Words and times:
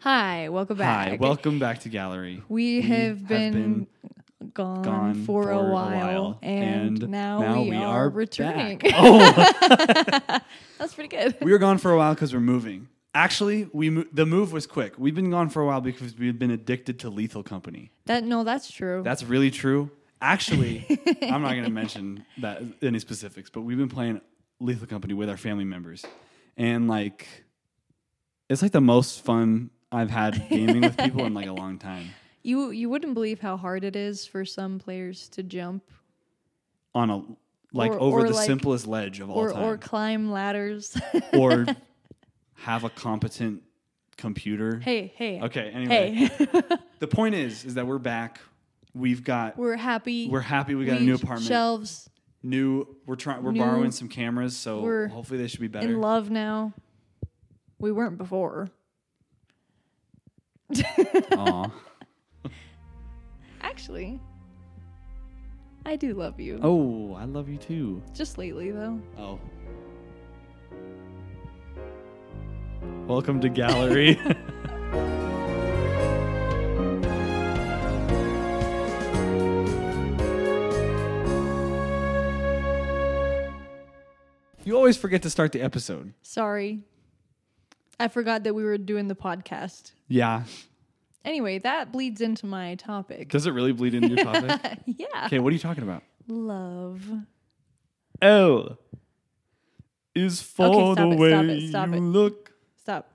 Hi, 0.00 0.48
welcome 0.48 0.78
back. 0.78 1.08
Hi, 1.08 1.16
welcome 1.16 1.58
back 1.58 1.80
to 1.80 1.88
Gallery. 1.88 2.40
We, 2.48 2.82
have, 2.82 3.18
have 3.18 3.28
been, 3.28 3.88
gone, 4.54 4.82
Gone 4.82 5.24
for, 5.24 5.50
a, 5.50 5.60
while, 5.60 6.38
and, 6.40 7.08
now, 7.08 7.62
we, 7.62 7.74
are, 7.74 8.08
returning. 8.08 8.80
Oh, 8.94 9.18
That's 10.78 10.94
pretty 10.94 11.08
good. 11.08 11.36
we 11.42 11.50
were 11.50 11.58
gone 11.58 11.78
for 11.78 11.90
a 11.90 11.96
while 11.96 12.14
because 12.14 12.32
we're 12.32 12.38
moving. 12.38 12.86
Actually, 13.12 13.68
we 13.72 13.90
mo- 13.90 14.04
the 14.12 14.24
move 14.24 14.52
was 14.52 14.68
quick. 14.68 14.94
We've 14.98 15.16
been 15.16 15.32
gone 15.32 15.48
for 15.48 15.62
a 15.62 15.66
while 15.66 15.80
because 15.80 16.16
we've 16.16 16.38
been 16.38 16.52
addicted 16.52 17.00
to 17.00 17.10
Lethal 17.10 17.42
Company. 17.42 17.90
That 18.06 18.22
no, 18.22 18.44
that's 18.44 18.70
true. 18.70 19.02
That's 19.04 19.24
really 19.24 19.50
true. 19.50 19.90
Actually, 20.20 20.86
I'm 21.22 21.42
not 21.42 21.52
going 21.52 21.64
to 21.64 21.70
mention 21.70 22.24
that 22.38 22.62
any 22.82 23.00
specifics, 23.00 23.50
but 23.50 23.62
we've 23.62 23.78
been 23.78 23.88
playing 23.88 24.20
Lethal 24.60 24.86
Company 24.86 25.14
with 25.14 25.28
our 25.28 25.36
family 25.36 25.64
members, 25.64 26.04
and 26.56 26.86
like, 26.86 27.26
it's 28.48 28.62
like 28.62 28.72
the 28.72 28.80
most 28.80 29.24
fun 29.24 29.70
I've 29.90 30.10
had 30.10 30.48
gaming 30.48 30.82
with 30.82 30.96
people 30.96 31.24
in 31.24 31.34
like 31.34 31.46
a 31.46 31.52
long 31.52 31.78
time. 31.78 32.10
you 32.42 32.70
you 32.70 32.88
wouldn't 32.88 33.14
believe 33.14 33.40
how 33.40 33.56
hard 33.56 33.84
it 33.84 33.96
is 33.96 34.26
for 34.26 34.44
some 34.44 34.78
players 34.78 35.28
to 35.30 35.42
jump 35.42 35.82
On 36.94 37.10
a 37.10 37.22
like 37.72 37.92
Or- 37.92 38.00
over 38.00 38.18
or 38.20 38.28
the 38.28 38.34
like- 38.34 38.46
simplest 38.46 38.86
ledge 38.86 39.20
of 39.20 39.30
all 39.30 39.36
or 39.38 39.52
time, 39.52 39.62
or 39.62 39.76
climb 39.78 40.30
ladders. 40.30 40.96
or 41.32 41.66
have 42.54 42.84
a 42.84 42.90
competent 42.90 43.62
computer. 44.16 44.78
hey, 44.80 45.12
hey. 45.16 45.40
Okay. 45.42 45.70
Anyway, 45.70 46.12
Hey. 46.28 46.62
the 46.98 47.06
point 47.06 47.34
is, 47.34 47.64
is 47.64 47.74
that 47.74 47.86
we're 47.86 47.98
back. 47.98 48.40
We've 48.94 49.22
got. 49.22 49.56
We're, 49.56 49.76
happy. 49.76 50.28
we're 50.28 50.40
happy. 50.40 50.74
We 50.74 50.84
got 50.86 50.98
a 50.98 51.02
new 51.04 51.14
apartment. 51.14 51.46
Shelves 51.46 52.10
New. 52.42 52.86
We're 53.06 53.16
trying. 53.16 53.42
We're 53.42 53.52
New- 53.52 53.60
borrowing 53.60 53.90
some 53.92 54.08
cameras, 54.08 54.56
so 54.56 55.08
hopefully 55.08 55.38
they 55.40 55.46
should 55.46 55.60
be 55.60 55.68
better. 55.68 55.86
in 55.86 56.00
love 56.00 56.30
now. 56.30 56.72
We 57.78 57.92
weren't 57.92 58.18
before. 58.18 58.68
Aw. 61.32 61.70
Actually, 63.62 64.20
I 65.86 65.96
do 65.96 66.12
love 66.14 66.38
you. 66.38 66.60
Oh, 66.62 67.14
I 67.14 67.24
love 67.24 67.48
you 67.48 67.56
too. 67.56 68.02
Just 68.12 68.36
lately 68.36 68.70
though. 68.70 69.00
Oh. 69.16 69.40
Welcome 73.06 73.40
to 73.40 73.48
gallery. 73.48 74.20
you 84.64 84.76
always 84.76 84.98
forget 84.98 85.22
to 85.22 85.30
start 85.30 85.52
the 85.52 85.62
episode. 85.62 86.12
Sorry. 86.20 86.82
I 88.00 88.08
forgot 88.08 88.44
that 88.44 88.54
we 88.54 88.64
were 88.64 88.78
doing 88.78 89.08
the 89.08 89.14
podcast. 89.16 89.92
Yeah. 90.06 90.44
Anyway, 91.24 91.58
that 91.58 91.90
bleeds 91.92 92.20
into 92.20 92.46
my 92.46 92.74
topic. 92.76 93.28
Does 93.30 93.46
it 93.46 93.50
really 93.50 93.72
bleed 93.72 93.94
into 93.94 94.08
your 94.08 94.24
topic? 94.24 94.78
yeah. 94.86 95.26
okay, 95.26 95.38
what 95.40 95.50
are 95.50 95.54
you 95.54 95.58
talking 95.58 95.82
about? 95.82 96.02
Love. 96.28 97.04
L 98.22 98.78
is 100.14 100.40
for 100.42 100.66
Okay, 100.92 101.02
the 101.02 101.08
it, 101.10 101.18
way 101.18 101.30
stop 101.30 101.44
it, 101.44 101.68
stop 101.68 101.88
you 101.90 101.94
it. 101.94 102.00
look 102.00 102.52
Stop. 102.76 103.10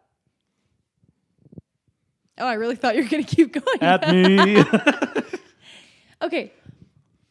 Oh, 2.37 2.45
I 2.47 2.53
really 2.53 2.75
thought 2.75 2.95
you 2.95 3.03
were 3.03 3.09
going 3.09 3.23
to 3.23 3.35
keep 3.35 3.53
going. 3.53 3.81
at 3.81 4.09
me. 4.09 4.63
okay. 6.21 6.51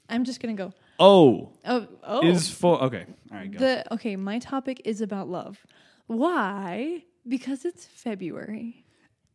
I'm 0.08 0.24
just 0.24 0.40
going 0.40 0.56
to 0.56 0.62
go. 0.64 0.72
oh, 0.98 1.52
Oh, 1.64 1.86
oh. 2.04 2.26
is 2.26 2.48
for 2.50 2.82
okay. 2.84 3.06
All 3.30 3.38
right, 3.38 3.50
go. 3.50 3.58
the 3.58 3.94
okay, 3.94 4.16
my 4.16 4.38
topic 4.38 4.82
is 4.84 5.00
about 5.00 5.28
love. 5.28 5.64
Why? 6.06 7.04
Because 7.26 7.64
it's 7.64 7.84
February. 7.84 8.84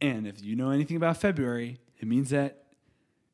And 0.01 0.27
if 0.27 0.43
you 0.43 0.55
know 0.55 0.69
anything 0.71 0.97
about 0.97 1.17
February, 1.17 1.79
it 1.99 2.07
means 2.07 2.29
that 2.29 2.63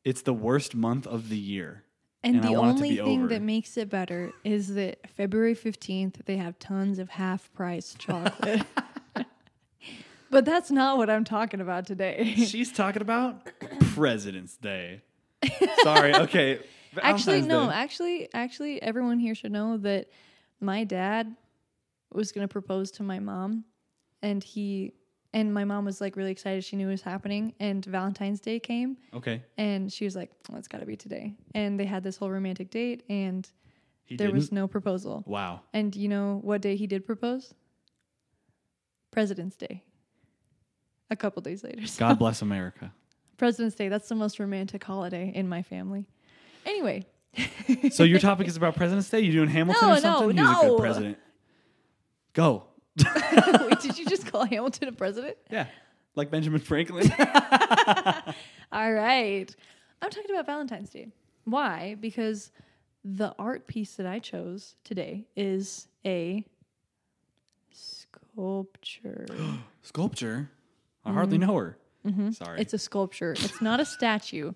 it's 0.04 0.22
the 0.22 0.32
worst 0.34 0.74
month 0.74 1.06
of 1.06 1.28
the 1.28 1.38
year. 1.38 1.84
And, 2.22 2.36
And 2.36 2.44
the 2.44 2.52
want 2.52 2.78
it 2.78 2.80
to 2.80 2.84
only 2.84 2.96
thing 2.96 3.22
over. 3.22 3.28
that 3.28 3.42
makes 3.42 3.76
it 3.76 3.90
better 3.90 4.32
is 4.44 4.74
that 4.74 5.10
February 5.10 5.54
15th, 5.54 6.24
they 6.24 6.38
have 6.38 6.58
tons 6.58 6.98
of 6.98 7.10
half 7.10 7.52
price 7.52 7.94
chocolate. 7.98 8.62
but 10.30 10.44
that's 10.46 10.70
not 10.70 10.96
what 10.96 11.10
I'm 11.10 11.24
talking 11.24 11.60
about 11.60 11.86
today. 11.86 12.34
She's 12.36 12.72
talking 12.72 13.02
about 13.02 13.50
President's 13.94 14.56
Day. 14.56 15.02
Sorry, 15.82 16.14
okay. 16.14 16.60
actually, 17.02 17.40
Valentine's 17.40 17.46
no, 17.46 17.66
Day. 17.66 17.74
actually, 17.74 18.28
actually, 18.32 18.82
everyone 18.82 19.18
here 19.18 19.34
should 19.34 19.52
know 19.52 19.76
that 19.78 20.08
my 20.60 20.84
dad 20.84 21.36
was 22.10 22.32
going 22.32 22.46
to 22.46 22.50
propose 22.52 22.90
to 22.92 23.02
my 23.02 23.18
mom, 23.18 23.64
and 24.24 24.42
he. 24.42 24.94
And 25.32 25.52
my 25.52 25.64
mom 25.64 25.84
was 25.84 26.00
like 26.00 26.14
really 26.16 26.30
excited. 26.30 26.62
She 26.64 26.76
knew 26.76 26.86
it 26.86 26.92
was 26.92 27.02
happening. 27.02 27.54
And 27.58 27.84
Valentine's 27.84 28.38
Day 28.40 28.60
came, 28.60 28.96
Okay. 29.12 29.42
and 29.58 29.92
she 29.92 30.04
was 30.04 30.14
like, 30.14 30.30
"Well, 30.48 30.58
it's 30.58 30.68
got 30.68 30.78
to 30.78 30.86
be 30.86 30.96
today." 30.96 31.34
And 31.56 31.78
they 31.78 31.86
had 31.86 32.04
this 32.04 32.16
whole 32.16 32.30
romantic 32.30 32.70
date, 32.70 33.02
and 33.08 33.44
He 34.04 34.16
there 34.16 34.28
didn't. 34.28 34.36
was 34.38 34.52
no 34.52 34.68
proposal. 34.68 35.24
wow. 35.26 35.60
And 35.72 35.94
you 35.96 36.08
know 36.08 36.38
what 36.42 36.60
day 36.62 36.76
he 36.76 36.86
did 36.86 37.04
propose? 37.04 37.52
President's 39.10 39.56
Day. 39.56 39.82
A 41.10 41.16
couple 41.16 41.42
days 41.42 41.62
later. 41.64 41.86
So 41.86 41.98
God 42.00 42.18
bless 42.18 42.40
America. 42.42 42.92
President's 43.36 43.74
Day, 43.76 43.88
that's 43.88 44.08
the 44.08 44.14
most 44.14 44.38
romantic 44.38 44.82
holiday 44.84 45.32
in 45.34 45.48
my 45.48 45.62
family. 45.62 46.06
Anyway. 46.64 47.06
So 47.90 48.04
your 48.04 48.18
topic 48.30 48.46
is 48.46 48.56
about 48.56 48.76
President's 48.76 49.08
Day? 49.10 49.20
You 49.20 49.32
doing 49.32 49.48
Hamilton 49.48 49.88
No, 49.88 49.94
or 49.94 49.98
something? 50.00 50.36
no, 50.36 50.42
He 50.44 50.48
was 50.48 50.58
a 50.58 50.62
no. 50.66 50.70
good 50.76 50.80
president. 50.80 51.18
Go. 52.32 52.64
Wait, 53.66 53.80
did 53.80 53.98
you 53.98 54.06
just 54.06 54.30
call 54.30 54.44
Hamilton 54.44 54.88
a 54.88 54.92
president? 54.92 55.36
Yeah. 55.50 55.66
Like 56.14 56.30
Benjamin 56.30 56.60
Franklin. 56.60 57.10
All 58.72 58.92
right. 58.92 59.54
I'm 60.00 60.10
talking 60.10 60.30
about 60.30 60.46
Valentine's 60.46 60.90
Day. 60.90 61.08
Why? 61.44 61.96
Because 62.00 62.52
the 63.04 63.34
art 63.38 63.66
piece 63.66 63.96
that 63.96 64.06
I 64.06 64.18
chose 64.18 64.76
today 64.84 65.26
is 65.36 65.88
a 66.06 66.44
sculpture. 67.70 69.26
Sculpture. 69.82 70.50
I 71.04 71.12
hardly 71.12 71.38
mm-hmm. 71.38 71.46
know 71.48 71.56
her. 71.56 71.78
Mm-hmm. 72.06 72.30
Sorry. 72.30 72.60
it's 72.60 72.72
a 72.74 72.78
sculpture. 72.78 73.32
It's 73.32 73.60
not 73.60 73.80
a 73.80 73.84
statue. 73.84 74.52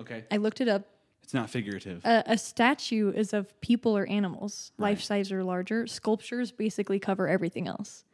okay. 0.00 0.24
I 0.30 0.36
looked 0.36 0.60
it 0.60 0.68
up. 0.68 0.86
It's 1.22 1.34
not 1.34 1.48
figurative. 1.50 2.04
A, 2.04 2.22
a 2.26 2.38
statue 2.38 3.10
is 3.12 3.32
of 3.32 3.58
people 3.60 3.96
or 3.96 4.06
animals, 4.06 4.72
Right. 4.76 4.90
life 4.90 5.02
size 5.02 5.30
or 5.32 5.44
larger. 5.44 5.86
Sculptures 5.86 6.50
basically 6.52 6.98
cover 6.98 7.28
everything 7.28 7.66
else. 7.68 8.04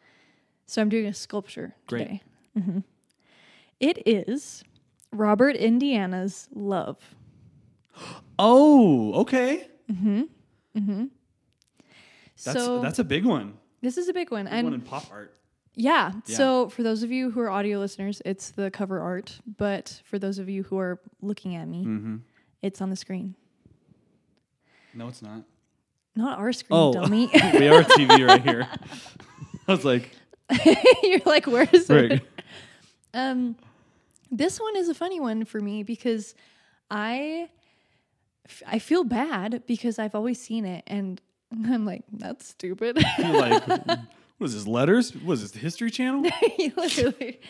So 0.66 0.82
I'm 0.82 0.88
doing 0.88 1.06
a 1.06 1.14
sculpture 1.14 1.74
Great. 1.86 1.98
today. 2.04 2.22
Mhm. 2.58 2.84
It 3.80 4.06
is 4.06 4.62
Robert 5.12 5.56
Indiana's 5.56 6.48
Love. 6.54 7.14
oh, 8.38 9.14
okay. 9.22 9.68
That's 12.44 12.58
so 12.62 12.80
that's 12.80 12.98
a 12.98 13.04
big 13.04 13.24
one. 13.24 13.54
this 13.80 13.96
is 13.98 14.08
a 14.08 14.12
big 14.12 14.30
one. 14.30 14.44
Big 14.44 14.54
And 14.54 14.64
one 14.66 14.74
in 14.74 14.80
pop 14.80 15.04
art. 15.10 15.34
yeah, 15.74 16.12
Yeah. 16.26 16.36
so 16.36 16.68
for 16.68 16.82
those 16.82 17.02
of 17.02 17.10
you 17.10 17.30
who 17.30 17.40
are 17.40 17.50
audio 17.50 17.78
listeners, 17.78 18.22
it's 18.24 18.50
the 18.50 18.70
cover 18.70 19.00
art. 19.00 19.40
But 19.56 20.02
for 20.04 20.18
those 20.18 20.38
of 20.38 20.48
you 20.48 20.62
who 20.64 20.78
are 20.78 21.00
looking 21.20 21.56
at 21.56 21.66
me, 21.66 21.84
Mm-hmm. 21.84 22.16
It's 22.62 22.80
on 22.80 22.90
the 22.90 22.96
screen. 22.96 23.34
No, 24.94 25.08
it's 25.08 25.22
not. 25.22 25.42
Not 26.16 26.38
our 26.38 26.52
screen, 26.52 26.78
Oh, 26.78 26.92
dummy. 26.92 27.26
we 27.32 27.68
are 27.68 27.82
TV 27.84 28.26
right 28.26 28.42
here. 28.42 28.66
I 29.68 29.72
was 29.72 29.84
like, 29.84 30.10
You're 31.02 31.20
like, 31.26 31.46
where 31.46 31.68
is 31.72 31.88
Right. 31.88 32.12
it? 32.12 32.22
Um, 33.14 33.56
this 34.30 34.58
one 34.60 34.76
is 34.76 34.88
a 34.88 34.94
funny 34.94 35.20
one 35.20 35.44
for 35.44 35.60
me 35.60 35.82
because 35.82 36.34
I 36.90 37.48
f- 38.46 38.62
I 38.66 38.78
feel 38.78 39.04
bad 39.04 39.62
because 39.66 39.98
I've 39.98 40.14
always 40.14 40.40
seen 40.40 40.64
it 40.64 40.84
and 40.86 41.20
I'm 41.66 41.84
like, 41.86 42.04
that's 42.12 42.48
stupid. 42.48 42.98
you're 43.18 43.28
like, 43.40 43.66
what 43.66 44.46
is 44.46 44.54
this? 44.54 44.66
Letters? 44.66 45.14
Was 45.14 45.42
this? 45.42 45.50
The 45.52 45.58
History 45.60 45.90
Channel? 45.90 46.24
Literally. 46.76 47.40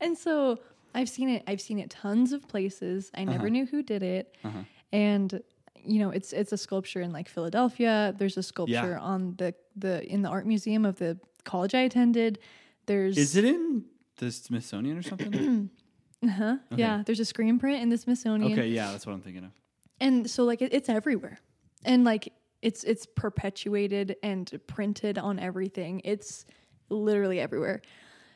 And 0.00 0.16
so 0.18 0.58
I've 0.94 1.08
seen 1.08 1.28
it. 1.28 1.42
I've 1.46 1.60
seen 1.60 1.78
it 1.78 1.90
tons 1.90 2.32
of 2.32 2.46
places. 2.48 3.10
I 3.14 3.24
never 3.24 3.44
Uh-huh. 3.46 3.48
knew 3.48 3.66
who 3.66 3.82
did 3.82 4.02
it, 4.02 4.36
Uh-huh. 4.44 4.62
and 4.92 5.42
you 5.82 5.98
know, 5.98 6.10
it's 6.10 6.32
it's 6.32 6.52
a 6.52 6.58
sculpture 6.58 7.00
in 7.00 7.12
like 7.12 7.28
Philadelphia. 7.28 8.14
There's 8.18 8.36
a 8.36 8.42
sculpture 8.42 8.98
on 8.98 9.34
the 9.38 9.54
the 9.76 10.04
in 10.12 10.22
the 10.22 10.28
art 10.28 10.46
museum 10.46 10.84
of 10.84 10.98
the 10.98 11.18
college 11.44 11.74
I 11.74 11.80
attended. 11.80 12.38
There's 12.86 13.16
Is 13.16 13.36
it 13.36 13.44
in 13.44 13.84
the 14.16 14.30
Smithsonian 14.30 14.98
or 14.98 15.02
something? 15.02 15.70
Uh-huh. 16.22 16.58
Okay. 16.70 16.82
Yeah, 16.82 17.02
there's 17.06 17.18
a 17.18 17.24
screen 17.24 17.58
print 17.58 17.80
in 17.82 17.88
the 17.88 17.96
Smithsonian. 17.96 18.52
okay, 18.52 18.68
yeah, 18.68 18.90
that's 18.90 19.06
what 19.06 19.14
I'm 19.14 19.22
thinking 19.22 19.44
of. 19.44 19.52
And 20.00 20.28
so 20.30 20.44
like 20.44 20.60
it, 20.60 20.74
it's 20.74 20.90
everywhere. 20.90 21.38
And 21.82 22.04
like 22.04 22.34
it's 22.60 22.84
it's 22.84 23.06
perpetuated 23.06 24.16
and 24.22 24.52
printed 24.66 25.16
on 25.16 25.38
everything. 25.38 26.02
It's 26.04 26.44
literally 26.90 27.40
everywhere. 27.40 27.80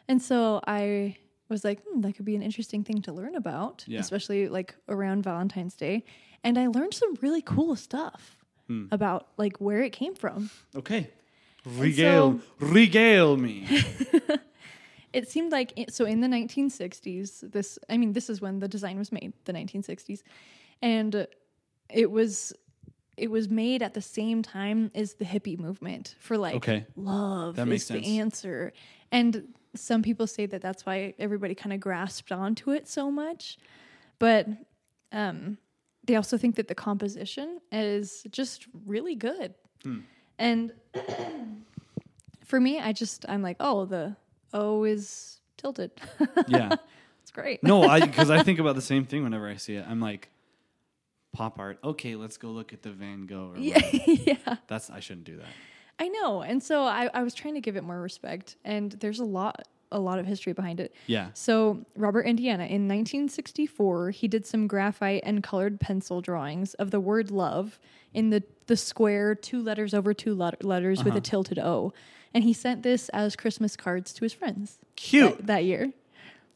And 0.09 0.23
so 0.23 0.63
I 0.67 1.19
was 1.49 1.65
like, 1.65 1.83
hmm, 1.85 2.01
that 2.03 2.15
could 2.17 2.25
be 2.25 2.35
an 2.37 2.43
interesting 2.43 2.83
thing 2.85 3.03
to 3.03 3.13
learn 3.13 3.35
about, 3.35 3.85
Yeah. 3.87 4.01
especially 4.01 4.49
like 4.49 4.75
around 4.89 5.23
Valentine's 5.25 5.75
Day. 5.77 6.05
And 6.43 6.59
I 6.59 6.67
learned 6.69 6.95
some 6.95 7.15
really 7.21 7.43
cool 7.43 7.77
stuff 7.77 8.37
Hmm. 8.67 8.87
about 8.91 9.29
like 9.37 9.59
where 9.59 9.83
it 9.83 9.93
came 9.93 10.15
from. 10.15 10.51
Okay. 10.75 11.11
Regale, 11.67 12.41
regale 12.61 13.37
me. 13.37 13.67
it 15.13 15.29
seemed 15.31 15.53
like 15.53 15.73
it, 15.77 15.95
so 15.95 16.05
in 16.05 16.21
the 16.21 16.27
1960s 16.29 17.51
this 17.53 17.79
i 17.89 17.97
mean 17.97 18.13
this 18.13 18.29
is 18.29 18.41
when 18.41 18.59
the 18.59 18.69
design 18.69 18.99
was 18.99 19.13
made 19.13 19.33
the 19.45 19.53
1960s 19.53 20.23
and 20.83 21.27
it 21.89 22.11
was 22.11 22.53
it 23.17 23.31
was 23.31 23.49
made 23.49 23.81
at 23.83 23.95
the 23.95 24.03
same 24.03 24.43
time 24.43 24.91
as 24.95 25.15
the 25.15 25.25
hippie 25.25 25.59
movement 25.59 26.17
for 26.19 26.37
like 26.37 26.57
Okay. 26.57 26.85
love 26.97 27.57
That 27.57 27.63
is 27.63 27.69
makes 27.69 27.89
the 27.89 27.95
sense. 27.95 28.07
answer 28.09 28.73
and 29.15 29.55
some 29.75 30.03
people 30.03 30.27
say 30.27 30.47
that 30.47 30.61
that's 30.61 30.85
why 30.87 31.15
everybody 31.19 31.55
kind 31.55 31.73
of 31.73 31.81
grasped 31.81 32.31
onto 32.33 32.71
it 32.71 32.87
so 32.89 33.11
much 33.11 33.57
but 34.19 34.47
um 35.13 35.57
they 36.07 36.17
also 36.17 36.37
think 36.37 36.57
that 36.57 36.69
the 36.69 36.75
composition 36.75 37.59
is 37.73 38.25
just 38.31 38.67
really 38.87 39.15
good 39.15 39.55
Hmm. 39.83 40.01
and 40.39 40.73
for 42.45 42.61
me 42.61 42.79
i 42.81 42.93
just 42.93 43.25
i'm 43.29 43.43
like 43.43 43.57
oh 43.61 43.85
the 43.85 44.17
o 44.53 44.85
is 44.85 45.41
tilted 45.57 45.91
Yeah. 46.49 46.71
it's 47.23 47.31
great 47.31 47.63
No, 47.63 47.83
I 47.85 48.01
because 48.07 48.31
I 48.31 48.43
think 48.43 48.59
about 48.59 48.75
the 48.77 48.83
same 48.83 49.05
thing 49.05 49.23
whenever 49.25 49.49
I 49.49 49.57
see 49.57 49.75
it. 49.77 49.85
I'm 49.89 50.01
like, 50.01 50.29
pop 51.33 51.59
art. 51.59 51.79
Okay, 51.83 52.15
let's 52.17 52.37
go 52.37 52.49
look 52.51 52.73
at 52.73 52.83
the 52.83 52.91
Van 52.91 53.27
Gogh. 53.27 53.53
Or 53.55 53.59
yeah, 53.59 53.81
yeah 54.07 54.57
That's 54.69 54.91
I 54.91 55.01
shouldn't 55.01 55.25
do 55.25 55.37
that. 55.39 55.47
I 55.99 56.09
know. 56.09 56.43
And 56.43 56.63
so 56.63 56.83
I, 56.85 57.09
I 57.15 57.23
was 57.23 57.35
trying 57.35 57.55
to 57.55 57.61
give 57.61 57.77
it 57.77 57.85
more 57.85 58.01
respect 58.01 58.57
and 58.65 58.93
there's 58.93 59.21
a 59.21 59.25
lot 59.25 59.67
a 59.93 59.99
lot 60.01 60.19
of 60.19 60.27
history 60.27 60.53
behind 60.53 60.81
it. 60.81 60.93
Yeah. 61.07 61.29
So 61.35 61.85
Robert 61.97 62.23
Indiana 62.23 62.65
in 62.65 62.89
1964, 62.89 64.11
he 64.11 64.27
did 64.27 64.45
some 64.45 64.67
graphite 64.67 65.23
and 65.25 65.41
colored 65.41 65.79
pencil 65.79 66.21
drawings 66.21 66.75
of 66.75 66.91
the 66.91 66.99
word 66.99 67.31
love 67.31 67.79
in 68.13 68.31
the 68.31 68.43
the 68.67 68.77
square 68.77 69.35
two 69.37 69.63
letters 69.63 69.95
over 69.95 70.13
two 70.15 70.35
let- 70.35 70.65
letters 70.65 70.99
with 71.05 71.13
Uh-huh. 71.13 71.19
a 71.19 71.21
tilted 71.21 71.59
O. 71.61 71.93
And 72.33 72.43
he 72.43 72.53
sent 72.53 72.83
this 72.83 73.09
as 73.11 73.37
Christmas 73.37 73.77
cards 73.77 74.13
to 74.15 74.25
his 74.25 74.33
friends 74.33 74.79
Cute. 74.97 75.37
that, 75.37 75.47
that 75.47 75.65
year. 75.65 75.93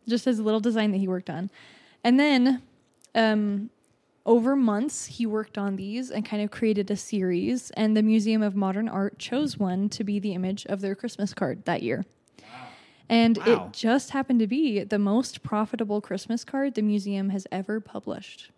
Just 0.09 0.27
as 0.27 0.39
a 0.41 0.43
little 0.43 0.59
design 0.61 0.91
that 0.91 0.99
he 0.99 1.07
worked 1.07 1.31
on. 1.31 1.51
And 2.03 2.19
then 2.19 2.63
um 3.15 3.71
over 4.27 4.55
months 4.57 5.07
he 5.07 5.25
worked 5.27 5.57
on 5.57 5.77
these 5.77 6.11
and 6.11 6.25
kind 6.25 6.43
of 6.43 6.51
created 6.51 6.91
a 6.91 6.97
series 6.97 7.71
and 7.73 7.97
the 7.97 8.03
Museum 8.03 8.43
of 8.43 8.55
Modern 8.55 8.89
Art 8.89 9.19
chose 9.19 9.57
one 9.59 9.89
to 9.91 10.05
be 10.05 10.19
the 10.19 10.35
image 10.35 10.67
of 10.67 10.81
their 10.81 10.95
Christmas 10.95 11.33
card 11.33 11.65
that 11.65 11.83
year. 11.83 12.05
And 13.09 13.39
Wow. 13.39 13.45
it 13.69 13.73
just 13.73 14.11
happened 14.11 14.41
to 14.41 14.47
be 14.47 14.85
the 14.85 14.99
most 14.99 15.43
profitable 15.43 16.03
Christmas 16.03 16.45
card 16.45 16.75
the 16.75 16.83
museum 16.83 17.31
has 17.31 17.47
ever 17.51 17.81
published. 17.81 18.51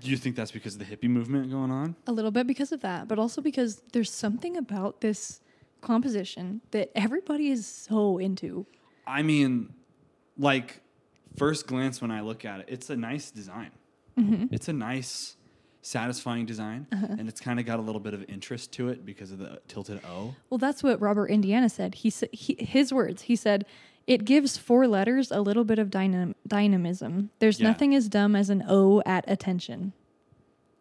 Do 0.00 0.10
you 0.10 0.16
think 0.16 0.36
that's 0.36 0.52
because 0.52 0.74
of 0.74 0.80
the 0.80 0.84
hippie 0.84 1.08
movement 1.08 1.50
going 1.50 1.70
on? 1.72 1.96
A 2.06 2.12
little 2.12 2.30
bit 2.30 2.46
because 2.46 2.70
of 2.70 2.82
that, 2.82 3.08
but 3.08 3.18
also 3.18 3.40
because 3.40 3.82
there's 3.92 4.12
something 4.12 4.56
about 4.56 5.00
this 5.00 5.40
composition 5.80 6.60
that 6.70 6.90
everybody 6.94 7.48
is 7.48 7.66
so 7.66 8.18
into. 8.18 8.66
I 9.06 9.22
mean, 9.22 9.72
like 10.36 10.82
first 11.36 11.66
glance 11.66 12.00
when 12.00 12.10
I 12.10 12.20
look 12.20 12.44
at 12.44 12.60
it, 12.60 12.66
it's 12.68 12.90
a 12.90 12.96
nice 12.96 13.30
design. 13.32 13.70
Mm-hmm. 14.18 14.46
It's 14.54 14.68
a 14.68 14.72
nice, 14.72 15.36
satisfying 15.82 16.46
design, 16.46 16.86
uh-huh. 16.92 17.06
and 17.18 17.28
it's 17.28 17.40
kind 17.40 17.58
of 17.60 17.66
got 17.66 17.78
a 17.78 17.82
little 17.82 18.00
bit 18.00 18.14
of 18.14 18.24
interest 18.28 18.72
to 18.72 18.88
it 18.88 19.04
because 19.06 19.30
of 19.32 19.38
the 19.38 19.60
tilted 19.68 20.04
O. 20.04 20.34
Well, 20.50 20.58
that's 20.58 20.82
what 20.82 21.00
Robert 21.00 21.26
Indiana 21.28 21.68
said. 21.68 21.96
He 21.96 22.10
said 22.10 22.30
he, 22.32 22.56
his 22.58 22.92
words. 22.92 23.22
He 23.22 23.36
said 23.36 23.64
it 24.06 24.24
gives 24.24 24.56
four 24.56 24.86
letters 24.86 25.30
a 25.30 25.40
little 25.40 25.64
bit 25.64 25.78
of 25.78 25.90
dynam- 25.90 26.34
dynamism. 26.46 27.30
There's 27.38 27.60
Yeah. 27.60 27.68
nothing 27.68 27.94
as 27.94 28.08
dumb 28.08 28.34
as 28.34 28.50
an 28.50 28.64
O 28.68 29.02
at 29.06 29.24
attention. 29.30 29.92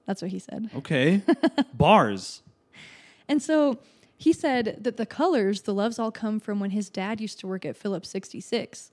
That's 0.06 0.22
what 0.22 0.32
he 0.32 0.40
said. 0.40 0.70
Okay, 0.76 1.22
bars. 1.74 2.42
And 3.28 3.42
so 3.42 3.80
he 4.18 4.34
said 4.34 4.78
that 4.82 4.98
the 4.98 5.06
colors, 5.06 5.64
the 5.64 5.74
loves 5.74 6.00
all 6.00 6.12
come 6.12 6.40
from 6.40 6.60
when 6.60 6.72
his 6.72 6.90
dad 6.90 7.20
used 7.22 7.40
to 7.40 7.48
work 7.48 7.66
at 7.66 7.76
Phillips 7.76 8.10
66 8.10 8.90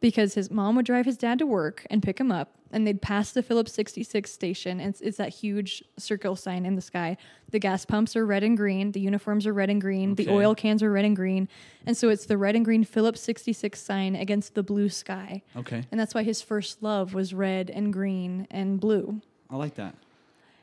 because 0.00 0.34
his 0.34 0.50
mom 0.50 0.76
would 0.76 0.86
drive 0.86 1.06
his 1.06 1.16
dad 1.16 1.38
to 1.38 1.46
work 1.46 1.86
and 1.90 2.02
pick 2.02 2.18
him 2.18 2.32
up 2.32 2.56
and 2.72 2.86
they'd 2.86 3.02
pass 3.02 3.32
the 3.32 3.42
Phillips 3.42 3.72
66 3.72 4.30
station 4.30 4.80
and 4.80 4.90
it's, 4.90 5.00
it's 5.00 5.16
that 5.18 5.30
huge 5.30 5.82
circle 5.98 6.36
sign 6.36 6.64
in 6.64 6.76
the 6.76 6.80
sky. 6.80 7.16
The 7.50 7.58
gas 7.58 7.84
pumps 7.84 8.16
are 8.16 8.24
red 8.24 8.42
and 8.42 8.56
green, 8.56 8.92
the 8.92 9.00
uniforms 9.00 9.46
are 9.46 9.52
red 9.52 9.70
and 9.70 9.80
green, 9.80 10.14
the 10.14 10.28
oil 10.28 10.54
cans 10.54 10.82
are 10.82 10.90
red 10.90 11.04
and 11.04 11.16
green. 11.16 11.48
And 11.86 11.96
so 11.96 12.08
it's 12.08 12.26
the 12.26 12.38
red 12.38 12.56
and 12.56 12.64
green 12.64 12.84
Phillips 12.84 13.20
66 13.20 13.80
sign 13.80 14.16
against 14.16 14.54
the 14.54 14.62
blue 14.62 14.88
sky. 14.88 15.42
Okay, 15.56 15.84
And 15.90 15.98
that's 15.98 16.14
why 16.14 16.22
his 16.22 16.42
first 16.42 16.82
love 16.82 17.14
was 17.14 17.34
red 17.34 17.70
and 17.70 17.92
green 17.92 18.46
and 18.50 18.80
blue. 18.80 19.20
I 19.50 19.56
like 19.56 19.74
that. 19.74 19.96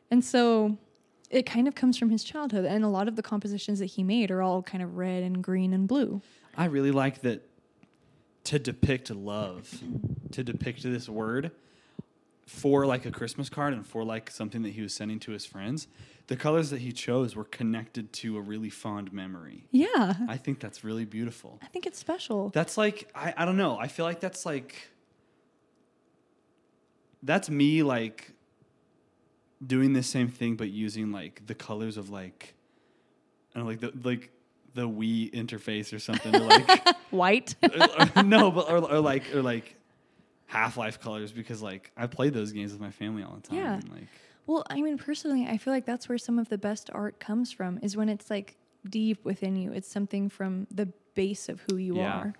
And 0.09 0.23
so 0.23 0.77
it 1.29 1.45
kind 1.45 1.67
of 1.67 1.75
comes 1.75 1.97
from 1.97 2.09
his 2.09 2.23
childhood. 2.23 2.65
And 2.65 2.85
a 2.85 2.87
lot 2.87 3.09
of 3.09 3.17
the 3.17 3.23
compositions 3.23 3.79
that 3.79 3.87
he 3.87 4.03
made 4.03 4.31
are 4.31 4.41
all 4.41 4.63
kind 4.63 4.81
of 4.81 4.95
red 4.95 5.23
and 5.23 5.43
green 5.43 5.73
and 5.73 5.87
blue. 5.87 6.21
I 6.55 6.65
really 6.65 6.91
like 6.91 7.21
that 7.21 7.43
to 8.47 8.57
depict 8.57 9.11
love, 9.11 9.81
to 10.31 10.41
depict 10.41 10.81
this 10.81 11.09
word 11.09 11.51
for 12.45 12.85
like 12.85 13.05
a 13.05 13.11
Christmas 13.11 13.49
card 13.49 13.73
and 13.73 13.85
for 13.85 14.05
like 14.05 14.31
something 14.31 14.61
that 14.61 14.69
he 14.69 14.81
was 14.81 14.93
sending 14.93 15.19
to 15.19 15.33
his 15.33 15.45
friends. 15.45 15.89
The 16.27 16.37
colors 16.37 16.69
that 16.69 16.79
he 16.79 16.93
chose 16.93 17.35
were 17.35 17.43
connected 17.43 18.13
to 18.13 18.37
a 18.37 18.41
really 18.41 18.69
fond 18.69 19.11
memory. 19.11 19.65
Yeah. 19.71 20.13
I 20.29 20.37
think 20.37 20.61
that's 20.61 20.81
really 20.81 21.03
beautiful. 21.03 21.59
I 21.61 21.67
think 21.67 21.85
it's 21.85 21.99
special. 21.99 22.49
That's 22.51 22.77
like 22.77 23.09
I, 23.13 23.33
I 23.35 23.43
don't 23.43 23.57
know. 23.57 23.77
I 23.77 23.89
feel 23.89 24.05
like 24.05 24.21
that's 24.21 24.45
like 24.45 24.91
that's 27.21 27.49
me 27.49 27.83
like 27.83 28.31
doing 29.65 29.91
the 29.91 30.03
same 30.03 30.29
thing 30.29 30.55
but 30.55 30.69
using 30.69 31.11
like 31.11 31.41
the 31.47 31.55
colors 31.55 31.97
of 31.97 32.09
like 32.09 32.53
I 33.53 33.59
don't 33.59 33.65
know, 33.65 33.69
like 33.69 33.79
the 33.81 34.07
like 34.07 34.31
the 34.77 34.87
Wii 34.87 35.33
interface 35.33 35.93
or 35.93 35.99
something 35.99 36.33
or 36.35 36.39
like 36.39 36.95
White. 37.11 37.55
or- 37.63 38.19
or- 38.19 38.23
no, 38.23 38.51
but 38.51 38.69
or, 38.69 38.77
or 38.77 38.99
like 39.01 39.33
or 39.35 39.41
like 39.41 39.75
Half 40.45 40.77
Life 40.77 41.01
colors 41.01 41.31
because 41.33 41.61
like 41.61 41.91
I 41.97 42.07
play 42.07 42.29
those 42.29 42.51
games 42.53 42.71
with 42.71 42.79
my 42.79 42.91
family 42.91 43.23
all 43.23 43.35
the 43.41 43.47
time. 43.47 43.57
Yeah. 43.57 43.73
and, 43.73 43.89
like 43.89 44.07
well, 44.45 44.63
I 44.69 44.81
mean, 44.81 44.97
personally, 44.97 45.45
I 45.45 45.57
feel 45.57 45.73
like 45.73 45.85
that's 45.85 46.07
where 46.07 46.17
some 46.17 46.39
of 46.39 46.47
the 46.47 46.57
best 46.57 46.89
art 46.93 47.19
comes 47.19 47.51
from 47.51 47.79
is 47.81 47.97
when 47.97 48.07
it's 48.07 48.29
like 48.29 48.55
deep 48.89 49.25
within 49.25 49.57
you. 49.57 49.73
It's 49.73 49.91
something 49.91 50.29
from 50.29 50.67
the 50.71 50.85
base 51.15 51.49
of 51.49 51.61
who 51.69 51.75
you 51.75 51.97
Yeah. 51.97 52.13
are. 52.19 52.33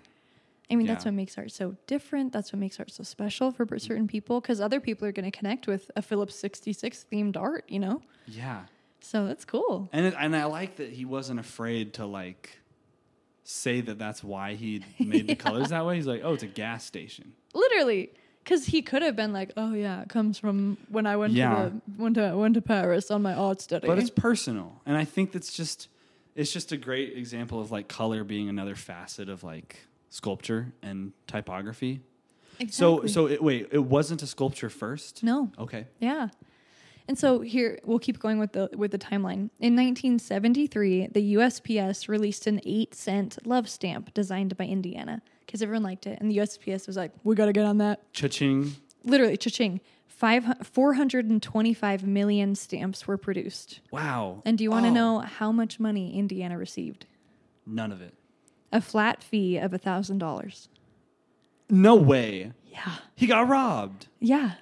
I 0.70 0.76
mean, 0.76 0.86
that's 0.86 1.04
what 1.04 1.12
makes 1.14 1.36
art 1.36 1.50
so 1.50 1.76
different. 1.86 2.32
That's 2.32 2.50
what 2.52 2.60
makes 2.60 2.78
art 2.78 2.90
so 2.90 3.02
special 3.02 3.50
for 3.52 3.66
certain 3.78 4.06
people 4.06 4.40
because 4.40 4.60
other 4.60 4.80
people 4.80 5.06
are 5.08 5.12
going 5.12 5.30
to 5.30 5.36
connect 5.38 5.66
with 5.66 5.90
a 5.96 6.02
Phillips 6.02 6.34
66 6.36 7.04
themed 7.12 7.36
art, 7.36 7.64
you 7.68 7.78
know? 7.78 8.00
yeah. 8.26 8.62
So 9.00 9.26
that's 9.26 9.44
cool. 9.44 9.88
And 9.92 10.06
it, 10.06 10.14
and 10.18 10.34
I 10.36 10.44
like 10.46 10.76
that 10.76 10.90
he 10.90 11.04
wasn't 11.04 11.40
afraid 11.40 11.94
to 11.94 12.06
like 12.06 12.58
say 13.44 13.80
that 13.80 13.98
that's 13.98 14.22
why 14.22 14.54
he 14.54 14.82
made 15.00 15.26
the 15.26 15.36
colors 15.36 15.70
that 15.70 15.84
way. 15.86 15.96
He's 15.96 16.06
like, 16.06 16.22
"Oh, 16.24 16.34
it's 16.34 16.42
a 16.42 16.46
gas 16.48 16.84
station." 16.84 17.32
Literally. 17.54 18.10
Because 18.44 18.64
he 18.66 18.80
could 18.82 19.02
have 19.02 19.14
been 19.14 19.32
like, 19.32 19.52
"Oh 19.58 19.74
yeah, 19.74 20.00
it 20.02 20.08
comes 20.08 20.38
from 20.38 20.78
when 20.88 21.06
I 21.06 21.16
went 21.16 21.34
Yeah. 21.34 21.50
to 21.70 21.72
the, 21.96 22.02
went 22.02 22.14
to 22.16 22.34
went 22.36 22.54
to 22.54 22.62
Paris 22.62 23.10
on 23.10 23.22
my 23.22 23.34
art 23.34 23.60
study." 23.60 23.86
But 23.86 23.98
it's 23.98 24.10
personal, 24.10 24.80
and 24.86 24.96
I 24.96 25.04
think 25.04 25.32
that's 25.32 25.52
just 25.52 25.88
it's 26.34 26.52
just 26.52 26.72
a 26.72 26.76
great 26.76 27.16
example 27.16 27.60
of 27.60 27.70
like 27.70 27.88
color 27.88 28.24
being 28.24 28.48
another 28.48 28.74
facet 28.74 29.28
of 29.28 29.42
like 29.44 29.80
sculpture 30.08 30.72
and 30.82 31.12
typography. 31.26 32.00
So 32.70 33.00
Exactly. 33.00 33.08
so 33.08 33.26
it, 33.28 33.42
wait, 33.42 33.68
it 33.70 33.84
wasn't 33.84 34.22
a 34.22 34.26
sculpture 34.26 34.70
first? 34.70 35.22
no, 35.22 35.50
Okay. 35.58 35.86
Yeah. 36.00 36.28
And 37.08 37.18
so 37.18 37.40
here 37.40 37.78
we'll 37.84 37.98
keep 37.98 38.18
going 38.18 38.38
with 38.38 38.52
the 38.52 38.68
with 38.76 38.90
the 38.90 38.98
timeline. 38.98 39.48
In 39.60 39.74
1973, 39.74 41.08
the 41.12 41.34
USPS 41.34 42.06
released 42.08 42.46
an 42.46 42.60
8 42.66 42.94
cent 42.94 43.38
love 43.46 43.68
stamp 43.68 44.12
designed 44.12 44.56
by 44.56 44.64
Indiana 44.66 45.22
because 45.46 45.62
everyone 45.62 45.82
liked 45.82 46.06
it 46.06 46.20
and 46.20 46.30
the 46.30 46.36
USPS 46.36 46.86
was 46.86 46.96
like, 46.96 47.12
"We 47.24 47.34
got 47.34 47.46
to 47.46 47.52
get 47.54 47.64
on 47.64 47.78
that." 47.78 48.12
Cha-ching. 48.12 48.72
Literally, 49.04 49.36
cha-ching. 49.38 49.80
Five, 50.06 50.44
425 50.64 52.04
million 52.06 52.54
stamps 52.56 53.06
were 53.06 53.16
produced. 53.16 53.80
Wow. 53.92 54.42
And 54.44 54.58
do 54.58 54.64
you 54.64 54.70
want 54.70 54.84
to 54.84 54.90
Oh, 54.90 54.94
know 54.94 55.20
how 55.20 55.52
much 55.52 55.78
money 55.78 56.18
Indiana 56.18 56.58
received? 56.58 57.06
None 57.64 57.92
of 57.92 58.02
it. 58.02 58.14
A 58.72 58.80
flat 58.80 59.22
fee 59.22 59.56
of 59.58 59.72
a 59.72 59.78
$1,000. 59.78 60.68
No 61.70 61.94
way. 61.94 62.52
Yeah. 62.66 62.96
He 63.14 63.26
got 63.28 63.48
robbed. 63.48 64.08
Yeah. 64.18 64.54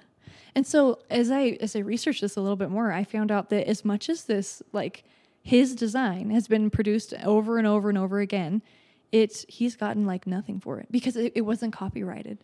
And 0.57 0.65
so 0.65 0.97
as 1.11 1.29
I 1.29 1.55
as 1.61 1.75
I 1.75 1.79
researched 1.79 2.21
this 2.21 2.35
a 2.35 2.41
little 2.41 2.55
bit 2.55 2.71
more, 2.71 2.91
I 2.91 3.03
found 3.03 3.31
out 3.31 3.51
that 3.51 3.69
as 3.69 3.85
much 3.85 4.09
as 4.09 4.23
this 4.23 4.63
like 4.73 5.03
his 5.43 5.75
design 5.75 6.31
has 6.31 6.47
been 6.47 6.71
produced 6.71 7.13
over 7.23 7.59
and 7.59 7.67
over 7.67 7.89
and 7.89 7.97
over 7.97 8.19
again, 8.21 8.63
it 9.11 9.45
he's 9.47 9.75
gotten 9.75 10.07
like 10.07 10.25
nothing 10.25 10.59
for 10.59 10.79
it 10.79 10.87
because 10.89 11.15
it, 11.15 11.33
it 11.35 11.41
wasn't 11.41 11.73
copyrighted. 11.73 12.39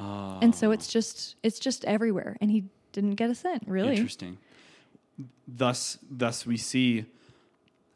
Oh, 0.00 0.38
And 0.40 0.54
so 0.54 0.70
it's 0.70 0.88
just 0.88 1.36
it's 1.42 1.58
just 1.58 1.84
everywhere 1.84 2.38
and 2.40 2.50
he 2.50 2.64
didn't 2.92 3.16
get 3.16 3.28
a 3.28 3.34
cent, 3.34 3.64
really. 3.66 3.96
Interesting. 3.96 4.38
Thus, 5.46 5.98
thus 6.10 6.46
we 6.46 6.56
see. 6.56 7.04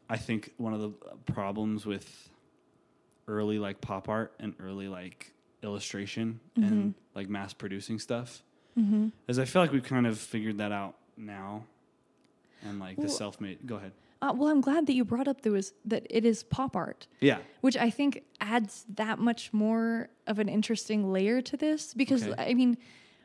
I 0.07 0.17
think 0.17 0.53
one 0.57 0.75
of 0.75 0.81
the 0.81 0.91
problems 1.33 1.83
with 1.83 2.29
early 3.27 3.57
like 3.57 3.81
pop 3.81 4.07
art 4.07 4.35
and 4.39 4.53
early 4.59 4.87
like 4.87 5.33
illustration 5.63 6.41
mm-hmm. 6.55 6.71
and 6.71 6.93
like 7.15 7.27
mass 7.27 7.53
producing 7.53 7.97
stuff 7.97 8.43
is 9.27 9.39
I 9.39 9.45
feel 9.45 9.61
like 9.61 9.71
we've 9.71 9.83
kind 9.83 10.07
of 10.07 10.17
figured 10.19 10.57
that 10.57 10.71
out 10.71 10.95
now, 11.17 11.63
and 12.63 12.79
like 12.79 12.97
the 12.97 13.09
self 13.09 13.39
made. 13.41 13.59
Go 13.65 13.75
ahead. 13.75 13.91
uh, 14.21 14.33
well, 14.35 14.49
I'm 14.49 14.61
glad 14.61 14.87
that 14.87 14.93
you 14.93 15.03
brought 15.05 15.27
up 15.27 15.45
was 15.45 15.73
that 15.85 16.07
it 16.09 16.25
is 16.25 16.43
pop 16.43 16.75
art, 16.75 17.07
Yeah. 17.19 17.39
which 17.61 17.75
I 17.77 17.89
think 17.89 18.23
adds 18.39 18.85
that 18.95 19.19
much 19.19 19.51
more 19.53 20.09
of 20.27 20.39
an 20.39 20.47
interesting 20.49 21.11
layer 21.11 21.41
to 21.41 21.57
this 21.57 21.93
because 21.93 22.27
Okay. 22.27 22.51
I 22.51 22.53
mean, 22.53 22.77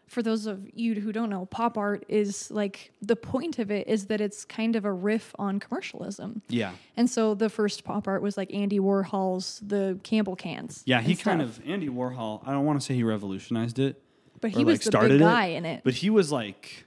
for 0.08 0.22
those 0.22 0.46
of 0.46 0.66
you 0.74 0.94
who 1.00 1.12
don't 1.12 1.28
know, 1.30 1.44
pop 1.46 1.76
art 1.78 2.04
is 2.08 2.50
like 2.50 2.90
the 3.02 3.14
point 3.14 3.58
of 3.58 3.70
it 3.70 3.86
is 3.86 4.06
that 4.06 4.20
it's 4.20 4.44
kind 4.44 4.74
of 4.74 4.84
a 4.86 4.92
riff 4.92 5.34
on 5.38 5.60
commercialism. 5.60 6.40
Yeah. 6.48 6.72
And 6.96 7.08
so 7.08 7.34
the 7.34 7.48
first 7.50 7.84
pop 7.84 8.08
art 8.08 8.20
was 8.22 8.36
like 8.36 8.52
Andy 8.52 8.80
Warhol's 8.80 9.60
the 9.64 10.00
Campbell 10.02 10.34
cans. 10.34 10.82
Yeah, 10.86 11.00
he 11.02 11.14
kind 11.14 11.40
of 11.42 11.60
Andy 11.66 11.88
Warhol. 11.90 12.40
I 12.46 12.52
don't 12.52 12.64
want 12.64 12.80
to 12.80 12.84
say 12.84 12.94
he 12.94 13.04
revolutionized 13.04 13.78
it, 13.78 14.02
but 14.40 14.50
he 14.50 14.64
was 14.64 14.74
like, 14.74 14.80
the 14.80 14.90
started 14.90 15.18
big 15.18 15.20
guy 15.20 15.46
in 15.46 15.64
it. 15.64 15.82
but 15.84 15.94
he 15.94 16.10
was 16.10 16.30
like, 16.32 16.86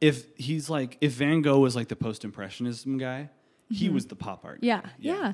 if 0.00 0.26
he's 0.36 0.68
like, 0.68 0.98
if 1.00 1.12
Van 1.12 1.42
Gogh 1.42 1.60
was 1.60 1.76
like 1.76 1.88
the 1.88 1.96
post 1.96 2.24
impressionism 2.24 2.98
guy, 2.98 3.30
he 3.70 3.88
was 3.88 4.06
the 4.06 4.16
pop 4.16 4.44
art. 4.44 4.56
Mm-hmm. 4.56 4.66
Yeah, 4.66 4.80
guy. 4.80 4.90
yeah. 4.98 5.32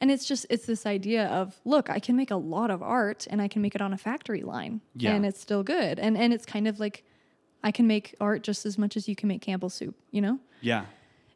And 0.00 0.10
it's 0.10 0.26
just 0.26 0.46
it's 0.50 0.66
this 0.66 0.84
idea 0.84 1.26
of 1.26 1.58
look, 1.64 1.88
I 1.88 1.98
can 1.98 2.16
make 2.16 2.30
a 2.30 2.36
lot 2.36 2.70
of 2.70 2.82
art 2.82 3.26
and 3.30 3.40
I 3.40 3.48
can 3.48 3.62
make 3.62 3.74
it 3.74 3.80
on 3.80 3.92
a 3.92 3.98
factory 3.98 4.42
line. 4.42 4.80
Yeah. 4.94 5.14
And 5.14 5.24
it's 5.24 5.40
still 5.40 5.62
good. 5.62 5.98
And 5.98 6.16
and 6.16 6.32
it's 6.32 6.44
kind 6.44 6.68
of 6.68 6.78
like 6.78 7.04
I 7.64 7.70
can 7.70 7.86
make 7.86 8.14
art 8.20 8.42
just 8.42 8.66
as 8.66 8.76
much 8.76 8.96
as 8.96 9.08
you 9.08 9.16
can 9.16 9.28
make 9.28 9.40
Campbell 9.40 9.70
soup, 9.70 9.96
you 10.10 10.20
know? 10.20 10.38
Yeah. 10.60 10.84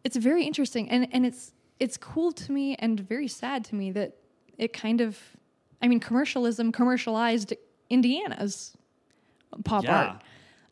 It's 0.04 0.16
very 0.16 0.44
interesting 0.44 0.90
and 0.90 1.08
and 1.12 1.24
it's 1.24 1.52
it's 1.78 1.96
cool 1.96 2.32
to 2.32 2.52
me 2.52 2.76
and 2.76 3.00
very 3.00 3.28
sad 3.28 3.64
to 3.66 3.74
me 3.74 3.92
that 3.92 4.16
it 4.58 4.72
kind 4.72 5.00
of 5.00 5.18
I 5.80 5.88
mean 5.88 6.00
commercialism 6.00 6.72
commercialized 6.72 7.54
Indiana's 7.88 8.76
pop 9.64 9.85
Yeah. 9.85 9.97
art. 10.04 10.23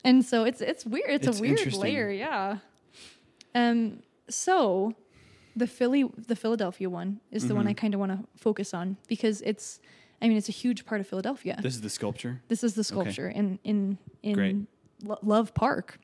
And 0.03 0.23
so 0.23 0.43
it's 0.45 0.61
it's 0.61 0.85
weird. 0.85 1.09
It's, 1.09 1.27
It's 1.27 1.39
a 1.39 1.41
weird 1.41 1.73
layer, 1.73 2.09
yeah. 2.09 2.57
Um 3.55 4.01
so 4.29 4.93
the 5.55 5.67
Philly 5.67 6.03
the 6.27 6.35
Philadelphia 6.35 6.89
one 6.89 7.19
is 7.31 7.47
the 7.47 7.55
one 7.55 7.63
Mm-hmm. 7.63 7.69
I 7.69 7.73
kind 7.73 7.93
of 7.93 7.99
want 7.99 8.11
to 8.13 8.19
focus 8.41 8.73
on 8.73 8.97
because 9.07 9.41
it's 9.41 9.79
I 10.21 10.27
mean 10.27 10.37
it's 10.37 10.49
a 10.49 10.53
huge 10.53 10.85
part 10.85 11.01
of 11.01 11.07
Philadelphia. 11.07 11.59
This 11.61 11.75
is 11.75 11.81
the 11.81 11.89
sculpture. 11.89 12.41
This 12.47 12.63
is 12.63 12.75
the 12.75 12.83
sculpture 12.83 13.27
in 13.29 13.59
in 13.63 13.97
in 14.23 14.33
Great. 14.33 14.55
Lo- 15.03 15.19
Love 15.21 15.53
Park. 15.53 15.99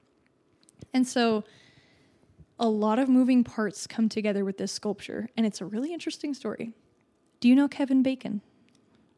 And 0.94 1.08
so 1.08 1.44
a 2.60 2.67
lot 2.70 3.00
of 3.00 3.10
moving 3.10 3.44
parts 3.44 3.86
come 3.86 4.08
together 4.10 4.44
with 4.46 4.58
this 4.58 4.72
sculpture 4.72 5.29
and 5.38 5.46
it's 5.46 5.62
a 5.62 5.65
really 5.65 5.94
interesting 5.94 6.34
story. 6.34 6.72
Do 7.41 7.48
you 7.50 7.55
know 7.55 7.67
Kevin 7.67 8.01
Bacon? 8.01 8.41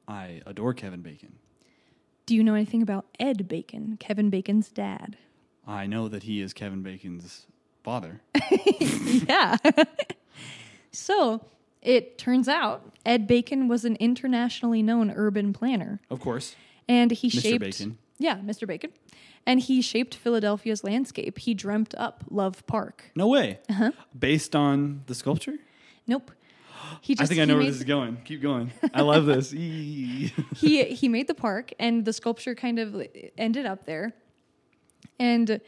I 0.07 0.41
adore 0.45 0.73
Kevin 0.73 1.01
Bacon. 1.01 1.33
Do 2.27 2.35
you 2.35 2.43
know 2.43 2.53
anything 2.55 2.81
about 2.81 3.05
Ed 3.19 3.47
Bacon, 3.47 3.95
Kevin 3.99 4.29
Bacon's 4.29 4.69
dad? 4.69 5.17
I 5.65 5.87
know 5.87 6.07
that 6.09 6.23
he 6.23 6.41
is 6.41 6.51
Kevin 6.53 6.83
Bacon's 6.83 7.47
father. 7.83 8.21
yeah. 9.29 9.55
so 10.91 11.45
it 11.81 12.17
turns 12.17 12.49
out 12.49 12.93
Ed 13.05 13.27
Bacon 13.27 13.69
was 13.69 13.85
an 13.85 13.95
internationally 13.95 14.83
known 14.83 15.09
urban 15.15 15.53
planner, 15.53 16.01
Of 16.09 16.19
course. 16.19 16.55
and 16.87 17.11
he 17.11 17.29
Mr. 17.29 17.41
shaped. 17.41 17.59
Bacon. 17.61 17.97
Yeah, 18.19 18.37
Mr. 18.39 18.67
Bacon, 18.67 18.91
and 19.45 19.61
he 19.61 19.81
shaped 19.81 20.13
Philadelphia's 20.15 20.83
landscape. 20.83 21.37
He 21.37 21.53
dreamt 21.53 21.95
up 21.97 22.25
Love 22.29 22.65
Park. 22.67 23.11
No 23.15 23.27
way. 23.27 23.59
Uh-huh. 23.69 23.91
Based 24.17 24.53
on 24.53 25.03
the 25.07 25.15
sculpture? 25.15 25.59
Nope. 26.07 26.31
He 27.01 27.15
just 27.15 27.23
I 27.23 27.25
think 27.27 27.41
I 27.41 27.45
know 27.45 27.55
where 27.57 27.65
this 27.65 27.77
is 27.77 27.83
going. 27.83 28.17
Keep 28.25 28.41
going. 28.41 28.71
I 28.93 29.01
love 29.01 29.25
this. 29.25 29.51
He 29.53 30.83
he 31.01 31.07
made 31.07 31.27
the 31.27 31.33
park 31.33 31.71
and 31.79 32.03
the 32.05 32.13
sculpture 32.13 32.55
kind 32.55 32.79
of 32.79 33.01
ended 33.37 33.65
up 33.65 33.85
there 33.85 34.13
and 35.19 35.61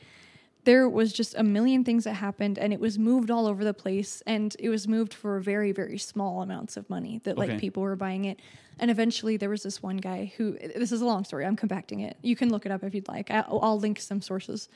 there 0.65 0.89
was 0.89 1.13
just 1.13 1.35
a 1.35 1.43
million 1.43 1.83
things 1.83 2.03
that 2.03 2.13
happened 2.13 2.59
and 2.59 2.73
it 2.73 2.79
was 2.79 2.99
moved 2.99 3.31
all 3.31 3.47
over 3.47 3.63
the 3.63 3.73
place 3.73 4.21
and 4.27 4.55
it 4.59 4.69
was 4.69 4.87
moved 4.87 5.13
for 5.13 5.39
very 5.39 5.71
very 5.71 5.97
small 5.97 6.41
amounts 6.41 6.77
of 6.77 6.89
money 6.89 7.21
that 7.23 7.37
like 7.37 7.49
Okay. 7.51 7.59
people 7.59 7.81
were 7.83 7.95
buying 7.95 8.25
it 8.25 8.39
and 8.79 8.91
eventually 8.91 9.37
there 9.37 9.49
was 9.49 9.63
this 9.63 9.81
one 9.81 9.97
guy 9.97 10.31
who 10.37 10.57
this 10.75 10.91
is 10.91 11.01
a 11.01 11.05
long 11.05 11.23
story 11.23 11.45
i'm 11.45 11.55
compacting 11.55 12.01
it 12.01 12.17
you 12.21 12.35
can 12.35 12.49
look 12.49 12.65
it 12.65 12.71
up 12.71 12.83
if 12.83 12.93
you'd 12.93 13.07
like 13.07 13.31
i'll, 13.31 13.59
I'll 13.63 13.79
link 13.79 13.99
some 13.99 14.21
sources 14.21 14.69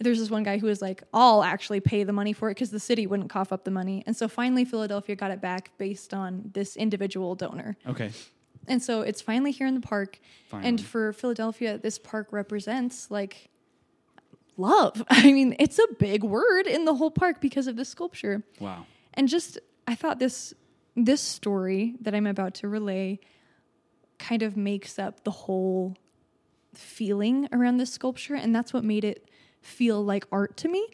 there's 0.00 0.18
this 0.18 0.30
one 0.30 0.42
guy 0.44 0.58
who 0.58 0.66
was 0.66 0.80
like, 0.80 1.02
I'll 1.12 1.42
actually 1.42 1.80
pay 1.80 2.04
the 2.04 2.12
money 2.12 2.32
for 2.32 2.50
it 2.50 2.54
because 2.54 2.70
the 2.70 2.80
city 2.80 3.06
wouldn't 3.06 3.30
cough 3.30 3.52
up 3.52 3.64
the 3.64 3.70
money. 3.70 4.04
And 4.06 4.16
so 4.16 4.28
finally, 4.28 4.64
Philadelphia 4.64 5.16
got 5.16 5.30
it 5.30 5.40
back 5.40 5.72
based 5.78 6.14
on 6.14 6.50
this 6.54 6.76
individual 6.76 7.34
donor. 7.34 7.76
okay. 7.86 8.10
And 8.70 8.82
so 8.82 9.00
it's 9.00 9.22
finally 9.22 9.50
here 9.50 9.66
in 9.66 9.74
the 9.74 9.80
park. 9.80 10.20
Finally. 10.48 10.68
And 10.68 10.80
for 10.80 11.14
Philadelphia, 11.14 11.78
this 11.78 11.98
park 11.98 12.28
represents 12.32 13.10
like 13.10 13.48
love. 14.58 15.02
I 15.10 15.32
mean, 15.32 15.56
it's 15.58 15.78
a 15.78 15.86
big 15.98 16.22
word 16.22 16.66
in 16.66 16.84
the 16.84 16.94
whole 16.94 17.10
park 17.10 17.40
because 17.40 17.66
of 17.66 17.76
this 17.76 17.88
sculpture. 17.88 18.42
Wow. 18.60 18.84
And 19.14 19.26
just 19.26 19.58
I 19.86 19.94
thought 19.94 20.18
this 20.18 20.52
this 20.96 21.20
story 21.22 21.94
that 22.02 22.14
I'm 22.14 22.26
about 22.26 22.54
to 22.56 22.68
relay 22.68 23.20
kind 24.18 24.42
of 24.42 24.56
makes 24.56 24.98
up 24.98 25.24
the 25.24 25.30
whole 25.30 25.96
feeling 26.74 27.48
around 27.52 27.78
this 27.78 27.92
sculpture 27.92 28.34
and 28.34 28.54
that's 28.54 28.72
what 28.72 28.84
made 28.84 29.04
it 29.04 29.27
feel 29.60 30.04
like 30.04 30.26
art 30.32 30.56
to 30.58 30.68
me. 30.68 30.86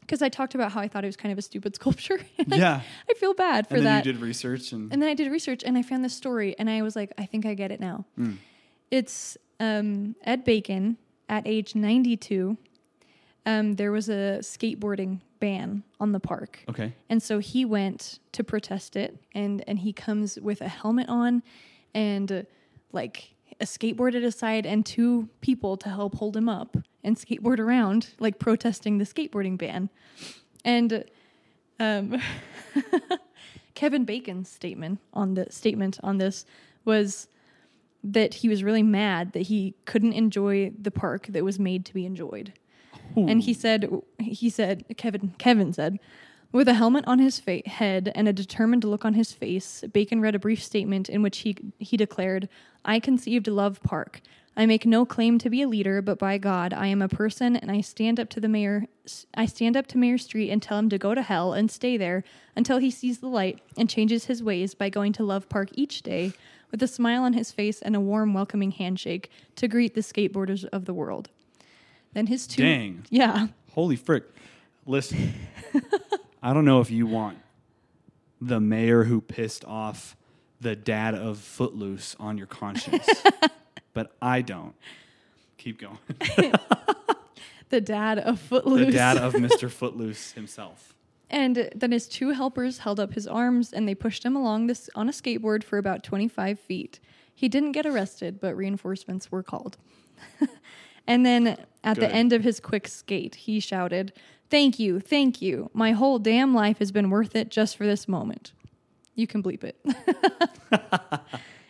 Because 0.00 0.20
I 0.20 0.28
talked 0.28 0.54
about 0.54 0.72
how 0.72 0.80
I 0.80 0.88
thought 0.88 1.02
it 1.04 1.08
was 1.08 1.16
kind 1.16 1.32
of 1.32 1.38
a 1.38 1.42
stupid 1.42 1.74
sculpture. 1.76 2.20
Yeah. 2.46 2.82
I 3.10 3.14
feel 3.14 3.32
bad 3.32 3.66
for 3.68 3.76
and 3.76 3.86
then 3.86 3.94
that. 3.96 4.06
you 4.06 4.12
did 4.12 4.20
research 4.20 4.72
and, 4.72 4.92
And 4.92 5.00
then 5.00 5.08
I 5.08 5.14
did 5.14 5.32
research 5.32 5.62
and 5.64 5.78
I 5.78 5.82
found 5.82 6.04
this 6.04 6.14
story 6.14 6.54
and 6.58 6.68
I 6.68 6.82
was 6.82 6.94
like, 6.94 7.12
I 7.16 7.24
think 7.24 7.46
I 7.46 7.54
get 7.54 7.70
it 7.72 7.80
now. 7.80 8.04
Mm. 8.18 8.36
It's 8.90 9.38
um, 9.60 10.14
Ed 10.24 10.44
Bacon 10.44 10.98
at 11.28 11.46
age 11.46 11.74
92. 11.74 12.58
Um, 13.46 13.74
there 13.74 13.92
was 13.92 14.08
a 14.10 14.38
skateboarding 14.40 15.20
ban 15.40 15.82
on 16.00 16.12
the 16.12 16.20
park. 16.20 16.60
okay. 16.68 16.92
And 17.08 17.22
so 17.22 17.38
he 17.38 17.64
went 17.64 18.18
to 18.32 18.44
protest 18.44 18.96
it 18.96 19.16
and, 19.34 19.64
and 19.66 19.78
he 19.78 19.92
comes 19.92 20.38
with 20.38 20.60
a 20.60 20.68
helmet 20.68 21.08
on 21.08 21.42
and 21.94 22.30
uh, 22.30 22.42
like 22.92 23.34
a 23.60 23.64
skateboard 23.64 24.14
at 24.14 24.22
his 24.22 24.34
side 24.34 24.66
and 24.66 24.84
two 24.84 25.28
people 25.40 25.76
to 25.78 25.88
help 25.88 26.14
hold 26.16 26.36
him 26.36 26.48
up 26.48 26.76
and 27.04 27.16
skateboard 27.16 27.58
around, 27.58 28.08
like 28.18 28.38
protesting 28.38 28.98
the 28.98 29.04
skateboarding 29.04 29.58
ban. 29.58 29.90
And 30.64 31.04
um, 31.78 32.20
Kevin 33.74 34.04
Bacon's 34.04 34.48
statement 34.48 35.00
on 35.12 35.34
the 35.34 35.46
statement 35.50 35.98
on 36.02 36.18
this 36.18 36.46
was 36.84 37.28
that 38.02 38.34
he 38.34 38.48
was 38.48 38.62
really 38.62 38.82
mad 38.82 39.32
that 39.32 39.42
he 39.42 39.74
couldn't 39.86 40.12
enjoy 40.12 40.72
the 40.80 40.90
park 40.90 41.26
that 41.28 41.44
was 41.44 41.58
made 41.58 41.84
to 41.86 41.94
be 41.94 42.04
enjoyed. 42.04 42.52
And 43.16 43.42
he 43.42 43.54
said 43.54 43.90
he 44.18 44.50
said 44.50 44.84
Kevin 44.96 45.34
Kevin 45.38 45.72
said 45.72 45.98
with 46.52 46.68
a 46.68 46.74
helmet 46.74 47.04
on 47.06 47.18
his 47.18 47.40
fa- 47.40 47.62
head 47.66 48.12
and 48.14 48.28
a 48.28 48.32
determined 48.32 48.84
look 48.84 49.04
on 49.04 49.14
his 49.14 49.32
face, 49.32 49.82
Bacon 49.92 50.20
read 50.20 50.34
a 50.34 50.38
brief 50.38 50.62
statement 50.62 51.08
in 51.08 51.22
which 51.22 51.38
he 51.38 51.56
he 51.78 51.96
declared, 51.96 52.48
"I 52.84 53.00
conceived 53.00 53.46
Love 53.46 53.80
Park. 53.82 54.20
I 54.56 54.66
make 54.66 54.86
no 54.86 55.04
claim 55.04 55.38
to 55.38 55.50
be 55.50 55.62
a 55.62 55.68
leader, 55.68 56.00
but 56.00 56.18
by 56.18 56.38
God, 56.38 56.72
I 56.72 56.86
am 56.86 57.02
a 57.02 57.08
person 57.08 57.56
and 57.56 57.70
I 57.70 57.80
stand 57.80 58.20
up 58.20 58.28
to 58.30 58.40
the 58.40 58.48
mayor 58.48 58.86
I 59.34 59.44
stand 59.44 59.76
up 59.76 59.86
to 59.88 59.98
Mayor 59.98 60.16
Street 60.16 60.50
and 60.50 60.62
tell 60.62 60.78
him 60.78 60.88
to 60.88 60.96
go 60.96 61.14
to 61.14 61.20
hell 61.20 61.52
and 61.52 61.70
stay 61.70 61.98
there 61.98 62.24
until 62.56 62.78
he 62.78 62.90
sees 62.90 63.18
the 63.18 63.28
light 63.28 63.60
and 63.76 63.90
changes 63.90 64.26
his 64.26 64.42
ways 64.42 64.74
by 64.74 64.88
going 64.88 65.12
to 65.14 65.22
Love 65.22 65.48
Park 65.50 65.68
each 65.74 66.02
day 66.02 66.32
with 66.70 66.82
a 66.82 66.88
smile 66.88 67.22
on 67.22 67.34
his 67.34 67.52
face 67.52 67.82
and 67.82 67.94
a 67.94 68.00
warm 68.00 68.32
welcoming 68.32 68.70
handshake 68.70 69.30
to 69.56 69.68
greet 69.68 69.94
the 69.94 70.00
skateboarders 70.00 70.64
of 70.66 70.86
the 70.86 70.94
world." 70.94 71.28
Then 72.14 72.28
his 72.28 72.46
two 72.46 72.62
Dang. 72.62 73.04
Yeah. 73.10 73.48
Holy 73.72 73.96
frick. 73.96 74.24
Listen, 74.86 75.34
I 76.42 76.54
don't 76.54 76.64
know 76.64 76.80
if 76.80 76.90
you 76.90 77.06
want 77.06 77.38
the 78.40 78.60
mayor 78.60 79.04
who 79.04 79.20
pissed 79.20 79.64
off 79.64 80.16
the 80.60 80.76
dad 80.76 81.14
of 81.14 81.38
Footloose 81.38 82.16
on 82.20 82.38
your 82.38 82.46
conscience, 82.46 83.08
but 83.94 84.14
I 84.20 84.42
don't. 84.42 84.74
Keep 85.56 85.80
going. 85.80 85.98
The 87.74 87.80
dad 87.80 88.20
of 88.20 88.38
Footloose. 88.38 88.86
The 88.86 88.92
dad 88.92 89.16
of 89.16 89.32
Mr. 89.34 89.68
Footloose 89.68 90.30
himself. 90.32 90.94
And 91.28 91.70
then 91.74 91.90
his 91.90 92.06
two 92.06 92.30
helpers 92.30 92.78
held 92.78 93.00
up 93.00 93.14
his 93.14 93.26
arms 93.26 93.72
and 93.72 93.88
they 93.88 93.96
pushed 93.96 94.24
him 94.24 94.36
along 94.36 94.68
this 94.68 94.88
on 94.94 95.08
a 95.08 95.12
skateboard 95.12 95.64
for 95.64 95.76
about 95.76 96.04
25 96.04 96.60
feet. 96.60 97.00
He 97.34 97.48
didn't 97.48 97.72
get 97.72 97.84
arrested, 97.84 98.38
but 98.40 98.56
reinforcements 98.56 99.32
were 99.32 99.42
called. 99.42 99.76
and 101.08 101.26
then 101.26 101.48
at 101.82 101.96
Good. 101.96 102.04
the 102.04 102.14
end 102.14 102.32
of 102.32 102.44
his 102.44 102.60
quick 102.60 102.86
skate, 102.86 103.34
he 103.34 103.58
shouted, 103.58 104.12
Thank 104.50 104.78
you, 104.78 105.00
thank 105.00 105.42
you. 105.42 105.68
My 105.72 105.92
whole 105.92 106.20
damn 106.20 106.54
life 106.54 106.78
has 106.78 106.92
been 106.92 107.10
worth 107.10 107.34
it 107.34 107.48
just 107.48 107.76
for 107.76 107.86
this 107.86 108.06
moment. 108.06 108.52
You 109.16 109.26
can 109.26 109.42
bleep 109.42 109.64
it. 109.64 109.76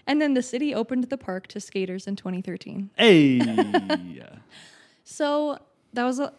And 0.07 0.21
then 0.21 0.35
the 0.35 0.43
city 0.43 0.75
opened 0.75 1.05
the 1.05 1.17
park 1.19 1.47
to 1.49 1.61
skaters 1.61 2.07
in 2.07 2.17
2013. 2.17 2.91
Hey. 2.97 3.41
So 5.05 5.59
that 5.93 6.05
was 6.05 6.19
a 6.19 6.33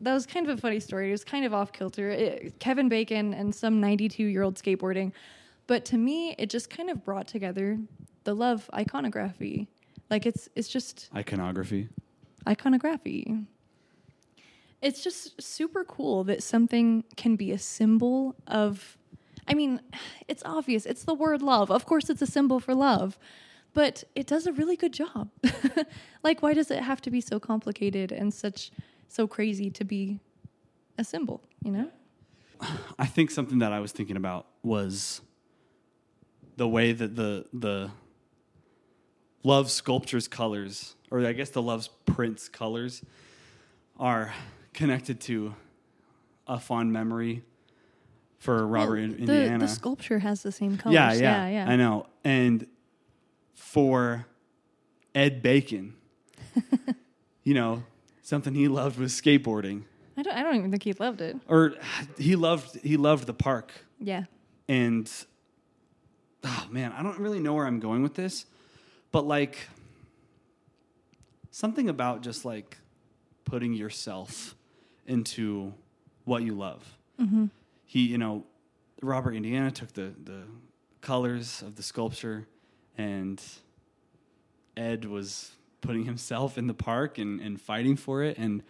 that 0.00 0.14
was 0.14 0.26
kind 0.26 0.48
of 0.48 0.56
a 0.58 0.60
funny 0.60 0.80
story. 0.80 1.08
It 1.08 1.12
was 1.12 1.24
kind 1.24 1.44
of 1.44 1.52
off 1.54 1.72
kilter. 1.72 2.10
It, 2.10 2.58
Kevin 2.58 2.88
Bacon 2.88 3.34
and 3.34 3.54
some 3.54 3.80
92 3.80 4.24
year 4.24 4.42
old 4.42 4.56
skateboarding, 4.56 5.12
but 5.66 5.84
to 5.86 5.96
me, 5.98 6.34
it 6.38 6.50
just 6.50 6.70
kind 6.70 6.90
of 6.90 7.04
brought 7.04 7.26
together 7.28 7.78
the 8.24 8.34
love 8.34 8.68
iconography. 8.74 9.68
Like 10.10 10.26
it's 10.26 10.48
it's 10.54 10.68
just 10.68 11.08
Iconography. 11.14 11.88
iconography. 12.48 13.38
it's 14.80 15.02
just 15.02 15.40
super 15.40 15.84
cool 15.84 16.24
that 16.24 16.42
something 16.42 17.04
can 17.16 17.36
be 17.36 17.50
a 17.52 17.58
symbol 17.58 18.34
of 18.46 18.96
I 19.48 19.54
mean, 19.54 19.80
it's 20.28 20.42
obvious. 20.44 20.86
It's 20.86 21.04
the 21.04 21.14
word 21.14 21.42
love. 21.42 21.70
Of 21.70 21.86
course 21.86 22.08
it's 22.10 22.22
a 22.22 22.26
symbol 22.26 22.60
for 22.60 22.74
love. 22.74 23.18
But 23.74 24.04
it 24.14 24.26
does 24.26 24.46
a 24.46 24.52
really 24.52 24.76
good 24.76 24.92
job. 24.92 25.30
like 26.22 26.42
why 26.42 26.54
does 26.54 26.70
it 26.70 26.82
have 26.82 27.00
to 27.02 27.10
be 27.10 27.20
so 27.20 27.40
complicated 27.40 28.12
and 28.12 28.32
such 28.32 28.70
so 29.08 29.26
crazy 29.26 29.70
to 29.70 29.84
be 29.84 30.20
a 30.98 31.04
symbol, 31.04 31.42
you 31.62 31.72
know? 31.72 31.90
I 32.98 33.06
think 33.06 33.30
something 33.30 33.58
that 33.58 33.72
I 33.72 33.80
was 33.80 33.92
thinking 33.92 34.16
about 34.16 34.46
was 34.62 35.20
the 36.56 36.68
way 36.68 36.92
that 36.92 37.16
the 37.16 37.46
the 37.52 37.90
love 39.42 39.70
sculpture's 39.70 40.28
colors, 40.28 40.94
or 41.10 41.26
I 41.26 41.32
guess 41.32 41.50
the 41.50 41.62
love's 41.62 41.88
prints 42.06 42.48
colors, 42.48 43.02
are 43.98 44.32
connected 44.72 45.20
to 45.22 45.54
a 46.46 46.60
fond 46.60 46.92
memory 46.92 47.42
for 48.42 48.66
Robert 48.66 48.94
Well, 48.94 49.04
in 49.04 49.10
the, 49.12 49.18
Indiana. 49.34 49.58
The 49.60 49.68
sculpture 49.68 50.18
has 50.18 50.42
the 50.42 50.50
same 50.50 50.76
colors. 50.76 50.94
yeah, 50.94 51.12
yeah, 51.12 51.46
yeah, 51.46 51.64
yeah. 51.64 51.70
I 51.70 51.76
know. 51.76 52.06
And 52.24 52.66
for 53.54 54.26
Ed 55.14 55.42
Bacon, 55.42 55.94
you 57.44 57.54
know, 57.54 57.84
something 58.22 58.52
he 58.54 58.66
loved 58.66 58.98
was 58.98 59.12
skateboarding, 59.12 59.84
I 60.16 60.22
don't 60.22 60.34
I 60.34 60.42
don't 60.42 60.56
even 60.56 60.70
think 60.72 60.82
he 60.82 60.92
loved 60.94 61.20
it. 61.20 61.36
or 61.46 61.74
he 62.18 62.34
loved 62.34 62.80
he 62.82 62.96
loved 62.96 63.26
the 63.26 63.32
park. 63.34 63.72
Yeah. 64.00 64.24
and 64.68 65.08
oh 66.42 66.66
man, 66.68 66.90
I 66.92 67.04
don't 67.04 67.20
really 67.20 67.38
know 67.38 67.54
where 67.54 67.66
I'm 67.66 67.78
going 67.78 68.02
with 68.02 68.14
this, 68.14 68.44
but 69.12 69.24
like 69.24 69.68
something 71.52 71.88
about 71.88 72.22
just 72.22 72.44
like 72.44 72.78
putting 73.44 73.72
yourself 73.72 74.56
into 75.06 75.72
what 76.24 76.42
you 76.42 76.54
love. 76.54 76.98
Mm-hmm. 77.20 77.46
He, 77.92 78.06
you 78.06 78.16
know, 78.16 78.46
Robert 79.02 79.34
Indiana 79.34 79.70
took 79.70 79.92
the 79.92 80.14
the 80.24 80.44
colors 81.02 81.60
of 81.60 81.76
the 81.76 81.82
sculpture, 81.82 82.46
and 82.96 83.38
Ed 84.74 85.04
was 85.04 85.50
putting 85.82 86.04
himself 86.12 86.56
in 86.56 86.68
the 86.68 86.72
park 86.72 87.18
and, 87.18 87.38
and 87.38 87.60
fighting 87.60 87.96
for 87.96 88.22
it. 88.22 88.38
And 88.38 88.62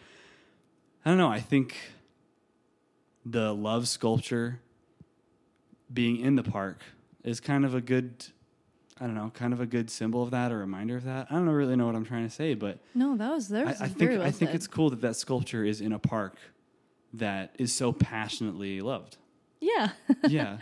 I 1.05 1.11
don't 1.11 1.19
know, 1.19 1.29
I 1.29 1.39
think 1.39 1.77
the 3.25 3.55
love 3.55 3.87
sculpture 3.87 4.59
being 5.95 6.17
in 6.17 6.35
the 6.35 6.43
park 6.43 6.81
is 7.23 7.39
kind 7.39 7.65
of 7.65 7.77
a 7.77 7.81
good 7.81 8.27
I 9.01 9.07
don't 9.07 9.15
know, 9.15 9.31
kind 9.33 9.53
of 9.53 9.61
a 9.61 9.67
good 9.67 9.89
symbol 9.89 10.25
of 10.25 10.33
that 10.33 10.51
or 10.51 10.59
reminder 10.59 10.97
of 10.97 11.05
that. 11.05 11.29
I 11.31 11.35
don't 11.35 11.49
really 11.49 11.77
know 11.77 11.87
what 11.87 11.95
I'm 11.95 12.05
trying 12.05 12.27
to 12.27 12.35
say, 12.35 12.55
but 12.55 12.81
No, 12.93 13.17
that 13.17 13.31
was 13.31 13.51
that 13.51 13.69
I, 13.69 13.85
I 13.85 13.89
think 13.89 14.11
well 14.11 14.23
I 14.23 14.33
think 14.33 14.53
it's 14.53 14.67
cool 14.67 14.91
that 14.91 15.01
that 15.03 15.15
sculpture 15.15 15.65
is 15.65 15.81
in 15.81 15.93
a 15.93 16.01
park 16.01 16.35
that 17.15 17.55
is 17.59 17.73
so 17.73 17.93
passionately 17.93 18.81
loved. 18.81 19.17
Yeah. 19.61 19.91
Yeah, 20.29 20.59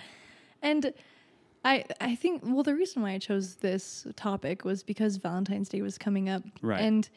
And 0.62 0.92
I 1.64 1.85
I 2.00 2.14
think 2.16 2.42
well 2.45 2.62
the 2.62 2.75
reason 2.75 3.02
why 3.02 3.11
I 3.12 3.19
chose 3.19 3.57
this 3.57 4.07
topic 4.16 4.64
was 4.64 4.83
because 4.83 5.16
Valentine's 5.16 5.69
Day 5.69 5.83
was 5.83 5.99
coming 5.99 6.28
up. 6.28 6.42
Right. 6.62 6.80
And 6.80 7.09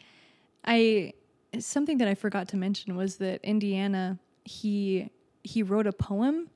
I 0.65 1.13
something 1.59 1.97
that 1.99 2.07
I 2.07 2.15
forgot 2.15 2.47
to 2.49 2.57
mention 2.57 2.95
was 2.95 3.17
that 3.17 3.39
Indiana 3.43 4.19
he 4.45 5.09
he 5.43 5.63
wrote 5.63 5.87
a 5.87 5.93
poem 5.93 6.49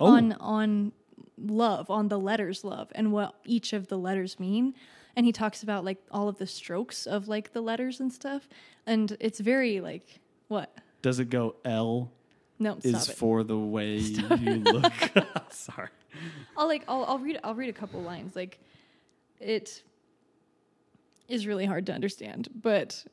Oh. 0.00 0.06
on 0.14 0.32
on 0.34 0.92
love, 1.36 1.90
on 1.90 2.08
the 2.08 2.18
letters 2.18 2.62
love 2.64 2.90
and 2.94 3.12
what 3.12 3.34
each 3.44 3.72
of 3.72 3.88
the 3.88 3.98
letters 3.98 4.38
mean. 4.40 4.74
And 5.16 5.26
he 5.26 5.32
talks 5.32 5.62
about 5.64 5.84
like 5.84 5.98
all 6.12 6.28
of 6.28 6.38
the 6.38 6.46
strokes 6.46 7.06
of 7.06 7.26
like 7.28 7.52
the 7.52 7.60
letters 7.60 7.98
and 8.00 8.12
stuff. 8.12 8.48
And 8.86 9.16
it's 9.20 9.40
very 9.40 9.80
like 9.80 10.20
what? 10.48 10.72
Does 11.02 11.20
it 11.20 11.30
go 11.30 11.56
L 11.64 12.10
No, 12.58 12.78
is 12.82 13.02
stop 13.02 13.16
for 13.16 13.42
the 13.44 13.58
way 13.58 13.96
you 13.96 14.56
look? 14.60 14.92
Sorry. 15.50 15.88
I'll 16.56 16.66
like 16.66 16.84
I'll 16.88 17.04
I'll 17.04 17.18
read 17.18 17.38
I'll 17.44 17.54
read 17.54 17.68
a 17.68 17.72
couple 17.72 18.00
lines. 18.02 18.34
Like 18.34 18.58
it 19.40 19.82
is 21.28 21.46
really 21.46 21.66
hard 21.66 21.86
to 21.86 21.92
understand, 21.92 22.48
but 22.54 23.04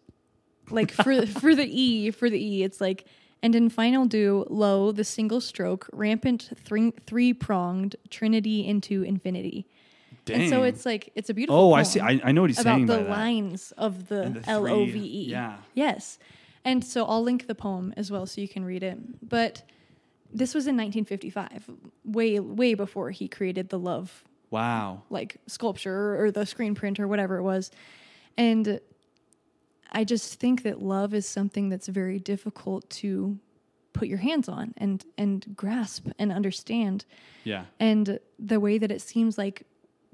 like 0.69 0.91
for 0.91 1.25
for 1.39 1.53
the 1.55 1.65
E 1.65 2.11
for 2.11 2.29
the 2.29 2.43
E, 2.43 2.63
it's 2.63 2.81
like 2.81 3.05
and 3.43 3.53
in 3.53 3.69
final 3.69 4.05
do 4.05 4.45
low 4.49 4.91
the 4.91 5.03
single 5.03 5.41
stroke 5.41 5.87
rampant 5.93 6.49
three 6.63 6.91
three 7.05 7.33
pronged 7.33 7.95
trinity 8.09 8.65
into 8.65 9.03
infinity. 9.03 9.67
Dang. 10.23 10.41
And 10.41 10.49
so 10.49 10.63
it's 10.63 10.85
like 10.87 11.11
it's 11.13 11.29
a 11.29 11.35
beautiful. 11.35 11.59
oh, 11.59 11.73
I 11.73 11.83
see. 11.83 11.99
I, 11.99 12.19
I 12.23 12.31
know 12.31 12.41
what 12.41 12.49
he's 12.49 12.59
about 12.59 12.77
saying 12.77 12.85
the 12.87 12.97
by 12.97 13.03
that. 13.03 13.09
lines 13.09 13.73
of 13.77 14.07
the 14.07 14.39
the 14.41 14.49
L 14.49 14.67
O 14.67 14.85
V 14.85 14.97
E. 14.97 15.29
yeah. 15.29 15.57
Yes. 15.75 16.17
And 16.65 16.83
so 16.83 17.05
I'll 17.05 17.21
link 17.23 17.47
the 17.47 17.55
poem 17.55 17.93
as 17.95 18.11
well 18.11 18.25
so 18.25 18.41
you 18.41 18.47
can 18.49 18.65
read 18.65 18.83
it. 18.83 18.97
But 19.27 19.63
this 20.33 20.53
was 20.53 20.65
in 20.67 20.75
1955, 20.75 21.69
way 22.03 22.39
way 22.39 22.73
before 22.73 23.11
he 23.11 23.27
created 23.29 23.69
the 23.69 23.79
love 23.79 24.23
Wow. 24.49 25.03
like 25.09 25.37
sculpture 25.47 26.21
or 26.21 26.31
the 26.31 26.45
screen 26.45 26.75
print 26.75 26.99
or 26.99 27.07
whatever 27.07 27.37
it 27.37 27.43
was. 27.43 27.71
And 28.37 28.79
I 29.91 30.03
just 30.03 30.39
think 30.39 30.63
that 30.63 30.81
love 30.81 31.13
is 31.13 31.25
something 31.27 31.69
that's 31.69 31.87
very 31.87 32.19
difficult 32.19 32.89
to 33.01 33.37
put 33.93 34.07
your 34.09 34.17
hands 34.17 34.49
on 34.49 34.73
and 34.77 35.05
and 35.17 35.55
grasp 35.55 36.07
and 36.19 36.31
understand. 36.31 37.05
Yeah. 37.43 37.65
And 37.79 38.19
the 38.37 38.59
way 38.59 38.77
that 38.77 38.91
it 38.91 39.01
seems 39.01 39.37
like 39.37 39.63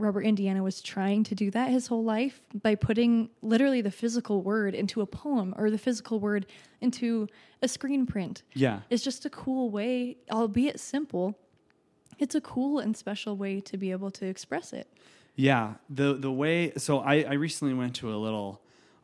Robert 0.01 0.21
Indiana 0.21 0.63
was 0.63 0.81
trying 0.81 1.23
to 1.25 1.35
do 1.35 1.51
that 1.51 1.69
his 1.69 1.87
whole 1.87 2.03
life 2.03 2.41
by 2.61 2.75
putting 2.75 3.29
literally 3.41 3.81
the 3.81 3.91
physical 3.91 4.41
word 4.41 4.73
into 4.73 5.01
a 5.01 5.05
poem 5.05 5.53
or 5.57 5.69
the 5.69 5.77
physical 5.77 6.19
word 6.19 6.45
into 6.81 7.27
a 7.61 7.67
screen 7.67 8.05
print 8.05 8.43
Yeah. 8.53 8.81
It's 8.89 9.03
just 9.03 9.25
a 9.25 9.29
cool 9.29 9.69
way, 9.69 10.17
albeit 10.31 10.79
simple. 10.79 11.37
It's 12.19 12.35
a 12.35 12.41
cool 12.41 12.79
and 12.79 12.95
special 12.95 13.37
way 13.37 13.61
to 13.61 13.77
be 13.77 13.91
able 13.91 14.11
to 14.11 14.25
express 14.25 14.73
it. 14.73 14.87
Yeah, 15.35 15.75
the 15.89 16.13
the 16.13 16.31
way 16.31 16.73
so 16.77 16.99
I, 16.99 17.21
I 17.23 17.33
recently 17.33 17.73
went 17.73 17.95
to 17.97 18.13
a 18.13 18.17
little 18.17 18.61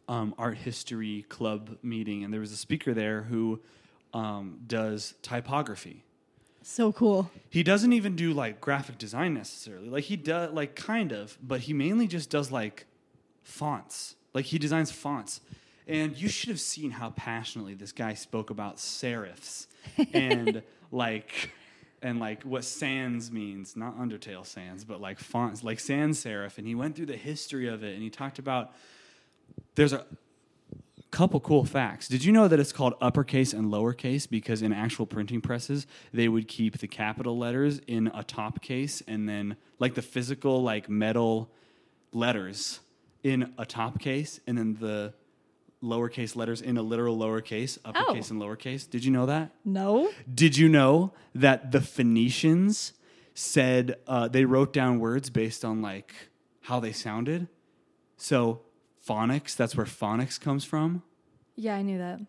um, 0.08 0.36
art 0.38 0.58
history 0.58 1.26
club 1.30 1.78
meeting 1.82 2.24
and 2.24 2.34
there 2.34 2.42
was 2.42 2.52
a 2.52 2.58
speaker 2.58 2.94
there 2.94 3.24
who 3.24 3.62
um, 4.14 4.60
does 4.68 5.16
typography. 5.22 6.04
So 6.70 6.92
cool. 6.92 7.32
He 7.50 7.64
doesn't 7.64 7.94
even 7.94 8.18
do 8.18 8.34
like 8.34 8.60
graphic 8.60 8.98
design 8.98 9.34
necessarily. 9.34 9.88
Like 9.88 10.04
he 10.04 10.18
does 10.18 10.52
like 10.52 10.76
kind 10.76 11.14
of, 11.14 11.38
but 11.42 11.62
he 11.62 11.72
mainly 11.74 12.08
just 12.08 12.30
does 12.30 12.52
like 12.52 12.86
fonts. 13.42 14.16
Like 14.34 14.46
he 14.46 14.60
designs 14.60 14.92
fonts. 14.92 15.40
And 15.88 16.16
you 16.18 16.28
should 16.28 16.50
have 16.50 16.60
seen 16.60 16.92
how 16.92 17.12
passionately 17.12 17.74
this 17.74 17.94
guy 17.94 18.16
spoke 18.16 18.50
about 18.50 18.78
serifs 18.78 19.68
and 20.14 20.62
like 20.92 21.52
and 22.02 22.20
like 22.20 22.44
what 22.44 22.66
sans 22.66 23.32
means, 23.32 23.78
not 23.78 23.98
Undertale 23.98 24.46
sans, 24.46 24.84
but 24.84 25.00
like 25.00 25.20
fonts, 25.20 25.64
like 25.64 25.80
sans 25.80 26.22
serif. 26.22 26.58
And 26.58 26.68
he 26.68 26.76
went 26.76 26.98
through 26.98 27.06
the 27.06 27.18
history 27.18 27.70
of 27.70 27.82
it 27.82 27.94
and 27.94 28.04
he 28.04 28.10
talked 28.10 28.40
about 28.40 28.74
there's 29.76 29.94
a 29.94 30.06
couple 31.12 31.40
cool 31.40 31.64
facts. 31.64 32.08
Did 32.08 32.24
you 32.26 32.32
know 32.34 32.48
that 32.48 32.60
it's 32.60 32.74
called 32.74 32.94
uppercase 33.02 33.54
and 33.54 33.68
lowercase 33.68 34.30
because 34.30 34.62
in 34.62 34.74
actual 34.74 35.06
printing 35.06 35.40
presses 35.42 35.88
they 36.14 36.28
would 36.28 36.48
keep 36.48 36.80
the 36.80 36.88
capital 36.88 37.38
letters 37.38 37.80
in 37.88 38.12
a 38.14 38.24
top 38.24 38.62
case 38.62 39.02
and 39.08 39.28
then 39.28 39.56
like 39.80 39.96
the 39.96 40.02
physical 40.02 40.62
like 40.62 40.90
metal 40.90 41.50
letters 42.12 42.82
in 43.24 43.54
a 43.58 43.66
top 43.66 44.00
case 44.00 44.40
and 44.48 44.58
then 44.58 44.76
the 44.80 45.14
lowercase 45.84 46.36
letters 46.36 46.62
in 46.62 46.76
a 46.78 46.82
literal 46.82 47.18
lowercase, 47.18 47.78
uppercase 47.86 48.30
Oh. 48.32 48.34
and 48.34 48.42
lowercase. 48.42 48.90
Did 48.90 49.06
you 49.06 49.12
know 49.12 49.28
that? 49.28 49.52
No? 49.64 50.10
Did 50.34 50.58
you 50.58 50.68
know 50.68 51.14
that 51.36 51.72
the 51.72 51.82
Phoenicians 51.82 52.94
said 53.34 53.96
uh, 54.08 54.28
they 54.28 54.44
wrote 54.46 54.74
down 54.74 55.00
words 55.00 55.30
based 55.30 55.64
on 55.64 55.82
like 55.82 56.14
how 56.62 56.80
they 56.80 56.92
sounded? 56.92 57.48
So 58.18 58.62
phonics, 59.08 59.56
that's 59.56 59.76
where 59.76 59.86
phonics 59.86 60.40
comes 60.40 60.64
from. 60.64 61.04
Yeah, 61.56 61.76
I 61.76 61.82
knew 61.82 61.98
that. 61.98 62.20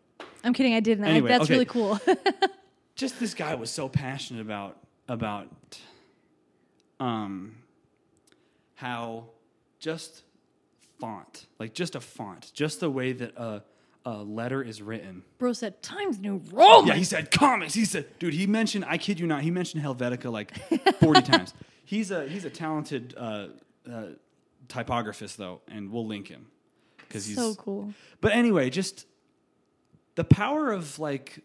I'm 0.44 0.52
kidding. 0.52 0.74
I 0.74 0.80
didn't. 0.80 1.04
I- 1.04 1.20
that's 1.20 1.44
okay. 1.44 1.52
really 1.54 1.64
cool. 1.64 1.98
Just 2.94 3.20
this 3.20 3.32
guy 3.32 3.54
was 3.54 3.70
so 3.70 3.88
passionate 3.88 4.40
about 4.40 4.76
about 5.08 5.46
um 6.98 7.54
how 8.74 9.26
just 9.78 10.24
font, 10.98 11.46
like 11.60 11.74
just 11.74 11.94
a 11.94 12.00
font, 12.00 12.50
just 12.54 12.80
the 12.80 12.90
way 12.90 13.12
that 13.12 13.36
a 13.36 13.62
a 14.04 14.22
letter 14.24 14.62
is 14.64 14.82
written. 14.82 15.22
Bro 15.38 15.52
said 15.52 15.80
Times 15.80 16.18
New 16.18 16.42
Roman. 16.50 16.88
Yeah, 16.88 16.94
he 16.94 17.04
said 17.04 17.30
comics. 17.30 17.74
He 17.74 17.84
said, 17.84 18.06
dude, 18.18 18.34
he 18.34 18.48
mentioned. 18.48 18.84
I 18.88 18.98
kid 18.98 19.20
you 19.20 19.28
not. 19.28 19.42
He 19.42 19.52
mentioned 19.52 19.84
Helvetica 19.84 20.32
like 20.32 20.56
forty 21.00 21.22
times. 21.22 21.54
He's 21.84 22.10
a 22.10 22.26
he's 22.26 22.44
a 22.44 22.50
talented 22.50 23.14
uh, 23.16 23.48
uh, 23.88 24.06
typographist 24.66 25.36
though, 25.36 25.60
and 25.68 25.92
we'll 25.92 26.06
link 26.06 26.26
him 26.26 26.46
because 27.08 27.26
he's 27.26 27.36
so 27.36 27.54
cool. 27.54 27.92
But 28.20 28.32
anyway, 28.32 28.70
just 28.70 29.06
the 30.14 30.24
power 30.24 30.70
of 30.70 30.98
like 30.98 31.42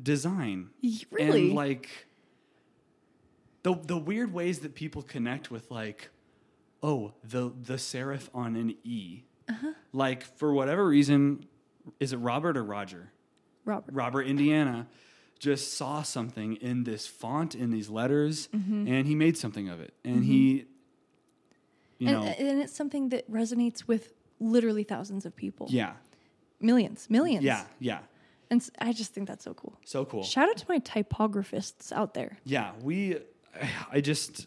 design, 0.00 0.70
Really? 1.10 1.46
and 1.48 1.54
like 1.54 1.88
the 3.62 3.74
the 3.74 3.98
weird 3.98 4.32
ways 4.32 4.60
that 4.60 4.74
people 4.74 5.02
connect 5.02 5.50
with 5.50 5.70
like, 5.70 6.10
oh, 6.82 7.12
the 7.24 7.52
the 7.62 7.74
serif 7.74 8.28
on 8.34 8.56
an 8.56 8.74
e. 8.84 9.22
Uh-huh. 9.48 9.72
Like 9.92 10.24
for 10.38 10.52
whatever 10.52 10.86
reason, 10.86 11.46
is 12.00 12.12
it 12.12 12.16
Robert 12.18 12.56
or 12.56 12.64
Roger? 12.64 13.12
Robert. 13.64 13.94
Robert, 13.94 14.22
Indiana, 14.22 14.86
just 15.38 15.76
saw 15.76 16.02
something 16.02 16.54
in 16.56 16.84
this 16.84 17.06
font, 17.06 17.54
in 17.54 17.70
these 17.70 17.88
letters, 17.88 18.48
and 18.52 19.06
he 19.06 19.14
made 19.14 19.36
something 19.36 19.68
of 19.68 19.80
it. 19.80 19.92
And 20.04 20.24
he, 20.24 20.66
you 21.98 22.08
and, 22.08 22.16
know, 22.16 22.22
and 22.22 22.62
it's 22.62 22.72
something 22.72 23.08
that 23.10 23.30
resonates 23.30 23.86
with 23.86 24.12
literally 24.40 24.84
thousands 24.84 25.24
of 25.26 25.34
people. 25.36 25.66
yeah, 25.70 25.92
Millions, 26.60 27.08
millions. 27.10 27.44
yeah, 27.44 27.64
yeah. 27.80 27.98
And 28.50 28.60
s- 28.60 28.70
I 28.80 28.92
just 28.92 29.12
think 29.12 29.28
that's 29.28 29.44
so 29.44 29.54
cool. 29.54 29.76
So 29.84 30.04
cool. 30.04 30.22
Shout 30.22 30.48
out 30.48 30.56
to 30.58 30.66
my 30.68 30.78
typographists 30.78 31.92
out 31.92 32.14
there. 32.14 32.38
Yeah, 32.44 32.72
we. 32.82 33.18
I 33.90 34.00
just. 34.00 34.46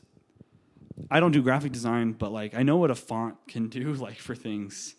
I 1.10 1.20
don't 1.20 1.32
do 1.32 1.42
graphic 1.42 1.72
design, 1.72 2.12
but 2.14 2.32
like 2.32 2.54
I 2.56 2.64
know 2.64 2.78
what 2.78 2.92
a 2.92 2.96
font 2.96 3.36
can 3.48 3.68
do, 3.70 3.94
like 4.08 4.18
for 4.18 4.36
things, 4.36 4.96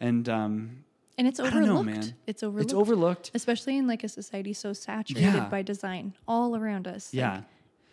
and 0.00 0.28
um, 0.28 0.84
And 1.18 1.26
it's 1.28 1.38
I 1.40 1.44
overlooked. 1.46 1.66
don't 1.66 1.74
know, 1.74 1.82
man. 1.82 2.14
It's 2.26 2.42
overlooked. 2.42 2.64
it's 2.70 2.74
overlooked. 2.74 3.30
Especially 3.34 3.76
in 3.76 3.86
like 3.86 4.02
a 4.04 4.08
society 4.08 4.52
so 4.52 4.72
saturated 4.72 5.34
Yeah. 5.34 5.48
by 5.48 5.62
design 5.62 6.14
all 6.26 6.56
around 6.56 6.86
us. 6.88 7.12
Like, 7.12 7.18
Yeah, 7.18 7.40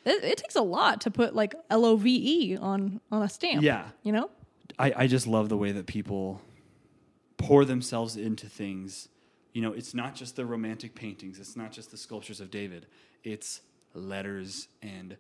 it, 0.06 0.24
it 0.24 0.38
takes 0.38 0.56
a 0.56 0.62
lot 0.62 1.02
to 1.02 1.12
put 1.12 1.36
like 1.36 1.54
L 1.70 1.86
O 1.86 1.96
V 1.96 2.10
E 2.54 2.58
on 2.58 3.02
on 3.12 3.22
a 3.24 3.30
stamp. 3.30 3.62
yeah. 3.64 3.90
You 4.04 4.12
know? 4.14 4.30
I, 4.80 4.94
I 4.96 5.08
just 5.08 5.28
love 5.28 5.50
the 5.50 5.58
way 5.58 5.72
that 5.72 5.86
people 5.86 6.42
pour 7.38 7.66
themselves 7.66 8.16
into 8.16 8.48
things. 8.48 9.10
You 9.54 9.62
know, 9.62 9.72
it's 9.74 9.94
not 9.94 10.16
just 10.16 10.36
the 10.36 10.46
romantic 10.46 10.96
paintings, 10.96 11.40
it's 11.40 11.56
not 11.56 11.72
just 11.72 11.92
the 11.92 11.98
sculptures 11.98 12.40
of 12.40 12.50
David, 12.50 12.88
it's 13.24 13.62
letters 13.94 14.68
and 14.82 15.18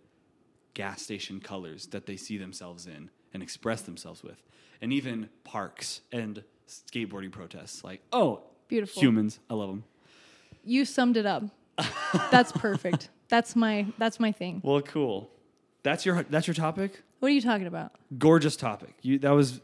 gas 0.73 1.01
station 1.01 1.39
colors 1.39 1.87
that 1.87 2.05
they 2.07 2.17
see 2.17 2.37
themselves 2.37 2.87
in 2.87 3.09
and 3.33 3.43
express 3.43 3.81
themselves 3.81 4.23
with. 4.23 4.41
And 4.81 4.91
even 4.91 5.29
parks 5.43 6.01
and 6.11 6.43
skateboarding 6.67 7.31
protests. 7.31 7.83
Like, 7.83 8.01
oh, 8.11 8.41
Beautiful. 8.67 9.01
humans, 9.01 9.39
I 9.49 9.53
love 9.53 9.69
them. 9.69 9.83
You 10.63 10.85
summed 10.85 11.17
it 11.17 11.25
up. 11.25 11.43
that's 12.31 12.51
perfect. 12.51 13.09
That's 13.29 13.55
my 13.55 13.87
that's 13.97 14.19
my 14.19 14.31
thing. 14.31 14.61
Well, 14.63 14.79
cool. 14.81 15.31
That's 15.83 16.05
your 16.05 16.23
that's 16.23 16.47
your 16.47 16.53
topic. 16.53 17.01
What 17.19 17.29
are 17.29 17.33
you 17.33 17.41
talking 17.41 17.67
about? 17.67 17.91
Gorgeous 18.17 18.55
topic. 18.55 18.95
You 19.01 19.19
that 19.19 19.31
was 19.31 19.61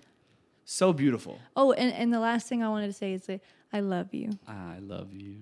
so 0.66 0.94
beautiful. 0.94 1.40
Oh, 1.56 1.72
and, 1.72 1.92
and 1.92 2.14
the 2.14 2.20
last 2.20 2.48
thing 2.48 2.62
I 2.62 2.70
wanted 2.70 2.88
to 2.88 2.94
say 2.94 3.14
is 3.14 3.26
that 3.26 3.42
I 3.74 3.80
love 3.80 4.14
you. 4.14 4.30
I 4.48 4.78
love 4.80 5.12
you. 5.14 5.38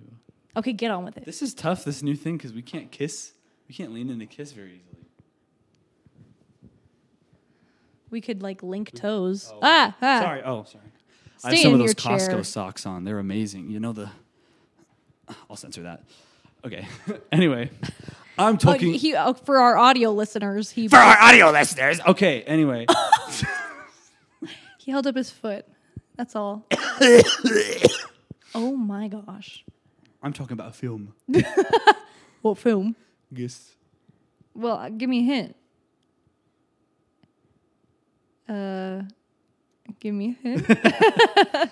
Okay, 0.55 0.73
get 0.73 0.89
on 0.89 1.03
with 1.03 1.17
it. 1.17 1.25
This 1.25 1.41
is 1.41 1.53
tough, 1.53 1.83
this 1.83 2.01
new 2.01 2.15
thing, 2.15 2.37
because 2.37 2.53
we 2.53 2.61
can't 2.61 2.91
kiss. 2.91 3.33
We 3.67 3.75
can't 3.75 3.93
lean 3.93 4.09
into 4.09 4.25
kiss 4.25 4.53
very 4.53 4.81
easily. 4.81 5.05
We 8.09 8.21
could 8.21 8.41
like 8.41 8.63
link 8.63 8.93
toes. 8.93 9.53
Ah, 9.61 9.95
ah. 10.01 10.21
Sorry. 10.21 10.41
Oh, 10.43 10.63
sorry. 10.63 10.85
I 11.43 11.49
have 11.49 11.59
some 11.59 11.73
in 11.73 11.81
of 11.81 11.85
those 11.85 11.93
Costco 11.93 12.29
chair. 12.29 12.43
socks 12.43 12.85
on. 12.85 13.03
They're 13.03 13.19
amazing. 13.19 13.69
You 13.69 13.79
know 13.79 13.91
the. 13.91 14.09
I'll 15.49 15.57
censor 15.57 15.83
that. 15.83 16.03
Okay. 16.65 16.87
anyway, 17.31 17.69
I'm 18.38 18.56
Oh, 18.56 18.58
talking 18.58 18.93
he, 18.93 19.15
oh, 19.15 19.34
for 19.34 19.58
our 19.58 19.78
audio 19.78 20.12
listeners, 20.12 20.69
he 20.71 20.88
for 20.88 20.97
our 20.97 21.17
audio 21.19 21.52
listeners. 21.52 22.00
Okay. 22.08 22.43
Anyway, 22.43 22.86
he 24.78 24.91
held 24.91 25.08
up 25.08 25.15
his 25.15 25.30
foot. 25.32 25.65
That's 26.15 26.36
all. 26.36 26.65
oh 28.56 28.76
my 28.76 29.08
gosh. 29.08 29.63
I'm 30.21 30.34
talking 30.34 30.54
about 30.54 30.69
a 30.69 30.73
film. 30.73 31.13
What 32.43 32.60
film? 32.60 32.95
Yes. 33.32 33.76
Well, 34.54 34.78
uh, 34.78 34.89
give 34.89 35.10
me 35.10 35.19
a 35.19 35.23
hint. 35.23 35.56
Uh, 38.47 39.02
give 40.00 40.13
me 40.13 40.38
a 40.43 40.47
hint. 40.47 40.65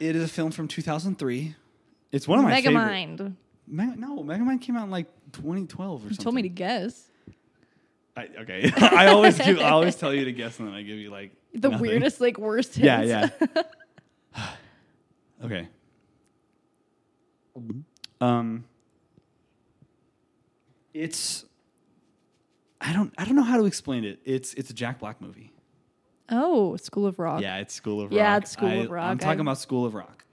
It 0.00 0.14
is 0.14 0.22
a 0.22 0.28
film 0.28 0.52
from 0.52 0.68
2003. 0.68 1.56
It's 2.12 2.28
one 2.28 2.38
of 2.38 2.44
my 2.44 2.62
favorite. 2.62 2.74
Megamind. 2.74 3.34
No, 3.98 4.22
Megamind 4.22 4.60
came 4.60 4.76
out 4.76 4.84
in 4.84 4.90
like 4.92 5.06
2012 5.32 6.00
or 6.00 6.04
You 6.04 6.08
something. 6.10 6.22
told 6.24 6.34
me 6.34 6.42
to 6.42 6.48
guess. 6.48 7.10
I, 8.16 8.28
okay. 8.40 8.72
I 8.76 9.06
always 9.08 9.38
give. 9.38 9.58
I 9.60 9.70
always 9.70 9.94
tell 9.96 10.12
you 10.12 10.24
to 10.24 10.32
guess, 10.32 10.58
and 10.58 10.68
then 10.68 10.74
I 10.74 10.82
give 10.82 10.98
you 10.98 11.10
like 11.10 11.32
The 11.54 11.68
nothing. 11.68 11.86
weirdest, 11.86 12.20
like 12.20 12.38
worst 12.38 12.74
hints. 12.74 13.08
Yeah, 13.08 13.28
yeah. 14.36 14.44
okay. 15.44 15.68
Um 18.20 18.64
it's 20.94 21.44
I 22.80 22.92
don't 22.92 23.12
I 23.18 23.24
don't 23.24 23.36
know 23.36 23.42
how 23.42 23.56
to 23.56 23.64
explain 23.66 24.04
it. 24.04 24.20
It's 24.24 24.54
it's 24.54 24.70
a 24.70 24.74
Jack 24.74 24.98
Black 25.00 25.20
movie. 25.20 25.52
oh, 26.30 26.76
School 26.76 27.06
of 27.06 27.18
Rock. 27.18 27.40
Yeah, 27.40 27.56
it's 27.58 27.74
School 27.74 28.00
of 28.00 28.10
Rock. 28.10 28.16
Yeah, 28.16 28.36
it's 28.36 28.50
School 28.50 28.68
I, 28.68 28.74
of 28.74 28.90
Rock. 28.90 29.04
I'm 29.10 29.18
talking 29.18 29.40
I- 29.40 29.42
about 29.42 29.58
School 29.58 29.84
of 29.86 29.94
Rock. 29.94 30.24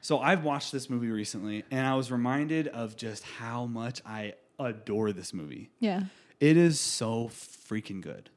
So 0.00 0.18
I've 0.20 0.44
watched 0.44 0.72
this 0.72 0.88
movie 0.88 1.10
recently 1.10 1.64
and 1.70 1.86
I 1.86 1.94
was 1.94 2.10
reminded 2.10 2.68
of 2.68 2.96
just 2.96 3.24
how 3.24 3.66
much 3.66 4.00
I 4.06 4.34
adore 4.58 5.12
this 5.12 5.32
movie. 5.34 5.70
Yeah. 5.80 6.04
It 6.40 6.56
is 6.56 6.78
so 6.78 7.28
freaking 7.28 8.00
good. 8.00 8.30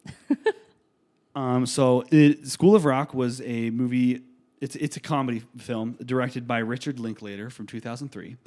um, 1.35 1.65
so 1.65 2.03
it, 2.11 2.47
School 2.47 2.75
of 2.75 2.85
Rock 2.85 3.13
was 3.13 3.41
a 3.41 3.69
movie. 3.69 4.21
It's 4.59 4.75
it's 4.75 4.95
a 4.97 4.99
comedy 4.99 5.43
film 5.57 5.97
directed 6.05 6.47
by 6.47 6.59
Richard 6.59 6.99
Linklater 6.99 7.49
from 7.49 7.65
2003, 7.65 8.37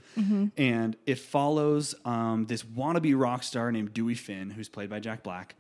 and 0.57 0.97
it 1.07 1.19
follows 1.19 1.95
um, 2.05 2.47
this 2.47 2.63
wannabe 2.63 3.19
rock 3.19 3.43
star 3.43 3.73
named 3.73 3.93
Dewey 3.95 4.15
Finn, 4.15 4.51
who's 4.51 4.69
played 4.69 4.89
by 4.89 5.01
Jack 5.01 5.25
Black, 5.25 5.57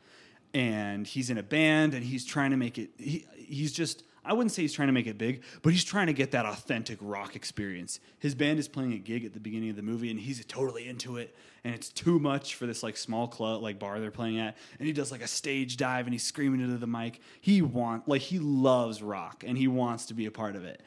and 0.53 1.07
he's 1.09 1.29
in 1.31 1.39
a 1.39 1.43
band 1.43 1.93
and 1.95 2.05
he's 2.05 2.25
trying 2.25 2.53
to 2.53 2.57
make 2.57 2.79
it. 2.79 2.91
He, 2.99 3.27
he's 3.37 3.73
just 3.73 4.05
I 4.25 4.33
wouldn't 4.33 4.53
say 4.53 4.63
he's 4.63 4.73
trying 4.73 4.89
to 4.89 4.93
make 4.93 5.07
it 5.07 5.19
big, 5.19 5.43
but 5.63 5.73
he's 5.73 5.85
trying 5.85 6.07
to 6.07 6.13
get 6.13 6.31
that 6.31 6.47
authentic 6.47 6.99
rock 7.01 7.37
experience. 7.37 8.01
His 8.19 8.35
band 8.35 8.59
is 8.59 8.69
playing 8.69 8.95
a 8.95 8.99
gig 8.99 9.25
at 9.25 9.35
the 9.35 9.41
beginning 9.41 9.71
of 9.71 9.77
the 9.77 9.83
movie, 9.83 10.11
and 10.11 10.19
he's 10.19 10.45
totally 10.47 10.89
into 10.89 11.19
it. 11.19 11.37
And 11.63 11.75
it's 11.75 11.91
too 11.91 12.19
much 12.19 12.55
for 12.55 12.67
this 12.67 12.83
like 12.83 12.97
small 12.97 13.29
club 13.29 13.63
like 13.63 13.79
bar 13.79 14.01
they're 14.01 14.11
playing 14.11 14.39
at. 14.39 14.57
And 14.79 14.87
he 14.87 14.93
does 14.93 15.13
like 15.13 15.23
a 15.23 15.27
stage 15.27 15.77
dive, 15.77 16.07
and 16.07 16.15
he's 16.15 16.23
screaming 16.23 16.61
into 16.61 16.79
the 16.79 16.87
mic. 16.87 17.21
He 17.41 17.61
want 17.61 18.09
like 18.09 18.23
he 18.23 18.39
loves 18.39 19.03
rock, 19.03 19.45
and 19.47 19.59
he 19.59 19.69
wants 19.69 20.07
to 20.07 20.15
be 20.15 20.27
a 20.27 20.31
part 20.31 20.57
of 20.57 20.65
it. 20.65 20.81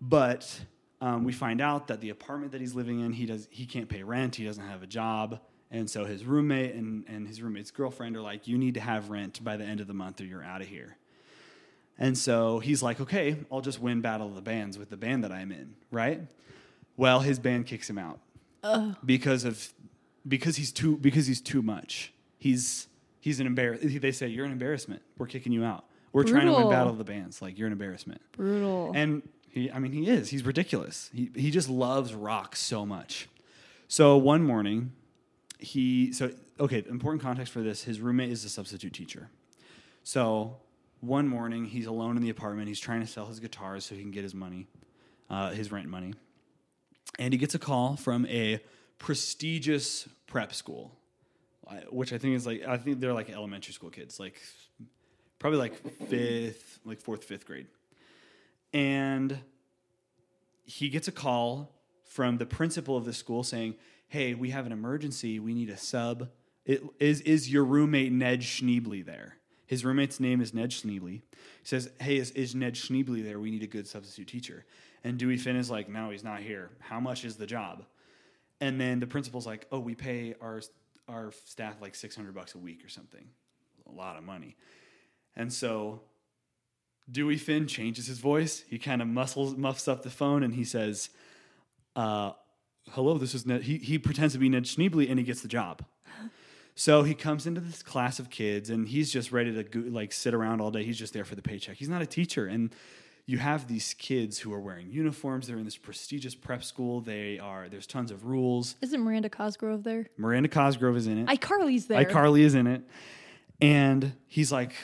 But 0.00 0.60
um, 1.00 1.24
we 1.24 1.32
find 1.32 1.60
out 1.60 1.88
that 1.88 2.00
the 2.00 2.10
apartment 2.10 2.52
that 2.52 2.60
he's 2.60 2.74
living 2.74 3.00
in, 3.00 3.12
he 3.12 3.24
does 3.24 3.48
he 3.50 3.64
can't 3.64 3.88
pay 3.88 4.02
rent. 4.02 4.36
He 4.36 4.44
doesn't 4.44 4.66
have 4.66 4.82
a 4.82 4.86
job, 4.86 5.40
and 5.70 5.88
so 5.88 6.04
his 6.04 6.24
roommate 6.24 6.74
and 6.74 7.04
and 7.08 7.26
his 7.26 7.40
roommate's 7.40 7.70
girlfriend 7.70 8.16
are 8.16 8.22
like, 8.22 8.46
"You 8.46 8.58
need 8.58 8.74
to 8.74 8.80
have 8.80 9.08
rent 9.08 9.42
by 9.42 9.56
the 9.56 9.64
end 9.64 9.80
of 9.80 9.86
the 9.86 9.94
month, 9.94 10.20
or 10.20 10.24
you're 10.24 10.44
out 10.44 10.60
of 10.60 10.68
here." 10.68 10.96
And 11.98 12.16
so 12.16 12.58
he's 12.58 12.82
like, 12.82 13.00
"Okay, 13.00 13.36
I'll 13.50 13.60
just 13.60 13.80
win 13.80 14.00
Battle 14.00 14.28
of 14.28 14.34
the 14.34 14.42
Bands 14.42 14.78
with 14.78 14.90
the 14.90 14.96
band 14.96 15.24
that 15.24 15.32
I'm 15.32 15.52
in." 15.52 15.74
Right? 15.90 16.20
Well, 16.96 17.20
his 17.20 17.38
band 17.38 17.66
kicks 17.66 17.88
him 17.88 17.98
out 17.98 18.20
because 19.04 19.44
of 19.44 19.72
because 20.26 20.56
he's 20.56 20.72
too 20.72 20.96
because 20.96 21.26
he's 21.26 21.40
too 21.40 21.62
much. 21.62 22.12
He's 22.38 22.88
he's 23.20 23.40
an 23.40 23.46
embarrass. 23.46 23.80
They 23.82 24.12
say 24.12 24.28
you're 24.28 24.46
an 24.46 24.52
embarrassment. 24.52 25.02
We're 25.18 25.26
kicking 25.26 25.52
you 25.52 25.64
out. 25.64 25.84
We're 26.12 26.24
trying 26.24 26.46
to 26.46 26.52
win 26.52 26.68
Battle 26.68 26.92
of 26.92 26.98
the 26.98 27.04
Bands. 27.04 27.40
Like 27.40 27.58
you're 27.58 27.66
an 27.66 27.72
embarrassment. 27.72 28.20
Brutal. 28.32 28.92
And 28.94 29.22
he, 29.50 29.70
I 29.70 29.78
mean, 29.78 29.92
he 29.92 30.08
is. 30.08 30.28
He's 30.28 30.44
ridiculous. 30.44 31.10
He 31.14 31.30
he 31.34 31.50
just 31.50 31.68
loves 31.68 32.14
rock 32.14 32.56
so 32.56 32.84
much. 32.84 33.28
So 33.88 34.16
one 34.16 34.42
morning, 34.42 34.92
he 35.58 36.12
so 36.12 36.30
okay. 36.60 36.84
Important 36.88 37.22
context 37.22 37.52
for 37.52 37.62
this: 37.62 37.84
his 37.84 38.00
roommate 38.00 38.30
is 38.30 38.44
a 38.44 38.48
substitute 38.48 38.92
teacher. 38.92 39.28
So 40.04 40.56
one 41.02 41.28
morning, 41.28 41.66
he's 41.66 41.86
alone 41.86 42.16
in 42.16 42.22
the 42.22 42.30
apartment. 42.30 42.68
He's 42.68 42.80
trying 42.80 43.00
to 43.00 43.06
sell 43.06 43.26
his 43.26 43.38
guitars 43.38 43.84
so 43.84 43.94
he 43.94 44.00
can 44.00 44.10
get 44.10 44.22
his 44.22 44.34
money, 44.34 44.66
uh, 45.28 45.50
his 45.50 45.70
rent 45.70 45.88
money, 45.88 46.14
and 47.18 47.34
he 47.34 47.38
gets 47.38 47.54
a 47.54 47.58
call 47.58 47.96
from 47.96 48.24
a 48.26 48.60
prestigious 48.98 50.08
prep 50.26 50.54
school, 50.54 50.96
which 51.90 52.14
I 52.14 52.18
think 52.18 52.36
is 52.36 52.46
like 52.46 52.64
I 52.66 52.78
think 52.78 53.00
they're 53.00 53.12
like 53.12 53.28
elementary 53.28 53.74
school 53.74 53.90
kids, 53.90 54.18
like 54.18 54.40
probably 55.38 55.58
like 55.58 55.74
fifth, 56.08 56.78
like 56.86 57.00
fourth, 57.00 57.24
fifth 57.24 57.46
grade 57.46 57.66
and 58.72 59.38
he 60.64 60.88
gets 60.88 61.08
a 61.08 61.12
call 61.12 61.70
from 62.04 62.38
the 62.38 62.46
principal 62.46 62.96
of 62.96 63.04
the 63.04 63.12
school 63.12 63.42
saying, 63.42 63.74
"Hey, 64.08 64.34
we 64.34 64.50
have 64.50 64.66
an 64.66 64.72
emergency. 64.72 65.38
We 65.38 65.54
need 65.54 65.70
a 65.70 65.76
sub. 65.76 66.28
It, 66.64 66.82
is 66.98 67.20
is 67.22 67.50
your 67.50 67.64
roommate 67.64 68.12
Ned 68.12 68.40
Schneebly 68.40 69.04
there?" 69.04 69.36
His 69.72 69.86
roommate's 69.86 70.20
name 70.20 70.42
is 70.42 70.52
Ned 70.52 70.68
Schneebly. 70.68 71.22
He 71.22 71.22
says, 71.62 71.88
"Hey, 71.98 72.18
is, 72.18 72.30
is 72.32 72.54
Ned 72.54 72.74
Schneebly 72.74 73.24
there? 73.24 73.40
We 73.40 73.50
need 73.50 73.62
a 73.62 73.66
good 73.66 73.88
substitute 73.88 74.28
teacher." 74.28 74.66
And 75.02 75.16
Dewey 75.16 75.38
Finn 75.38 75.56
is 75.56 75.70
like, 75.70 75.88
"No, 75.88 76.10
he's 76.10 76.22
not 76.22 76.40
here. 76.40 76.68
How 76.78 77.00
much 77.00 77.24
is 77.24 77.36
the 77.36 77.46
job?" 77.46 77.86
And 78.60 78.78
then 78.78 79.00
the 79.00 79.06
principal's 79.06 79.46
like, 79.46 79.66
"Oh, 79.72 79.78
we 79.78 79.94
pay 79.94 80.34
our 80.42 80.60
our 81.08 81.32
staff 81.46 81.80
like 81.80 81.94
six 81.94 82.14
hundred 82.14 82.34
bucks 82.34 82.54
a 82.54 82.58
week 82.58 82.84
or 82.84 82.90
something. 82.90 83.24
A 83.86 83.92
lot 83.92 84.18
of 84.18 84.24
money." 84.24 84.56
And 85.36 85.50
so 85.50 86.02
Dewey 87.10 87.38
Finn 87.38 87.66
changes 87.66 88.06
his 88.08 88.18
voice. 88.18 88.64
He 88.68 88.78
kind 88.78 89.00
of 89.00 89.08
muscles, 89.08 89.56
muffs 89.56 89.88
up 89.88 90.02
the 90.02 90.10
phone, 90.10 90.42
and 90.42 90.52
he 90.52 90.64
says, 90.64 91.08
uh, 91.96 92.32
"Hello, 92.90 93.16
this 93.16 93.34
is 93.34 93.46
Ned." 93.46 93.62
He, 93.62 93.78
he 93.78 93.98
pretends 93.98 94.34
to 94.34 94.38
be 94.38 94.50
Ned 94.50 94.64
Schneebly, 94.64 95.08
and 95.08 95.18
he 95.18 95.24
gets 95.24 95.40
the 95.40 95.48
job. 95.48 95.82
So 96.74 97.02
he 97.02 97.14
comes 97.14 97.46
into 97.46 97.60
this 97.60 97.82
class 97.82 98.18
of 98.18 98.30
kids, 98.30 98.70
and 98.70 98.88
he's 98.88 99.12
just 99.12 99.30
ready 99.30 99.52
to 99.54 99.62
go, 99.62 99.80
like 99.88 100.12
sit 100.12 100.32
around 100.34 100.60
all 100.60 100.70
day. 100.70 100.84
He's 100.84 100.98
just 100.98 101.12
there 101.12 101.24
for 101.24 101.34
the 101.34 101.42
paycheck. 101.42 101.76
He's 101.76 101.88
not 101.88 102.02
a 102.02 102.06
teacher, 102.06 102.46
and 102.46 102.74
you 103.26 103.38
have 103.38 103.68
these 103.68 103.94
kids 103.94 104.38
who 104.38 104.52
are 104.52 104.60
wearing 104.60 104.90
uniforms. 104.90 105.46
They're 105.46 105.58
in 105.58 105.64
this 105.64 105.76
prestigious 105.76 106.34
prep 106.34 106.64
school. 106.64 107.00
They 107.00 107.38
are 107.38 107.68
there's 107.68 107.86
tons 107.86 108.10
of 108.10 108.24
rules. 108.24 108.76
Isn't 108.80 109.00
Miranda 109.00 109.28
Cosgrove 109.28 109.84
there? 109.84 110.06
Miranda 110.16 110.48
Cosgrove 110.48 110.96
is 110.96 111.06
in 111.06 111.18
it. 111.18 111.26
iCarly's 111.28 111.86
there. 111.86 112.04
iCarly 112.04 112.40
is 112.40 112.54
in 112.54 112.66
it. 112.66 112.82
And 113.60 114.14
he's 114.26 114.50
like, 114.50 114.74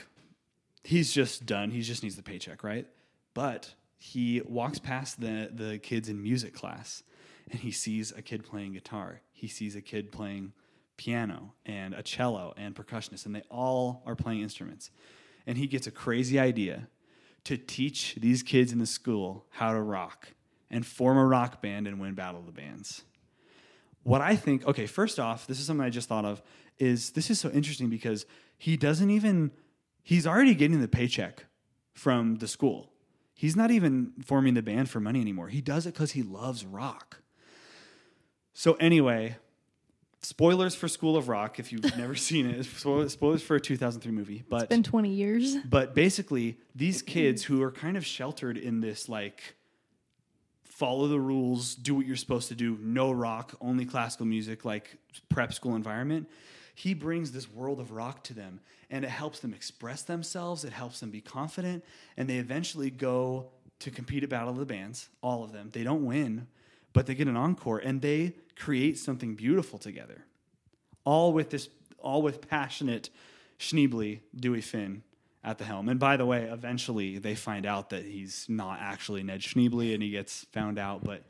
he's 0.84 1.12
just 1.12 1.46
done. 1.46 1.70
He 1.70 1.82
just 1.82 2.02
needs 2.02 2.16
the 2.16 2.22
paycheck, 2.22 2.62
right? 2.62 2.86
But 3.34 3.74
he 3.96 4.40
walks 4.46 4.78
past 4.78 5.20
the, 5.20 5.50
the 5.52 5.78
kids 5.78 6.08
in 6.08 6.22
music 6.22 6.54
class 6.54 7.02
and 7.50 7.60
he 7.60 7.72
sees 7.72 8.12
a 8.12 8.22
kid 8.22 8.44
playing 8.44 8.74
guitar. 8.74 9.20
He 9.32 9.48
sees 9.48 9.74
a 9.74 9.80
kid 9.80 10.12
playing 10.12 10.52
piano 10.98 11.54
and 11.64 11.94
a 11.94 12.02
cello 12.02 12.52
and 12.58 12.74
percussionist, 12.74 13.24
and 13.24 13.34
they 13.34 13.42
all 13.50 14.02
are 14.04 14.14
playing 14.14 14.42
instruments. 14.42 14.90
And 15.46 15.56
he 15.56 15.66
gets 15.66 15.86
a 15.86 15.90
crazy 15.90 16.38
idea 16.38 16.88
to 17.44 17.56
teach 17.56 18.16
these 18.16 18.42
kids 18.42 18.72
in 18.72 18.78
the 18.78 18.86
school 18.86 19.46
how 19.48 19.72
to 19.72 19.80
rock 19.80 20.34
and 20.70 20.84
form 20.84 21.16
a 21.16 21.24
rock 21.24 21.62
band 21.62 21.86
and 21.86 21.98
win 21.98 22.12
Battle 22.12 22.40
of 22.40 22.46
the 22.46 22.52
Bands 22.52 23.04
what 24.08 24.22
I 24.22 24.36
think, 24.36 24.66
okay, 24.66 24.86
first 24.86 25.20
off, 25.20 25.46
this 25.46 25.60
is 25.60 25.66
something 25.66 25.84
I 25.84 25.90
just 25.90 26.08
thought 26.08 26.24
of, 26.24 26.42
is 26.78 27.10
this 27.10 27.28
is 27.28 27.38
so 27.38 27.50
interesting 27.50 27.90
because 27.90 28.24
he 28.56 28.74
doesn't 28.74 29.10
even, 29.10 29.50
he's 30.02 30.26
already 30.26 30.54
getting 30.54 30.80
the 30.80 30.88
paycheck 30.88 31.44
from 31.92 32.36
the 32.36 32.48
school. 32.48 32.90
He's 33.34 33.54
not 33.54 33.70
even 33.70 34.14
forming 34.24 34.54
the 34.54 34.62
band 34.62 34.88
for 34.88 34.98
money 34.98 35.20
anymore. 35.20 35.48
He 35.48 35.60
does 35.60 35.86
it 35.86 35.92
because 35.92 36.12
he 36.12 36.22
loves 36.22 36.64
rock. 36.64 37.20
So, 38.54 38.74
anyway, 38.74 39.36
spoilers 40.22 40.74
for 40.74 40.88
School 40.88 41.16
of 41.16 41.28
Rock 41.28 41.58
if 41.58 41.72
you've 41.72 41.96
never 41.96 42.14
seen 42.28 42.46
it. 42.46 42.64
Spoil- 42.64 43.08
Spoilers 43.08 43.42
for 43.42 43.56
a 43.56 43.60
2003 43.60 44.12
movie. 44.12 44.44
But 44.48 44.62
It's 44.64 44.68
been 44.68 44.82
20 44.82 45.10
years. 45.10 45.56
but 45.64 45.94
basically, 45.94 46.58
these 46.74 47.02
kids 47.02 47.44
who 47.44 47.62
are 47.62 47.70
kind 47.72 47.96
of 47.96 48.04
sheltered 48.04 48.56
in 48.58 48.80
this 48.80 49.08
like 49.08 49.54
follow 50.64 51.08
the 51.08 51.18
rules, 51.20 51.74
do 51.74 51.94
what 51.94 52.06
you're 52.06 52.16
supposed 52.16 52.48
to 52.48 52.54
do, 52.54 52.78
no 52.80 53.10
rock, 53.10 53.54
only 53.60 53.84
classical 53.84 54.26
music, 54.26 54.64
like 54.64 54.96
prep 55.28 55.52
school 55.52 55.74
environment. 55.74 56.28
He 56.74 56.94
brings 56.94 57.32
this 57.32 57.50
world 57.50 57.80
of 57.80 57.90
rock 57.90 58.22
to 58.24 58.34
them 58.34 58.60
and 58.88 59.04
it 59.04 59.10
helps 59.10 59.40
them 59.40 59.52
express 59.52 60.02
themselves, 60.02 60.64
it 60.64 60.72
helps 60.72 61.00
them 61.00 61.10
be 61.10 61.20
confident, 61.20 61.84
and 62.16 62.28
they 62.28 62.36
eventually 62.36 62.90
go 62.90 63.48
to 63.80 63.90
compete 63.90 64.22
at 64.22 64.28
Battle 64.30 64.50
of 64.50 64.56
the 64.56 64.64
Bands, 64.66 65.08
all 65.20 65.42
of 65.44 65.52
them. 65.52 65.70
They 65.72 65.82
don't 65.82 66.04
win, 66.04 66.46
but 66.92 67.06
they 67.06 67.14
get 67.14 67.26
an 67.28 67.36
encore 67.36 67.78
and 67.78 68.00
they 68.00 68.34
create 68.58 68.98
something 68.98 69.34
beautiful 69.34 69.78
together. 69.78 70.24
All 71.04 71.32
with 71.32 71.50
this 71.50 71.68
all 71.98 72.22
with 72.22 72.48
passionate 72.48 73.10
Schneebly, 73.58 74.20
Dewey 74.36 74.60
Finn 74.60 75.02
at 75.42 75.58
the 75.58 75.64
helm. 75.64 75.88
And 75.88 75.98
by 75.98 76.16
the 76.16 76.26
way, 76.26 76.44
eventually 76.44 77.18
they 77.18 77.34
find 77.34 77.66
out 77.66 77.90
that 77.90 78.04
he's 78.04 78.46
not 78.48 78.78
actually 78.80 79.22
Ned 79.22 79.40
Schneebly 79.40 79.94
and 79.94 80.02
he 80.02 80.10
gets 80.10 80.44
found 80.52 80.78
out. 80.78 81.02
But 81.02 81.22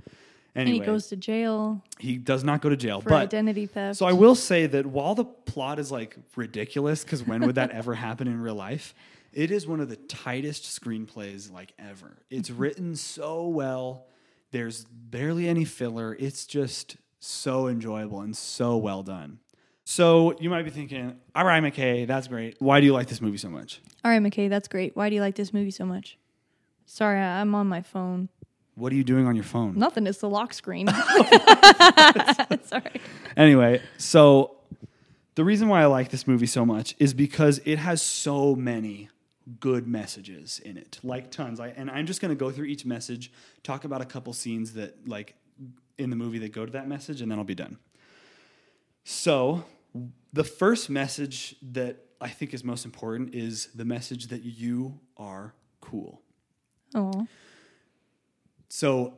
And 0.54 0.68
anyway, 0.68 0.80
he 0.80 0.86
goes 0.86 1.08
to 1.08 1.16
jail 1.16 1.82
he 1.98 2.16
does 2.16 2.44
not 2.44 2.60
go 2.60 2.68
to 2.68 2.76
jail. 2.76 3.00
for 3.00 3.10
but 3.10 3.22
identity 3.22 3.66
theft. 3.66 3.98
so 3.98 4.06
I 4.06 4.12
will 4.12 4.34
say 4.34 4.66
that 4.66 4.86
while 4.86 5.14
the 5.14 5.24
plot 5.24 5.78
is 5.78 5.90
like 5.90 6.16
ridiculous, 6.36 7.04
because 7.04 7.26
when 7.26 7.46
would 7.46 7.54
that 7.54 7.70
ever 7.72 7.94
happen 7.94 8.28
in 8.28 8.40
real 8.40 8.54
life? 8.54 8.94
It 9.32 9.50
is 9.50 9.66
one 9.66 9.80
of 9.80 9.88
the 9.88 9.96
tightest 9.96 10.64
screenplays 10.64 11.52
like 11.52 11.72
ever. 11.78 12.16
It's 12.30 12.48
mm-hmm. 12.50 12.60
written 12.60 12.96
so 12.96 13.46
well. 13.46 14.06
There's 14.50 14.84
barely 14.86 15.46
any 15.46 15.66
filler. 15.66 16.16
It's 16.18 16.46
just 16.46 16.96
so 17.20 17.66
enjoyable 17.68 18.20
and 18.20 18.36
so 18.36 18.76
well 18.76 19.02
done. 19.02 19.38
So 19.84 20.36
you 20.38 20.50
might 20.50 20.64
be 20.64 20.70
thinking, 20.70 21.16
all 21.34 21.44
right, 21.44 21.62
McKay, 21.62 22.06
that's 22.06 22.28
great. 22.28 22.56
Why 22.58 22.78
do 22.80 22.86
you 22.86 22.92
like 22.92 23.08
this 23.08 23.20
movie 23.22 23.38
so 23.38 23.48
much? 23.48 23.80
All 24.04 24.10
right, 24.10 24.22
McKay, 24.22 24.48
that's 24.50 24.68
great. 24.68 24.94
Why 24.94 25.08
do 25.08 25.14
you 25.14 25.20
like 25.22 25.34
this 25.34 25.52
movie 25.54 25.70
so 25.70 25.86
much? 25.86 26.18
Sorry, 26.86 27.18
I- 27.18 27.40
I'm 27.40 27.54
on 27.54 27.66
my 27.68 27.80
phone. 27.82 28.28
What 28.74 28.92
are 28.92 28.96
you 28.96 29.02
doing 29.04 29.26
on 29.26 29.34
your 29.34 29.44
phone? 29.44 29.76
Nothing. 29.78 30.06
It's 30.06 30.18
the 30.18 30.28
lock 30.28 30.52
screen. 30.54 30.86
Sorry. 32.64 33.00
Anyway, 33.36 33.82
so 33.96 34.56
the 35.34 35.44
reason 35.44 35.68
why 35.68 35.82
I 35.82 35.86
like 35.86 36.10
this 36.10 36.26
movie 36.28 36.46
so 36.46 36.64
much 36.64 36.94
is 36.98 37.12
because 37.14 37.60
it 37.64 37.78
has 37.78 38.02
so 38.02 38.54
many 38.54 39.08
good 39.60 39.86
messages 39.88 40.60
in 40.64 40.76
it, 40.76 41.00
like 41.02 41.30
tons. 41.30 41.58
I, 41.60 41.68
and 41.68 41.90
I'm 41.90 42.06
just 42.06 42.20
going 42.20 42.30
to 42.30 42.36
go 42.38 42.50
through 42.50 42.66
each 42.66 42.84
message, 42.84 43.32
talk 43.62 43.84
about 43.84 44.00
a 44.00 44.04
couple 44.04 44.32
scenes 44.32 44.74
that, 44.74 45.08
like, 45.08 45.34
in 45.98 46.10
the 46.10 46.16
movie 46.16 46.38
that 46.38 46.52
go 46.52 46.64
to 46.64 46.72
that 46.72 46.88
message, 46.88 47.20
and 47.20 47.30
then 47.30 47.38
I'll 47.38 47.44
be 47.44 47.54
done. 47.54 47.78
So, 49.04 49.64
the 50.32 50.44
first 50.44 50.90
message 50.90 51.56
that 51.62 52.04
I 52.20 52.28
think 52.28 52.52
is 52.54 52.64
most 52.64 52.84
important 52.84 53.34
is 53.34 53.68
the 53.74 53.84
message 53.84 54.28
that 54.28 54.42
you 54.42 55.00
are 55.16 55.54
cool. 55.80 56.20
Oh, 56.94 57.26
So 58.68 59.14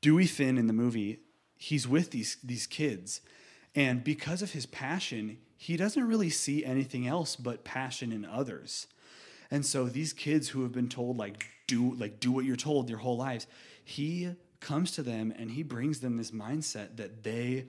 Dewey 0.00 0.26
Finn 0.26 0.58
in 0.58 0.66
the 0.66 0.72
movie, 0.72 1.20
he's 1.56 1.86
with 1.86 2.10
these 2.10 2.36
these 2.42 2.66
kids, 2.66 3.20
and 3.74 4.02
because 4.02 4.42
of 4.42 4.52
his 4.52 4.66
passion, 4.66 5.38
he 5.56 5.76
doesn't 5.76 6.06
really 6.06 6.30
see 6.30 6.64
anything 6.64 7.06
else 7.06 7.36
but 7.36 7.64
passion 7.64 8.12
in 8.12 8.24
others. 8.24 8.88
And 9.50 9.64
so 9.64 9.84
these 9.84 10.12
kids 10.12 10.48
who 10.48 10.62
have 10.62 10.72
been 10.72 10.88
told 10.88 11.18
like 11.18 11.46
do 11.66 11.94
like 11.94 12.18
do 12.20 12.32
what 12.32 12.44
you're 12.44 12.56
told 12.56 12.88
their 12.88 12.96
whole 12.96 13.16
lives, 13.16 13.46
he 13.84 14.34
comes 14.62 14.92
to 14.92 15.02
them 15.02 15.32
and 15.36 15.50
he 15.50 15.62
brings 15.62 16.00
them 16.00 16.16
this 16.16 16.30
mindset 16.30 16.96
that 16.96 17.22
they 17.22 17.66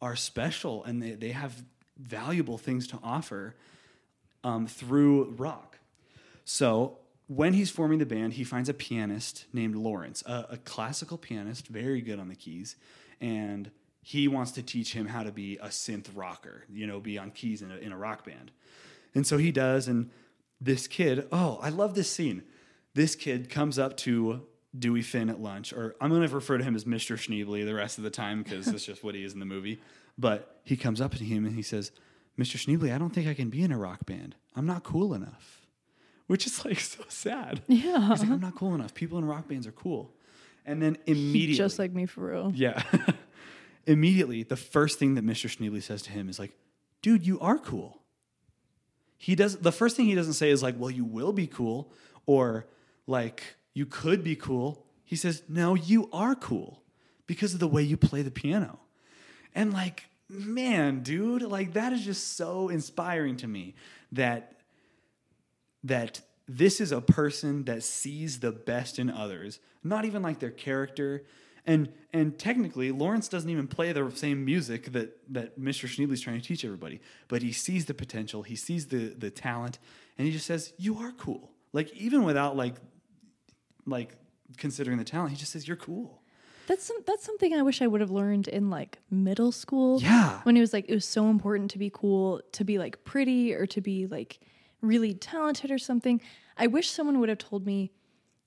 are 0.00 0.14
special 0.14 0.84
and 0.84 1.02
they, 1.02 1.12
they 1.12 1.30
have 1.30 1.64
valuable 1.98 2.58
things 2.58 2.86
to 2.88 2.98
offer 3.02 3.54
um, 4.44 4.66
through 4.66 5.30
rock. 5.36 5.78
So 6.44 6.98
when 7.26 7.54
he's 7.54 7.70
forming 7.70 7.98
the 7.98 8.06
band, 8.06 8.34
he 8.34 8.44
finds 8.44 8.68
a 8.68 8.74
pianist 8.74 9.46
named 9.52 9.74
Lawrence, 9.74 10.22
a, 10.26 10.46
a 10.50 10.56
classical 10.58 11.16
pianist, 11.16 11.68
very 11.68 12.00
good 12.00 12.20
on 12.20 12.28
the 12.28 12.34
keys, 12.34 12.76
and 13.20 13.70
he 14.02 14.28
wants 14.28 14.52
to 14.52 14.62
teach 14.62 14.92
him 14.92 15.06
how 15.06 15.22
to 15.22 15.32
be 15.32 15.56
a 15.56 15.68
synth 15.68 16.08
rocker, 16.14 16.64
you 16.70 16.86
know, 16.86 17.00
be 17.00 17.16
on 17.16 17.30
keys 17.30 17.62
in 17.62 17.72
a, 17.72 17.76
in 17.76 17.90
a 17.90 17.96
rock 17.96 18.26
band. 18.26 18.50
And 19.14 19.26
so 19.26 19.38
he 19.38 19.50
does, 19.50 19.88
and 19.88 20.10
this 20.60 20.86
kid, 20.86 21.26
oh, 21.32 21.58
I 21.62 21.70
love 21.70 21.94
this 21.94 22.10
scene. 22.10 22.42
This 22.92 23.14
kid 23.14 23.48
comes 23.48 23.78
up 23.78 23.96
to 23.98 24.46
Dewey 24.76 25.02
Finn 25.02 25.30
at 25.30 25.40
lunch, 25.40 25.72
or 25.72 25.94
I'm 26.00 26.10
going 26.10 26.26
to 26.26 26.34
refer 26.34 26.58
to 26.58 26.64
him 26.64 26.74
as 26.74 26.84
Mr. 26.84 27.16
Schneebly 27.16 27.64
the 27.64 27.74
rest 27.74 27.98
of 27.98 28.04
the 28.04 28.10
time 28.10 28.42
because 28.42 28.66
that's 28.66 28.84
just 28.84 29.04
what 29.04 29.14
he 29.14 29.24
is 29.24 29.32
in 29.32 29.38
the 29.40 29.46
movie. 29.46 29.80
But 30.18 30.60
he 30.64 30.76
comes 30.76 31.00
up 31.00 31.14
to 31.14 31.24
him 31.24 31.44
and 31.44 31.54
he 31.54 31.62
says, 31.62 31.92
Mr. 32.38 32.56
Schneebly, 32.56 32.92
I 32.92 32.98
don't 32.98 33.10
think 33.10 33.28
I 33.28 33.34
can 33.34 33.50
be 33.50 33.62
in 33.62 33.70
a 33.72 33.78
rock 33.78 34.06
band. 34.06 34.34
I'm 34.56 34.66
not 34.66 34.82
cool 34.82 35.14
enough 35.14 35.64
which 36.26 36.46
is 36.46 36.64
like 36.64 36.80
so 36.80 37.04
sad. 37.08 37.62
yeah. 37.68 38.08
He's 38.08 38.20
like, 38.20 38.30
I'm 38.30 38.40
not 38.40 38.54
cool 38.54 38.74
enough. 38.74 38.94
People 38.94 39.18
in 39.18 39.24
rock 39.24 39.48
bands 39.48 39.66
are 39.66 39.72
cool. 39.72 40.12
And 40.66 40.80
then 40.80 40.96
immediately, 41.06 41.54
Just 41.54 41.78
like 41.78 41.92
me 41.92 42.06
for 42.06 42.26
real. 42.30 42.52
yeah, 42.54 42.82
immediately, 43.86 44.42
the 44.42 44.56
first 44.56 44.98
thing 44.98 45.14
that 45.16 45.24
Mr. 45.24 45.48
Schneebly 45.54 45.82
says 45.82 46.02
to 46.02 46.10
him 46.10 46.28
is 46.28 46.38
like, 46.38 46.52
dude, 47.02 47.26
you 47.26 47.38
are 47.40 47.58
cool. 47.58 48.00
He 49.18 49.34
does 49.34 49.56
the 49.56 49.72
first 49.72 49.96
thing 49.96 50.06
he 50.06 50.14
doesn't 50.14 50.34
say 50.34 50.50
is 50.50 50.62
like, 50.62 50.76
well, 50.78 50.90
you 50.90 51.04
will 51.04 51.32
be 51.32 51.46
cool, 51.46 51.92
or 52.26 52.66
like 53.06 53.42
you 53.74 53.84
could 53.84 54.24
be 54.24 54.36
cool. 54.36 54.86
He 55.04 55.16
says, 55.16 55.42
no, 55.48 55.74
you 55.74 56.08
are 56.12 56.34
cool 56.34 56.82
because 57.26 57.52
of 57.52 57.60
the 57.60 57.68
way 57.68 57.82
you 57.82 57.96
play 57.96 58.22
the 58.22 58.30
piano. 58.30 58.78
And 59.54 59.72
like, 59.72 60.04
man, 60.28 61.02
dude, 61.02 61.42
like 61.42 61.74
that 61.74 61.92
is 61.92 62.04
just 62.04 62.36
so 62.36 62.68
inspiring 62.68 63.36
to 63.38 63.46
me 63.46 63.74
that 64.12 64.52
that 65.82 66.22
this 66.48 66.80
is 66.80 66.92
a 66.92 67.00
person 67.00 67.64
that 67.64 67.82
sees 67.82 68.40
the 68.40 68.52
best 68.52 68.98
in 68.98 69.10
others, 69.10 69.60
not 69.82 70.04
even 70.04 70.22
like 70.22 70.38
their 70.38 70.50
character. 70.50 71.24
And 71.66 71.92
and 72.12 72.38
technically, 72.38 72.90
Lawrence 72.90 73.28
doesn't 73.28 73.48
even 73.48 73.66
play 73.66 73.92
the 73.92 74.10
same 74.14 74.44
music 74.44 74.92
that 74.92 75.16
that 75.30 75.58
Mr. 75.58 75.88
Schneebly's 75.88 76.20
trying 76.20 76.40
to 76.40 76.46
teach 76.46 76.64
everybody. 76.64 77.00
But 77.28 77.42
he 77.42 77.52
sees 77.52 77.86
the 77.86 77.94
potential, 77.94 78.42
he 78.42 78.56
sees 78.56 78.86
the 78.88 79.08
the 79.08 79.30
talent, 79.30 79.78
and 80.18 80.26
he 80.26 80.32
just 80.32 80.46
says, 80.46 80.72
"You 80.78 80.98
are 80.98 81.12
cool." 81.12 81.50
Like 81.72 81.94
even 81.94 82.24
without 82.24 82.56
like 82.56 82.76
like 83.86 84.16
considering 84.56 84.98
the 84.98 85.04
talent, 85.04 85.30
he 85.30 85.36
just 85.36 85.52
says, 85.52 85.66
"You're 85.66 85.76
cool." 85.76 86.22
That's 86.66 86.84
some, 86.84 86.96
that's 87.06 87.24
something 87.24 87.52
I 87.52 87.62
wish 87.62 87.82
I 87.82 87.86
would 87.86 88.00
have 88.00 88.10
learned 88.10 88.48
in 88.48 88.70
like 88.70 88.98
middle 89.10 89.52
school. 89.52 90.00
Yeah. 90.00 90.40
When 90.44 90.56
it 90.56 90.60
was 90.60 90.72
like 90.72 90.86
it 90.88 90.94
was 90.94 91.04
so 91.04 91.28
important 91.28 91.70
to 91.72 91.78
be 91.78 91.90
cool, 91.92 92.40
to 92.52 92.64
be 92.64 92.78
like 92.78 93.04
pretty 93.04 93.52
or 93.52 93.66
to 93.66 93.80
be 93.80 94.06
like 94.06 94.40
really 94.80 95.14
talented 95.14 95.70
or 95.70 95.78
something. 95.78 96.20
I 96.56 96.66
wish 96.66 96.90
someone 96.90 97.20
would 97.20 97.28
have 97.28 97.38
told 97.38 97.66
me 97.66 97.90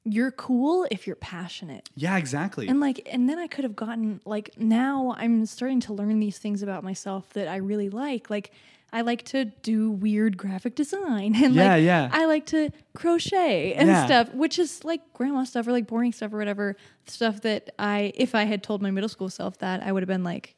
you're 0.04 0.32
cool 0.32 0.88
if 0.90 1.06
you're 1.06 1.18
passionate. 1.18 1.90
Yeah, 1.96 2.18
exactly. 2.18 2.68
And 2.68 2.80
like 2.80 3.08
and 3.12 3.30
then 3.30 3.38
I 3.38 3.48
could 3.48 3.64
have 3.64 3.76
gotten 3.76 4.22
like 4.26 4.52
now 4.58 5.14
I'm 5.18 5.46
starting 5.46 5.80
to 5.82 5.94
learn 5.94 6.20
these 6.20 6.38
things 6.38 6.64
about 6.64 6.84
myself 6.84 7.30
that 7.34 7.48
I 7.48 7.58
really 7.58 7.90
like. 7.90 8.30
Like 8.30 8.52
I 8.92 9.02
like 9.02 9.24
to 9.26 9.46
do 9.46 9.92
weird 9.92 10.38
graphic 10.38 10.76
design 10.76 11.36
and 11.44 11.54
Yeah, 11.56 11.76
like 11.76 11.84
yeah. 11.84 12.10
I 12.12 12.26
like 12.26 12.46
to 12.48 12.72
crochet 12.96 13.74
and 13.74 13.90
Yeah. 13.90 14.06
stuff, 14.06 14.34
which 14.34 14.58
is 14.58 14.84
like 14.84 15.02
grandma 15.14 15.44
stuff 15.44 15.68
or 15.68 15.72
like 15.72 15.88
boring 15.88 16.14
stuff 16.14 16.34
or 16.34 16.38
whatever. 16.38 16.76
Stuff 17.06 17.42
that 17.42 17.70
I 17.78 18.12
if 18.16 18.34
I 18.34 18.44
had 18.46 18.64
told 18.64 18.82
my 18.82 18.92
middle 18.92 19.10
school 19.10 19.30
self 19.30 19.58
that, 19.60 19.84
I 19.84 19.92
would 19.92 20.04
have 20.04 20.08
been 20.08 20.24
like, 20.24 20.56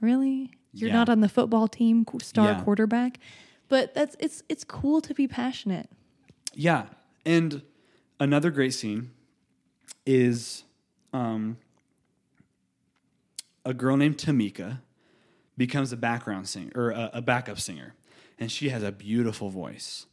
"Really? 0.00 0.50
You're 0.72 0.92
not 0.92 1.08
on 1.08 1.20
the 1.20 1.28
football 1.28 1.68
team, 1.68 2.04
star 2.22 2.54
quarterback?" 2.62 3.18
But 3.68 3.94
that's 3.94 4.16
it's 4.20 4.42
it's 4.48 4.64
cool 4.64 5.00
to 5.00 5.14
be 5.14 5.26
passionate. 5.26 5.88
Yeah, 6.52 6.86
and 7.24 7.62
another 8.18 8.50
great 8.50 8.74
scene 8.74 9.12
is 10.04 10.64
um, 11.12 11.56
a 13.64 13.72
girl 13.72 13.96
named 13.96 14.18
Tomika 14.18 14.80
becomes 15.60 15.92
a 15.92 15.96
background 15.96 16.48
singer 16.48 16.72
or 16.74 16.90
a, 16.90 17.10
a 17.12 17.20
backup 17.20 17.60
singer, 17.60 17.92
and 18.38 18.50
she 18.50 18.70
has 18.70 18.82
a 18.82 18.90
beautiful 18.90 19.50
voice. 19.50 20.06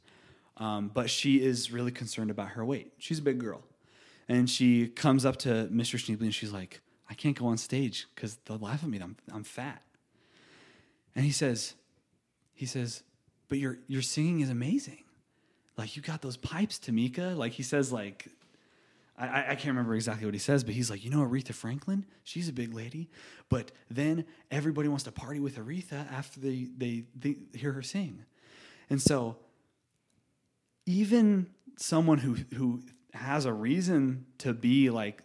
Um, 0.57 0.91
but 0.93 1.09
she 1.09 1.41
is 1.41 1.71
really 1.71 1.93
concerned 1.93 2.29
about 2.29 2.49
her 2.49 2.65
weight. 2.65 2.91
She's 2.97 3.19
a 3.19 3.21
big 3.21 3.39
girl, 3.39 3.63
and 4.27 4.49
she 4.49 4.89
comes 4.89 5.25
up 5.25 5.37
to 5.37 5.69
Mr. 5.71 5.97
Schneebly 5.97 6.23
and 6.23 6.35
she's 6.35 6.51
like, 6.51 6.81
"I 7.09 7.13
can't 7.13 7.37
go 7.37 7.45
on 7.45 7.57
stage 7.57 8.07
because 8.13 8.35
they'll 8.43 8.57
laugh 8.57 8.83
at 8.83 8.89
me. 8.89 8.99
I'm 8.99 9.15
I'm 9.31 9.45
fat." 9.45 9.81
And 11.15 11.23
he 11.23 11.31
says, 11.31 11.75
he 12.53 12.65
says, 12.65 13.03
"But 13.47 13.57
your 13.57 13.77
your 13.87 14.01
singing 14.01 14.41
is 14.41 14.49
amazing. 14.49 15.05
Like 15.77 15.95
you 15.95 16.01
got 16.01 16.21
those 16.21 16.35
pipes, 16.35 16.77
Tomika." 16.77 17.37
Like 17.37 17.53
he 17.53 17.63
says, 17.63 17.93
like 17.93 18.27
I, 19.17 19.51
I 19.51 19.55
can't 19.55 19.69
remember 19.69 19.95
exactly 19.95 20.25
what 20.25 20.35
he 20.35 20.39
says, 20.39 20.63
but 20.63 20.75
he's 20.75 20.91
like, 20.91 21.03
you 21.03 21.09
know, 21.09 21.25
Aretha 21.25 21.53
Franklin, 21.53 22.05
she's 22.23 22.49
a 22.49 22.53
big 22.53 22.73
lady, 22.73 23.09
but 23.49 23.71
then 23.89 24.25
everybody 24.51 24.87
wants 24.87 25.05
to 25.05 25.11
party 25.11 25.39
with 25.39 25.57
Aretha 25.57 26.11
after 26.11 26.39
they, 26.39 26.67
they, 26.77 27.05
they 27.15 27.35
hear 27.53 27.71
her 27.71 27.81
sing. 27.81 28.25
And 28.89 29.01
so, 29.01 29.37
even 30.85 31.47
someone 31.77 32.19
who, 32.19 32.37
who 32.55 32.83
has 33.13 33.45
a 33.45 33.53
reason 33.53 34.25
to 34.37 34.53
be 34.53 34.89
like, 34.91 35.23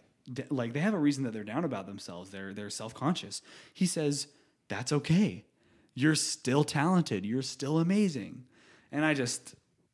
like 0.49 0.73
they 0.73 0.79
have 0.79 0.93
a 0.95 0.99
reason 0.99 1.23
that 1.25 1.33
they're 1.33 1.43
down 1.43 1.63
about 1.63 1.85
themselves, 1.85 2.31
they're, 2.31 2.53
they're 2.53 2.71
self 2.71 2.95
conscious, 2.95 3.41
he 3.73 3.85
says, 3.85 4.27
that's 4.69 4.91
okay. 4.91 5.45
You're 5.93 6.15
still 6.15 6.63
talented, 6.63 7.25
you're 7.25 7.43
still 7.43 7.77
amazing. 7.77 8.45
And 8.91 9.05
I 9.05 9.13
just, 9.13 9.53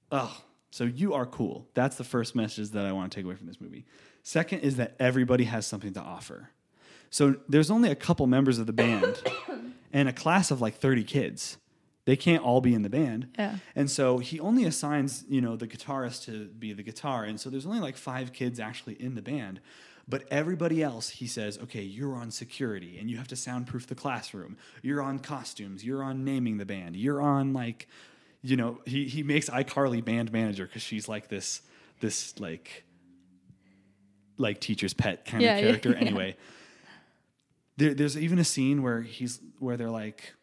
oh, 0.10 0.42
so 0.72 0.84
you 0.84 1.14
are 1.14 1.26
cool. 1.26 1.68
That's 1.74 1.96
the 1.98 2.04
first 2.04 2.36
message 2.36 2.70
that 2.70 2.86
I 2.86 2.92
want 2.92 3.12
to 3.12 3.16
take 3.16 3.26
away 3.26 3.36
from 3.36 3.48
this 3.48 3.60
movie. 3.60 3.86
Second 4.24 4.60
is 4.60 4.76
that 4.78 4.96
everybody 5.00 5.46
has 5.46 5.66
something 5.66 5.94
to 5.94 6.02
offer. 6.02 6.50
So 7.10 7.38
there's 7.48 7.72
only 7.72 7.90
a 7.90 7.96
couple 7.96 8.28
members 8.28 8.60
of 8.60 8.68
the 8.68 8.74
band 8.74 9.22
and 9.94 10.08
a 10.08 10.14
class 10.14 10.52
of 10.52 10.62
like 10.62 10.76
30 10.76 11.04
kids. 11.04 11.58
They 12.06 12.16
can't 12.16 12.44
all 12.44 12.62
be 12.62 12.74
in 12.74 12.82
the 12.82 12.90
band. 12.90 13.28
Yeah. 13.38 13.58
And 13.76 13.90
so 13.90 14.20
he 14.20 14.40
only 14.40 14.66
assigns, 14.66 15.26
you 15.30 15.42
know, 15.42 15.56
the 15.56 15.68
guitarist 15.68 16.26
to 16.26 16.46
be 16.46 16.74
the 16.74 16.84
guitar. 16.84 17.24
And 17.24 17.40
so 17.40 17.50
there's 17.50 17.66
only 17.66 17.80
like 17.80 17.98
5 17.98 18.34
kids 18.34 18.60
actually 18.60 18.94
in 19.02 19.16
the 19.16 19.22
band. 19.22 19.60
But 20.08 20.24
everybody 20.32 20.82
else, 20.82 21.10
he 21.10 21.28
says, 21.28 21.60
okay, 21.60 21.84
you're 21.84 22.16
on 22.16 22.32
security 22.32 22.98
and 22.98 23.12
you 23.12 23.18
have 23.18 23.28
to 23.28 23.36
soundproof 23.36 23.86
the 23.86 23.94
classroom. 23.94 24.58
You're 24.82 25.04
on 25.04 25.20
costumes. 25.20 25.86
You're 25.86 26.02
on 26.02 26.26
naming 26.26 26.58
the 26.58 26.66
band. 26.66 26.96
You're 26.96 27.22
on 27.22 27.54
like 27.54 27.88
you 28.42 28.56
know, 28.56 28.80
he 28.86 29.06
he 29.06 29.24
makes 29.24 29.50
iCarly 29.50 30.04
band 30.04 30.32
manager 30.32 30.66
because 30.66 30.82
she's 30.82 31.08
like 31.08 31.28
this 31.28 31.62
this 32.00 32.40
like 32.40 32.84
like 34.38 34.60
teacher's 34.62 34.94
pet 34.94 35.26
kind 35.26 35.44
Yeah, 35.44 35.56
of 35.56 35.62
character. 35.64 35.92
yeah. 35.94 35.98
Anyway, 35.98 36.38
there, 37.78 37.94
there's 37.94 38.18
even 38.18 38.40
a 38.40 38.44
scene 38.44 38.82
where 38.82 39.02
he's 39.02 39.40
where 39.60 39.76
they're 39.78 39.90
like, 39.90 40.34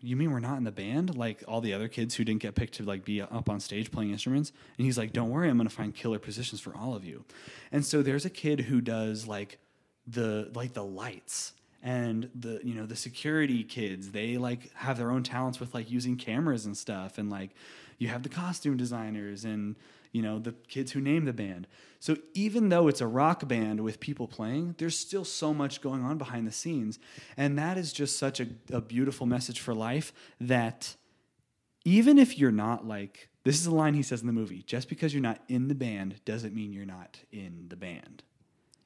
"You 0.00 0.16
mean 0.16 0.30
we're 0.30 0.38
not 0.40 0.58
in 0.58 0.64
the 0.64 0.70
band? 0.70 1.16
Like 1.16 1.42
all 1.48 1.60
the 1.60 1.72
other 1.74 1.88
kids 1.88 2.14
who 2.14 2.24
didn't 2.24 2.42
get 2.42 2.54
picked 2.54 2.74
to 2.74 2.84
like 2.84 3.04
be 3.04 3.20
up 3.20 3.48
on 3.48 3.58
stage 3.60 3.90
playing 3.90 4.12
instruments?" 4.12 4.52
And 4.78 4.84
he's 4.86 4.96
like, 4.98 5.12
"Don't 5.12 5.30
worry, 5.30 5.48
I'm 5.48 5.56
going 5.56 5.68
to 5.68 5.74
find 5.74 5.94
killer 5.94 6.18
positions 6.20 6.60
for 6.60 6.74
all 6.76 6.94
of 6.94 7.04
you." 7.04 7.24
And 7.72 7.84
so 7.84 8.02
there's 8.02 8.24
a 8.24 8.30
kid 8.30 8.60
who 8.60 8.80
does 8.80 9.26
like 9.26 9.58
the 10.06 10.50
like 10.54 10.72
the 10.74 10.84
lights 10.84 11.52
and 11.82 12.28
the 12.34 12.60
you 12.62 12.74
know 12.74 12.86
the 12.86 12.96
security 12.96 13.64
kids 13.64 14.10
they 14.10 14.36
like 14.36 14.72
have 14.74 14.98
their 14.98 15.10
own 15.10 15.22
talents 15.22 15.58
with 15.58 15.74
like 15.74 15.90
using 15.90 16.16
cameras 16.16 16.66
and 16.66 16.76
stuff 16.76 17.18
and 17.18 17.30
like 17.30 17.50
you 17.98 18.08
have 18.08 18.22
the 18.22 18.28
costume 18.28 18.76
designers 18.76 19.44
and 19.44 19.76
you 20.12 20.22
know 20.22 20.38
the 20.38 20.52
kids 20.68 20.92
who 20.92 21.00
name 21.00 21.24
the 21.24 21.32
band. 21.32 21.66
So 22.00 22.16
even 22.34 22.70
though 22.70 22.88
it's 22.88 23.02
a 23.02 23.06
rock 23.06 23.46
band 23.46 23.80
with 23.80 24.00
people 24.00 24.26
playing 24.26 24.74
there's 24.78 24.98
still 24.98 25.24
so 25.24 25.54
much 25.54 25.80
going 25.80 26.02
on 26.02 26.18
behind 26.18 26.46
the 26.46 26.52
scenes 26.52 26.98
and 27.36 27.58
that 27.58 27.78
is 27.78 27.92
just 27.92 28.18
such 28.18 28.40
a, 28.40 28.48
a 28.70 28.80
beautiful 28.80 29.26
message 29.26 29.60
for 29.60 29.74
life 29.74 30.12
that 30.40 30.96
even 31.84 32.18
if 32.18 32.38
you're 32.38 32.50
not 32.50 32.86
like 32.86 33.28
this 33.44 33.58
is 33.58 33.66
a 33.66 33.74
line 33.74 33.94
he 33.94 34.02
says 34.02 34.20
in 34.20 34.26
the 34.26 34.32
movie 34.32 34.62
just 34.62 34.88
because 34.88 35.14
you're 35.14 35.22
not 35.22 35.40
in 35.48 35.68
the 35.68 35.74
band 35.74 36.22
doesn't 36.24 36.54
mean 36.54 36.72
you're 36.72 36.84
not 36.84 37.20
in 37.32 37.66
the 37.68 37.76
band 37.76 38.22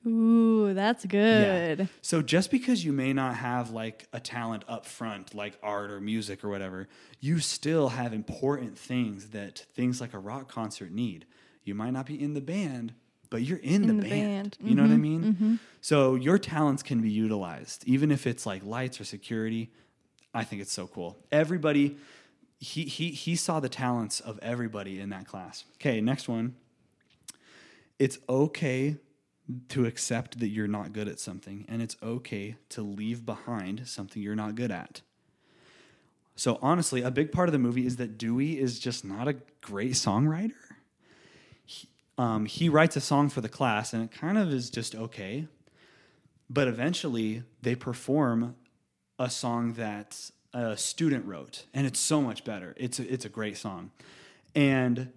Ooh, 0.07 0.75
that's 0.75 1.07
good. 1.07 1.79
Yeah. 1.79 1.87
so 2.03 2.21
just 2.21 2.51
because 2.51 2.85
you 2.85 2.93
may 2.93 3.13
not 3.13 3.37
have 3.37 3.71
like 3.71 4.07
a 4.13 4.21
talent 4.21 4.65
up 4.69 4.85
front, 4.85 5.35
like 5.35 5.59
art 5.63 5.91
or 5.91 6.01
music 6.01 6.45
or 6.45 6.51
whatever, 6.51 6.89
you 7.21 7.39
still 7.39 7.91
have 7.91 8.13
important 8.13 8.79
things 8.79 9.31
that 9.31 9.61
things 9.75 10.01
like 10.01 10.13
a 10.13 10.19
rock 10.19 10.51
concert 10.51 10.93
need. 10.93 11.25
You 11.65 11.75
might 11.75 11.93
not 11.93 12.05
be 12.05 12.23
in 12.23 12.35
the 12.35 12.43
band, 12.43 12.93
but 13.31 13.43
you're 13.43 13.59
in, 13.59 13.87
the, 13.87 13.95
the 13.95 14.03
band. 14.03 14.11
band. 14.11 14.59
You 14.61 14.75
know 14.75 14.83
what 14.83 14.91
I 14.91 14.95
mm-hmm, 14.95 15.03
mean? 15.03 15.25
Mm-hmm. 15.25 15.55
So 15.81 16.15
your 16.17 16.39
talents 16.39 16.83
can 16.83 17.01
be 17.01 17.11
utilized, 17.11 17.85
even 17.87 18.11
if 18.11 18.27
it's 18.27 18.45
like 18.45 18.63
lights 18.65 19.01
or 19.01 19.05
security. 19.05 19.71
I 20.35 20.45
think 20.45 20.61
it's 20.61 20.73
so 20.73 20.87
cool. 20.87 21.17
Everybody, 21.33 21.97
he 22.59 22.85
he 22.85 23.11
he 23.11 23.37
saw 23.37 23.61
the 23.61 23.69
talents 23.69 24.21
of 24.21 24.39
everybody 24.43 25.01
in 25.01 25.11
that 25.11 25.27
class. 25.27 25.65
Okay, 25.77 26.01
next 26.01 26.29
one. 26.29 26.57
It's 27.99 28.19
okay 28.29 28.97
to 29.69 29.85
accept 29.85 30.41
that 30.41 30.49
you're 30.49 30.67
not 30.67 30.93
good 30.93 31.09
at 31.09 31.21
something, 31.21 31.65
and 31.69 31.83
it's 31.83 31.97
okay 32.03 32.57
to 32.71 32.83
leave 32.83 33.27
behind 33.27 33.87
something 33.87 34.23
you're 34.23 34.35
not 34.35 34.55
good 34.55 34.71
at. 34.71 35.03
So, 36.37 36.59
honestly, 36.63 37.03
a 37.03 37.11
big 37.11 37.31
part 37.31 37.49
of 37.49 37.53
the 37.53 37.59
movie 37.59 37.87
is 37.87 37.97
that 37.97 38.19
Dewey 38.19 38.59
is 38.59 38.79
just 38.79 39.05
not 39.05 39.29
a 39.29 39.37
great 39.61 39.93
songwriter. 39.93 40.53
He, 41.65 41.89
um, 42.19 42.47
he 42.47 42.69
writes 42.69 42.97
a 42.97 43.01
song 43.01 43.29
for 43.29 43.41
the 43.41 43.49
class, 43.49 43.93
and 43.93 44.03
it 44.03 44.11
kind 44.11 44.39
of 44.39 44.53
is 44.53 44.71
just 44.71 44.95
okay. 44.95 45.47
But 46.51 46.67
eventually, 46.67 47.43
they 47.63 47.75
perform 47.75 48.57
a 49.19 49.31
song 49.31 49.75
that 49.75 50.31
a 50.53 50.77
student 50.77 51.27
wrote, 51.27 51.67
and 51.73 51.87
it's 51.87 52.01
so 52.01 52.21
much 52.21 52.45
better. 52.45 52.75
It's 52.77 52.99
a, 52.99 53.13
it's 53.13 53.25
a 53.25 53.29
great 53.29 53.57
song. 53.57 53.91
And 54.55 55.13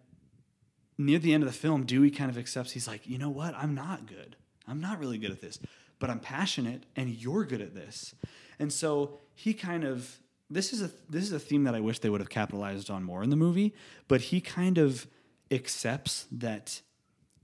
near 0.98 1.20
the 1.20 1.34
end 1.34 1.44
of 1.44 1.50
the 1.50 1.58
film, 1.58 1.86
Dewey 1.86 2.12
kind 2.12 2.30
of 2.30 2.38
accepts 2.38 2.72
he's 2.72 2.88
like, 2.88 3.08
you 3.08 3.18
know 3.18 3.30
what? 3.30 3.54
I'm 3.56 3.76
not 3.76 4.08
good. 4.08 4.36
I'm 4.68 4.82
not 4.82 5.00
really 5.00 5.18
good 5.18 5.32
at 5.32 5.42
this, 5.42 5.60
but 6.00 6.10
I'm 6.10 6.20
passionate 6.20 6.86
and 6.96 7.10
you're 7.10 7.46
good 7.46 7.62
at 7.62 7.74
this. 7.74 8.16
And 8.60 8.72
so 8.72 9.20
he 9.34 9.54
kind 9.54 9.84
of 9.84 10.20
this 10.50 10.72
is 10.72 10.82
a 10.82 10.90
this 11.10 11.24
is 11.24 11.34
a 11.34 11.40
theme 11.40 11.66
that 11.66 11.76
I 11.76 11.80
wish 11.80 12.00
they 12.00 12.10
would 12.10 12.22
have 12.22 12.30
capitalized 12.30 12.90
on 12.90 13.04
more 13.04 13.24
in 13.24 13.30
the 13.30 13.36
movie, 13.36 13.74
but 14.08 14.22
he 14.22 14.42
kind 14.42 14.78
of 14.78 15.08
accepts 15.52 16.26
that 16.32 16.82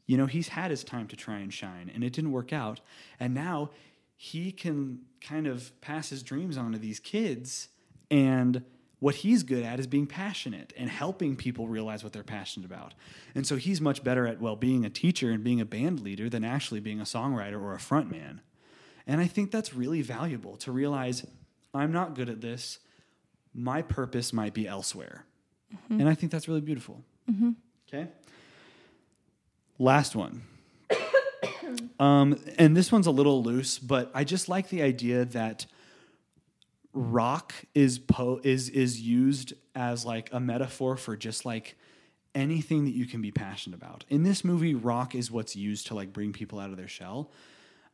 you 0.05 0.17
know, 0.17 0.25
he's 0.25 0.49
had 0.49 0.69
his 0.69 0.83
time 0.83 1.07
to 1.07 1.15
try 1.15 1.39
and 1.39 1.53
shine 1.53 1.89
and 1.93 2.03
it 2.03 2.11
didn't 2.13 2.31
work 2.31 2.51
out. 2.51 2.81
And 3.19 3.33
now 3.33 3.69
he 4.15 4.51
can 4.51 4.99
kind 5.21 5.47
of 5.47 5.79
pass 5.81 6.09
his 6.09 6.23
dreams 6.23 6.57
on 6.57 6.73
to 6.73 6.77
these 6.77 6.99
kids 6.99 7.69
and 8.11 8.63
what 9.03 9.15
he's 9.15 9.43
good 9.43 9.65
at 9.65 9.81
is 9.81 9.85
being 9.85 10.07
passionate 10.07 10.71
and 10.77 10.89
helping 10.89 11.35
people 11.35 11.67
realize 11.67 12.05
what 12.05 12.13
they're 12.13 12.23
passionate 12.23 12.65
about. 12.65 12.93
And 13.35 13.45
so 13.45 13.57
he's 13.57 13.81
much 13.81 14.01
better 14.01 14.25
at, 14.25 14.39
well, 14.39 14.55
being 14.55 14.85
a 14.85 14.89
teacher 14.89 15.29
and 15.31 15.43
being 15.43 15.59
a 15.59 15.65
band 15.65 15.99
leader 15.99 16.29
than 16.29 16.45
actually 16.45 16.79
being 16.79 17.01
a 17.01 17.03
songwriter 17.03 17.61
or 17.61 17.73
a 17.73 17.79
frontman. 17.79 18.39
And 19.05 19.19
I 19.19 19.27
think 19.27 19.51
that's 19.51 19.73
really 19.73 20.01
valuable 20.01 20.55
to 20.55 20.71
realize 20.71 21.25
I'm 21.73 21.91
not 21.91 22.15
good 22.15 22.29
at 22.29 22.39
this. 22.39 22.79
My 23.53 23.81
purpose 23.81 24.31
might 24.31 24.53
be 24.53 24.69
elsewhere. 24.69 25.25
And 25.99 26.07
I 26.07 26.15
think 26.15 26.31
that's 26.31 26.47
really 26.47 26.61
beautiful. 26.61 27.03
Okay. 27.89 28.07
Last 29.79 30.15
one. 30.15 30.43
um, 31.99 32.39
and 32.57 32.77
this 32.77 32.89
one's 32.89 33.07
a 33.07 33.11
little 33.11 33.43
loose, 33.43 33.79
but 33.79 34.11
I 34.13 34.23
just 34.23 34.47
like 34.47 34.69
the 34.69 34.81
idea 34.81 35.25
that 35.25 35.65
rock 36.93 37.53
is 37.73 37.99
po- 37.99 38.39
is 38.43 38.69
is 38.69 39.01
used 39.01 39.53
as 39.75 40.05
like 40.05 40.29
a 40.31 40.39
metaphor 40.39 40.95
for 40.95 41.17
just 41.17 41.45
like 41.45 41.75
anything 42.35 42.85
that 42.85 42.93
you 42.93 43.05
can 43.05 43.21
be 43.21 43.31
passionate 43.31 43.75
about. 43.75 44.05
In 44.09 44.23
this 44.23 44.43
movie, 44.43 44.73
rock 44.73 45.15
is 45.15 45.29
what's 45.29 45.55
used 45.55 45.87
to 45.87 45.95
like 45.95 46.13
bring 46.13 46.33
people 46.33 46.59
out 46.59 46.69
of 46.69 46.77
their 46.77 46.87
shell, 46.87 47.31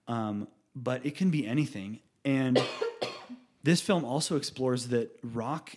um, 0.08 0.48
but 0.76 1.06
it 1.06 1.16
can 1.16 1.30
be 1.30 1.48
anything. 1.48 2.00
And 2.26 2.62
this 3.64 3.82
film 3.82 4.04
also 4.04 4.36
explores 4.36 4.90
that 4.90 5.18
rock 5.24 5.76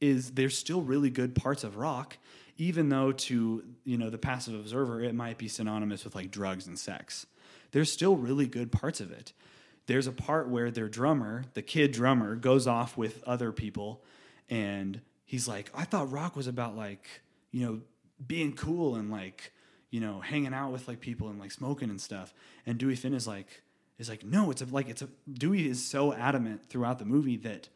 is 0.00 0.32
there's 0.32 0.56
still 0.56 0.82
really 0.82 1.10
good 1.10 1.34
parts 1.34 1.64
of 1.64 1.76
rock, 1.76 2.18
even 2.58 2.90
though 2.90 3.12
to 3.12 3.64
you 3.84 3.96
know 3.96 4.10
the 4.10 4.18
passive 4.18 4.54
observer 4.54 5.00
it 5.00 5.14
might 5.14 5.38
be 5.38 5.48
synonymous 5.48 6.04
with 6.04 6.14
like 6.14 6.30
drugs 6.30 6.66
and 6.66 6.78
sex. 6.78 7.26
There's 7.72 7.90
still 7.90 8.16
really 8.16 8.46
good 8.46 8.70
parts 8.70 9.00
of 9.00 9.10
it 9.10 9.32
there's 9.86 10.06
a 10.06 10.12
part 10.12 10.48
where 10.48 10.70
their 10.70 10.88
drummer, 10.88 11.44
the 11.54 11.62
kid 11.62 11.92
drummer, 11.92 12.34
goes 12.36 12.66
off 12.66 12.96
with 12.96 13.22
other 13.24 13.52
people 13.52 14.02
and 14.48 15.00
he's 15.24 15.46
like, 15.48 15.70
I 15.74 15.84
thought 15.84 16.10
rock 16.10 16.36
was 16.36 16.46
about 16.46 16.76
like, 16.76 17.06
you 17.50 17.64
know, 17.64 17.80
being 18.26 18.54
cool 18.54 18.96
and 18.96 19.10
like, 19.10 19.52
you 19.90 20.00
know, 20.00 20.20
hanging 20.20 20.54
out 20.54 20.72
with 20.72 20.88
like 20.88 21.00
people 21.00 21.28
and 21.28 21.38
like 21.38 21.52
smoking 21.52 21.90
and 21.90 22.00
stuff. 22.00 22.34
And 22.64 22.78
Dewey 22.78 22.96
Finn 22.96 23.14
is 23.14 23.26
like, 23.26 23.62
is 23.98 24.08
like, 24.08 24.24
no, 24.24 24.50
it's 24.50 24.62
a, 24.62 24.66
like, 24.66 24.88
it's 24.88 25.02
a, 25.02 25.08
Dewey 25.32 25.68
is 25.68 25.84
so 25.84 26.12
adamant 26.12 26.68
throughout 26.68 26.98
the 26.98 27.04
movie 27.04 27.36
that 27.38 27.68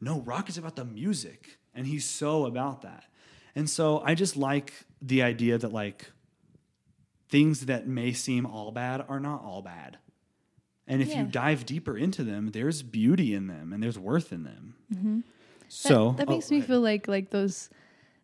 no, 0.00 0.20
rock 0.20 0.48
is 0.48 0.58
about 0.58 0.76
the 0.76 0.84
music. 0.84 1.58
And 1.74 1.86
he's 1.86 2.04
so 2.04 2.46
about 2.46 2.82
that. 2.82 3.04
And 3.54 3.70
so 3.70 4.02
I 4.04 4.14
just 4.14 4.36
like 4.36 4.72
the 5.00 5.22
idea 5.22 5.58
that 5.58 5.72
like 5.72 6.10
things 7.28 7.66
that 7.66 7.86
may 7.86 8.12
seem 8.12 8.46
all 8.46 8.70
bad 8.70 9.04
are 9.08 9.20
not 9.20 9.42
all 9.42 9.62
bad. 9.62 9.98
And 10.86 11.00
if 11.02 11.08
Yeah. 11.08 11.20
you 11.20 11.26
dive 11.26 11.64
deeper 11.66 11.96
into 11.96 12.24
them, 12.24 12.50
there's 12.52 12.82
beauty 12.82 13.34
in 13.34 13.46
them 13.46 13.72
and 13.72 13.82
there's 13.82 13.98
worth 13.98 14.32
in 14.32 14.44
them. 14.44 14.74
Mm-hmm. 14.94 15.20
So 15.68 16.10
that, 16.12 16.26
that 16.26 16.28
oh, 16.28 16.34
makes 16.36 16.50
me 16.50 16.60
feel 16.60 16.80
like 16.80 17.08
like 17.08 17.30
those 17.30 17.70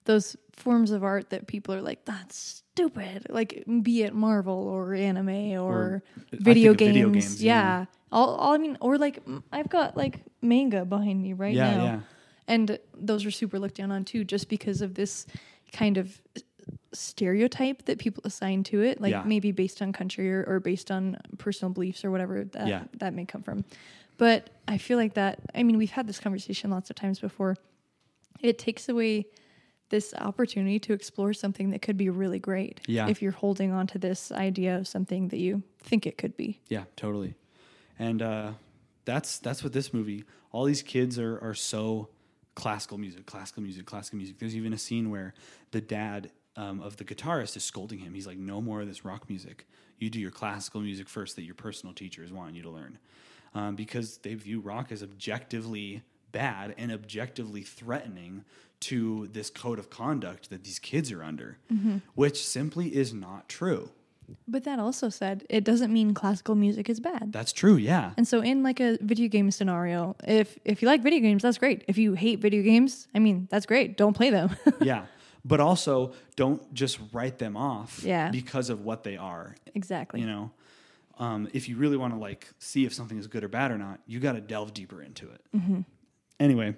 those 0.04 0.36
forms 0.52 0.90
of 0.90 1.02
art 1.02 1.30
that 1.30 1.46
people 1.46 1.74
are 1.74 1.80
like 1.80 2.04
that's 2.04 2.36
stupid 2.36 3.26
like 3.30 3.64
be 3.82 4.02
it 4.02 4.14
marvel 4.14 4.54
or 4.68 4.94
anime 4.94 5.28
or, 5.58 5.72
Or, 5.72 6.02
video, 6.32 6.74
games. 6.74 6.92
video 6.92 7.10
games, 7.10 7.42
yeah, 7.42 7.52
yeah. 7.80 7.84
All, 8.12 8.34
all 8.36 8.54
i 8.54 8.58
mean 8.58 8.76
or 8.80 8.98
like 8.98 9.22
i've 9.52 9.68
got 9.68 9.96
like 9.96 10.20
manga 10.42 10.84
behind 10.84 11.22
me 11.22 11.32
right 11.32 11.54
Yeah, 11.54 11.76
now 11.76 11.84
yeah. 11.84 12.00
and 12.48 12.78
those 12.94 13.24
are 13.26 13.30
super 13.30 13.58
looked 13.58 13.76
down 13.76 13.90
on 13.92 14.04
too 14.04 14.24
just 14.24 14.48
because 14.48 14.80
of 14.82 14.94
this 14.94 15.26
kind 15.72 15.96
of 15.96 16.20
stereotype 16.92 17.84
that 17.86 17.98
people 17.98 18.22
assign 18.26 18.62
to 18.64 18.82
it 18.82 19.00
like 19.00 19.12
Yeah. 19.12 19.22
maybe 19.24 19.52
based 19.52 19.80
on 19.82 19.92
country 19.92 20.32
or, 20.32 20.44
or 20.46 20.60
based 20.60 20.90
on 20.90 21.16
personal 21.38 21.72
beliefs 21.72 22.04
or 22.04 22.10
whatever 22.10 22.44
that 22.44 22.66
Yeah. 22.68 22.84
that 22.98 23.14
may 23.14 23.24
come 23.24 23.42
from 23.42 23.64
but 24.18 24.50
i 24.68 24.76
feel 24.78 24.98
like 24.98 25.14
that 25.14 25.40
i 25.54 25.62
mean 25.62 25.78
we've 25.78 25.90
had 25.90 26.06
this 26.06 26.18
conversation 26.20 26.70
lots 26.70 26.90
of 26.90 26.96
times 26.96 27.20
before 27.20 27.56
it 28.40 28.58
takes 28.58 28.88
away 28.88 29.26
this 29.90 30.14
opportunity 30.14 30.78
to 30.78 30.92
explore 30.92 31.32
something 31.32 31.70
that 31.70 31.82
could 31.82 31.96
be 31.96 32.08
really 32.10 32.38
great 32.38 32.80
Yeah. 32.86 33.08
if 33.08 33.20
you're 33.22 33.32
holding 33.32 33.72
on 33.72 33.86
to 33.88 33.98
this 33.98 34.30
idea 34.32 34.76
of 34.78 34.86
something 34.88 35.28
that 35.28 35.38
you 35.38 35.62
think 35.82 36.06
it 36.06 36.16
could 36.18 36.36
be 36.36 36.60
Yeah, 36.68 36.84
totally. 36.96 37.34
And 37.98 38.22
uh, 38.22 38.52
that's 39.04 39.38
that's 39.40 39.62
what 39.62 39.72
this 39.74 39.92
movie. 39.92 40.24
All 40.52 40.64
these 40.64 40.80
kids 40.82 41.18
are 41.18 41.38
are 41.42 41.52
so 41.54 42.08
classical 42.54 42.96
music, 42.98 43.26
classical 43.26 43.62
music, 43.62 43.84
classical 43.84 44.16
music. 44.16 44.38
There's 44.38 44.56
even 44.56 44.72
a 44.72 44.78
scene 44.78 45.10
where 45.10 45.34
the 45.72 45.80
dad 45.82 46.30
um, 46.56 46.80
of 46.80 46.96
the 46.96 47.04
guitarist 47.04 47.56
is 47.56 47.64
scolding 47.64 47.98
him. 48.00 48.14
He's 48.14 48.26
like, 48.26 48.38
"No 48.38 48.60
more 48.60 48.80
of 48.82 48.88
this 48.88 49.04
rock 49.04 49.28
music. 49.28 49.66
You 49.98 50.10
do 50.10 50.18
your 50.20 50.30
classical 50.30 50.80
music 50.80 51.08
first 51.08 51.36
that 51.36 51.42
your 51.42 51.54
personal 51.54 51.94
teacher 51.94 52.22
is 52.24 52.32
wanting 52.32 52.54
you 52.56 52.62
to 52.62 52.70
learn," 52.70 52.98
um, 53.54 53.76
because 53.76 54.18
they 54.18 54.34
view 54.34 54.60
rock 54.60 54.90
as 54.92 55.02
objectively 55.02 56.02
bad 56.32 56.74
and 56.78 56.92
objectively 56.92 57.62
threatening 57.62 58.44
to 58.80 59.28
this 59.32 59.50
code 59.50 59.78
of 59.78 59.90
conduct 59.90 60.48
that 60.50 60.64
these 60.64 60.78
kids 60.78 61.10
are 61.12 61.22
under, 61.22 61.58
which 62.14 62.46
simply 62.46 62.94
is 62.94 63.12
not 63.12 63.48
true. 63.48 63.90
but 64.46 64.62
that 64.64 64.78
also 64.78 65.08
said 65.08 65.44
it 65.50 65.64
doesn't 65.64 65.92
mean 65.92 66.14
classical 66.14 66.54
music 66.54 66.88
is 66.88 67.00
bad 67.00 67.32
That's 67.32 67.52
true. 67.52 67.74
Yeah. 67.76 68.12
and 68.16 68.26
so 68.28 68.40
in 68.40 68.62
like 68.62 68.78
a 68.80 68.96
video 69.00 69.28
game 69.28 69.50
scenario 69.50 70.14
if 70.24 70.56
if 70.64 70.80
you 70.82 70.86
like 70.88 71.02
video 71.02 71.18
games 71.20 71.42
that's 71.42 71.58
great 71.58 71.82
if 71.88 71.98
you 71.98 72.14
hate 72.14 72.38
video 72.38 72.62
games 72.62 73.08
i 73.12 73.18
mean 73.18 73.48
that's 73.50 73.66
great 73.66 73.96
don't 73.96 74.14
play 74.14 74.30
them 74.30 74.54
yeah. 74.80 75.06
But 75.44 75.60
also, 75.60 76.12
don't 76.36 76.72
just 76.74 76.98
write 77.12 77.38
them 77.38 77.56
off 77.56 78.02
Yeah. 78.04 78.30
because 78.30 78.68
of 78.70 78.82
what 78.84 79.04
they 79.04 79.16
are. 79.16 79.56
exactly 79.74 80.20
You 80.20 80.26
know, 80.26 80.50
um, 81.18 81.48
if 81.52 81.68
you 81.68 81.76
really 81.76 81.96
want 81.96 82.12
to 82.14 82.18
like 82.18 82.48
see 82.58 82.84
if 82.84 82.92
something 82.92 83.18
is 83.18 83.26
good 83.26 83.42
or 83.44 83.48
bad 83.48 83.70
or 83.70 83.78
not, 83.78 84.00
you 84.06 84.20
got 84.20 84.32
to 84.32 84.40
delve 84.40 84.74
deeper 84.74 85.02
into 85.02 85.30
it. 85.30 85.84
Anyway, 86.38 86.76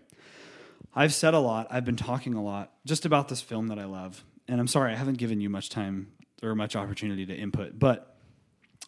I've 0.94 1.14
said 1.14 1.34
a 1.34 1.38
lot. 1.38 1.66
I've 1.70 1.84
been 1.84 1.96
talking 1.96 2.34
a 2.34 2.42
lot 2.42 2.72
just 2.84 3.04
about 3.04 3.28
this 3.28 3.40
film 3.40 3.68
that 3.68 3.78
I 3.78 3.84
love, 3.84 4.24
and 4.48 4.60
I'm 4.60 4.66
sorry 4.68 4.92
I 4.92 4.96
haven't 4.96 5.18
given 5.18 5.40
you 5.40 5.48
much 5.48 5.68
time 5.68 6.12
or 6.42 6.54
much 6.54 6.74
opportunity 6.76 7.24
to 7.26 7.34
input, 7.34 7.78
but 7.78 8.16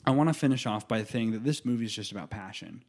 I 0.06 0.10
want 0.10 0.28
to 0.28 0.34
finish 0.34 0.66
off 0.66 0.86
by 0.88 1.02
saying 1.04 1.30
that 1.32 1.44
this 1.44 1.64
movie 1.64 1.84
is 1.84 1.94
just 1.94 2.10
about 2.12 2.30
passion. 2.30 2.82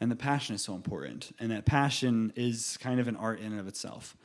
And 0.00 0.10
the 0.10 0.16
passion 0.16 0.54
is 0.54 0.62
so 0.62 0.74
important. 0.74 1.34
And 1.40 1.50
that 1.50 1.64
passion 1.64 2.32
is 2.36 2.76
kind 2.80 3.00
of 3.00 3.08
an 3.08 3.16
art 3.16 3.40
in 3.40 3.52
and 3.52 3.60
of 3.60 3.66
itself. 3.68 4.16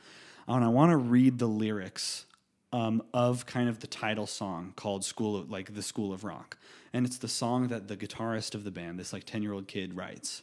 And 0.48 0.64
I 0.64 0.68
want 0.68 0.90
to 0.90 0.96
read 0.96 1.38
the 1.38 1.46
lyrics 1.46 2.26
um, 2.72 3.02
of 3.12 3.46
kind 3.46 3.68
of 3.68 3.80
the 3.80 3.86
title 3.86 4.26
song 4.26 4.72
called 4.76 5.04
School 5.04 5.36
of 5.36 5.50
like 5.50 5.74
the 5.74 5.82
School 5.82 6.12
of 6.12 6.24
Rock. 6.24 6.58
And 6.92 7.06
it's 7.06 7.18
the 7.18 7.28
song 7.28 7.68
that 7.68 7.88
the 7.88 7.96
guitarist 7.96 8.54
of 8.54 8.64
the 8.64 8.70
band, 8.70 8.98
this 8.98 9.12
like 9.12 9.24
10 9.24 9.42
year 9.42 9.52
old 9.52 9.68
kid, 9.68 9.96
writes. 9.96 10.42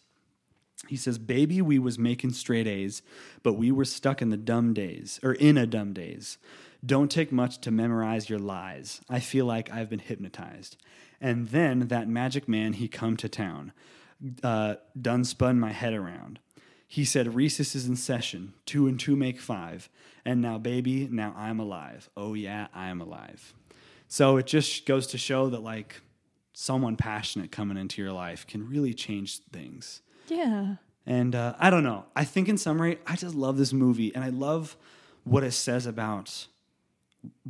He 0.88 0.96
says, 0.96 1.18
Baby, 1.18 1.62
we 1.62 1.80
was 1.80 1.98
making 1.98 2.34
straight 2.34 2.68
A's, 2.68 3.02
but 3.44 3.54
we 3.54 3.72
were 3.72 3.86
stuck 3.86 4.22
in 4.22 4.30
the 4.30 4.38
dumb 4.38 4.74
days, 4.74 5.20
or 5.24 5.34
in 5.34 5.58
a 5.58 5.66
dumb 5.66 5.94
days. 5.94 6.38
Don't 6.86 7.10
take 7.10 7.32
much 7.32 7.60
to 7.62 7.72
memorize 7.72 8.30
your 8.30 8.40
lies. 8.40 9.02
I 9.10 9.20
feel 9.20 9.46
like 9.46 9.72
I've 9.72 9.90
been 9.90 10.00
hypnotized. 10.00 10.78
And 11.20 11.50
then 11.50 11.88
that 11.88 12.08
magic 12.08 12.48
man, 12.48 12.74
he 12.74 12.88
come 12.88 13.18
to 13.18 13.28
town, 13.28 13.74
uh, 14.44 14.76
done 15.00 15.24
spun 15.24 15.60
my 15.60 15.72
head 15.72 15.94
around. 15.94 16.40
He 16.88 17.04
said, 17.04 17.36
Recess 17.36 17.76
is 17.76 17.88
in 17.88 17.98
session. 17.98 18.54
Two 18.66 18.88
and 18.88 19.00
two 19.00 19.16
make 19.16 19.40
five. 19.40 19.90
And 20.26 20.42
now, 20.42 20.58
baby, 20.58 21.08
now 21.12 21.34
I'm 21.38 21.60
alive. 21.60 22.10
Oh, 22.16 22.34
yeah, 22.34 22.68
I'm 22.74 23.02
alive. 23.02 23.54
So 24.08 24.38
it 24.38 24.48
just 24.48 24.86
goes 24.86 25.06
to 25.08 25.18
show 25.18 25.50
that, 25.50 25.62
like, 25.62 26.02
someone 26.54 26.96
passionate 26.96 27.52
coming 27.52 27.78
into 27.78 28.02
your 28.02 28.12
life 28.12 28.48
can 28.48 28.68
really 28.68 28.94
change 28.94 29.40
things. 29.52 30.02
yeah 30.28 30.76
And 31.06 31.36
uh, 31.36 31.54
I 31.60 31.70
don't 31.70 31.84
know. 31.84 32.06
I 32.16 32.24
think 32.24 32.50
in 32.50 32.58
summary, 32.58 33.00
I 33.06 33.16
just 33.16 33.36
love 33.36 33.58
this 33.58 33.72
movie, 33.74 34.14
and 34.16 34.24
I 34.24 34.30
love 34.30 34.76
what 35.24 35.44
it 35.44 35.52
says 35.52 35.86
about 35.86 36.48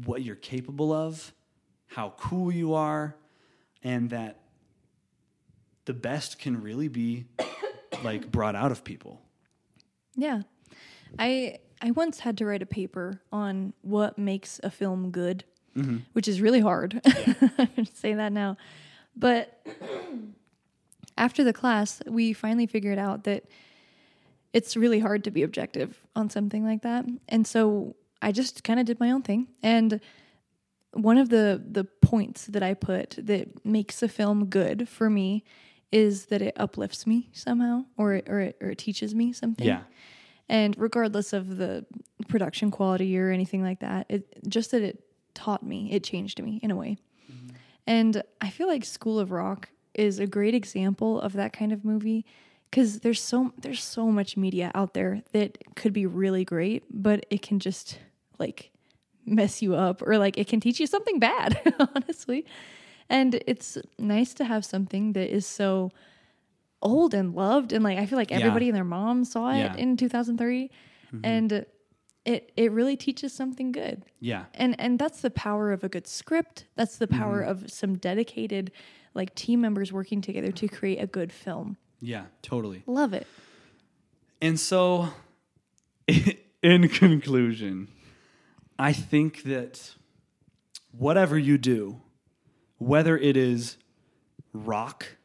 what 0.06 0.24
you're 0.24 0.36
capable 0.36 0.92
of, 0.92 1.32
how 1.88 2.14
cool 2.18 2.52
you 2.52 2.74
are, 2.74 3.16
and 3.84 4.10
that 4.10 4.40
the 5.86 5.94
best 5.94 6.38
can 6.38 6.62
really 6.62 6.88
be 6.88 7.26
like 8.04 8.30
brought 8.32 8.56
out 8.56 8.72
of 8.72 8.84
people. 8.84 9.22
Yeah. 10.18 10.42
I 11.18 11.60
I 11.82 11.92
once 11.92 12.20
had 12.20 12.38
to 12.40 12.46
write 12.46 12.62
a 12.62 12.66
paper 12.66 13.22
on 13.32 13.74
what 13.82 14.18
makes 14.18 14.60
a 14.64 14.70
film 14.70 15.12
good, 15.12 15.46
mm-hmm. 15.76 15.98
which 16.14 16.28
is 16.28 16.42
really 16.42 16.60
hard. 16.60 17.00
I'm 17.58 17.68
to 17.86 17.96
say 17.96 18.16
that 18.16 18.34
now. 18.34 18.58
But 19.16 19.66
after 21.18 21.44
the 21.44 21.54
class, 21.54 22.02
we 22.08 22.34
finally 22.34 22.66
figured 22.66 22.98
out 22.98 23.24
that 23.26 23.46
it's 24.54 24.76
really 24.76 25.00
hard 25.00 25.24
to 25.26 25.32
be 25.32 25.44
objective 25.44 26.02
on 26.16 26.30
something 26.30 26.66
like 26.66 26.82
that. 26.82 27.06
And 27.30 27.46
so 27.46 27.96
I 28.22 28.32
just 28.32 28.64
kind 28.64 28.80
of 28.80 28.86
did 28.86 29.00
my 29.00 29.12
own 29.12 29.22
thing. 29.22 29.48
And 29.62 30.02
one 30.94 31.18
of 31.18 31.30
the 31.30 31.64
the 31.70 31.84
points 31.84 32.46
that 32.48 32.64
I 32.64 32.74
put 32.74 33.16
that 33.20 33.64
makes 33.64 34.02
a 34.02 34.08
film 34.08 34.48
good 34.48 34.90
for 34.90 35.10
me 35.10 35.44
is 35.92 36.26
that 36.28 36.42
it 36.42 36.54
uplifts 36.58 37.08
me 37.08 37.30
somehow 37.34 37.86
or 37.98 38.16
it, 38.16 38.30
or 38.30 38.40
it, 38.40 38.58
or 38.62 38.70
it 38.70 38.78
teaches 38.78 39.16
me 39.16 39.32
something. 39.32 39.68
Yeah. 39.68 39.82
And 40.50 40.76
regardless 40.78 41.34
of 41.34 41.58
the 41.58 41.86
production 42.28 42.72
quality 42.72 43.18
or 43.18 43.32
anything 43.32 43.62
like 43.62 43.80
that, 43.80 44.06
it 44.10 44.28
just 44.48 44.72
that 44.72 44.82
it 44.82 45.04
taught 45.34 45.64
me, 45.64 45.92
it 45.92 46.04
changed 46.04 46.42
me 46.42 46.60
in 46.64 46.72
a 46.72 46.76
way. 46.76 46.98
Mm-hmm. 47.32 47.56
And 47.86 48.24
I 48.42 48.50
feel 48.50 48.68
like 48.68 48.86
School 48.86 49.20
of 49.20 49.32
Rock 49.32 49.70
is 49.94 50.20
a 50.20 50.28
great 50.28 50.54
example 50.54 51.20
of 51.20 51.34
that 51.34 51.54
kind 51.54 51.72
of 51.72 51.84
movie 51.84 52.26
because 52.70 53.00
there's 53.00 53.22
so 53.22 53.54
there's 53.58 53.84
so 53.84 54.08
much 54.08 54.38
media 54.38 54.72
out 54.76 54.94
there 54.94 55.24
that 55.32 55.58
could 55.76 55.94
be 55.94 56.06
really 56.06 56.46
great, 56.46 56.84
but 56.90 57.26
it 57.30 57.42
can 57.42 57.60
just 57.60 58.00
like 58.40 58.72
mess 59.26 59.62
you 59.62 59.76
up 59.76 60.02
or 60.02 60.18
like 60.18 60.38
it 60.38 60.48
can 60.48 60.60
teach 60.60 60.80
you 60.80 60.88
something 60.88 61.20
bad, 61.20 61.60
honestly. 61.96 62.46
And 63.10 63.42
it's 63.48 63.78
nice 63.98 64.34
to 64.36 64.46
have 64.46 64.66
something 64.66 65.14
that 65.14 65.34
is 65.34 65.46
so 65.46 65.92
old 66.82 67.14
and 67.14 67.34
loved 67.34 67.74
and 67.74 67.84
like 67.84 67.98
I 67.98 68.06
feel 68.06 68.18
like 68.18 68.30
Yeah. 68.30 68.38
everybody 68.38 68.70
and 68.70 68.76
their 68.76 68.84
mom 68.84 69.26
saw 69.26 69.50
it 69.50 69.58
Yeah. 69.58 69.76
in 69.76 69.98
2003 69.98 70.70
mm-hmm. 71.08 71.20
and 71.26 71.66
it 72.26 72.52
it 72.56 72.72
really 72.72 72.96
teaches 72.96 73.34
something 73.34 73.72
good. 73.72 74.04
Yeah. 74.20 74.46
And 74.54 74.80
and 74.80 75.00
that's 75.00 75.22
the 75.22 75.32
power 75.32 75.72
of 75.72 75.84
a 75.84 75.90
good 75.90 76.08
script. 76.08 76.66
That's 76.76 76.98
the 76.98 77.08
power 77.08 77.42
mm-hmm. 77.42 77.66
of 77.66 77.72
some 77.72 77.98
dedicated 77.98 78.72
like 79.14 79.34
team 79.34 79.62
members 79.62 79.92
working 79.92 80.22
together 80.22 80.52
to 80.52 80.68
create 80.68 81.02
a 81.02 81.08
good 81.08 81.32
film. 81.32 81.78
Yeah. 82.00 82.26
Totally. 82.42 82.84
Love 82.86 83.14
it. 83.14 83.26
And 84.42 84.60
so, 84.60 85.10
in 86.62 86.90
conclusion, 86.90 87.88
I 88.78 88.94
think 88.94 89.44
that 89.44 89.96
whatever 90.92 91.38
you 91.38 91.58
do, 91.58 92.02
whether 92.78 93.18
it 93.18 93.36
is 93.38 93.78
rock 94.54 95.18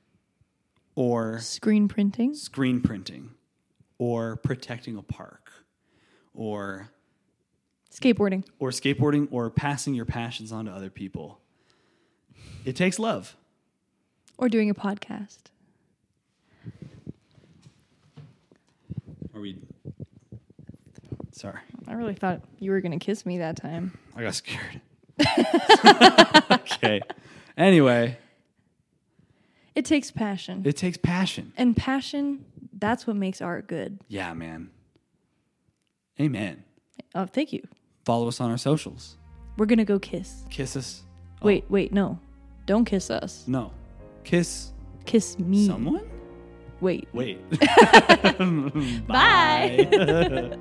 or 0.95 1.39
Screen 1.41 1.89
printing. 1.89 2.35
screen 2.35 2.81
printing 2.81 3.31
or 3.99 4.37
protecting 4.37 4.97
a 4.97 5.03
park 5.03 5.51
or 6.35 6.91
Skateboarding. 7.91 8.45
or 8.59 8.71
skateboarding 8.71 9.29
or 9.31 9.51
passing 9.51 9.95
your 9.95 10.05
passions 10.07 10.51
on 10.53 10.65
to 10.67 10.71
other 10.73 10.91
people, 10.91 11.41
it 12.65 12.75
takes 12.77 12.99
love. 12.99 13.37
Or 14.39 14.49
doing 14.49 14.71
a 14.71 14.75
podcast. 14.75 15.39
Are 19.35 19.41
we? 19.41 19.59
Sorry, 21.33 21.61
I 21.87 21.95
really 21.95 22.15
thought 22.15 22.43
you 22.59 22.71
were 22.71 22.81
gonna 22.81 22.99
kiss 22.99 23.25
me 23.25 23.39
that 23.39 23.57
time. 23.57 23.97
I 24.17 24.23
got 24.23 24.35
scared. 24.35 24.81
okay. 26.51 27.01
Anyway, 27.57 28.17
It 29.75 29.85
takes 29.85 30.11
passion. 30.11 30.63
it 30.65 30.77
takes 30.77 30.97
passion. 30.97 31.53
and 31.57 31.77
passion, 31.77 32.45
that's 32.79 33.07
what 33.07 33.17
makes 33.17 33.41
art 33.41 33.67
good. 33.69 33.99
Yeah, 34.09 34.33
man. 34.35 34.71
Amen. 36.21 36.65
Oh, 37.15 37.27
thank 37.27 37.53
you. 37.53 37.63
Follow 38.05 38.29
us 38.29 38.41
on 38.41 38.51
our 38.51 38.59
socials. 38.59 39.17
We're 39.59 39.67
gonna 39.67 39.85
go 39.85 39.99
kiss. 39.99 40.45
Kiss 40.51 40.77
us. 40.77 41.03
Wait, 41.43 41.65
wait, 41.69 41.93
no. 41.93 42.19
Don't 42.67 42.85
kiss 42.85 43.11
us. 43.11 43.45
No. 43.47 43.73
Kiss 44.25 44.73
Kiss 45.05 45.39
me. 45.39 45.67
someone? 45.67 46.09
Wait. 46.81 47.09
Wait. 47.13 47.39
Bye. 49.07 49.89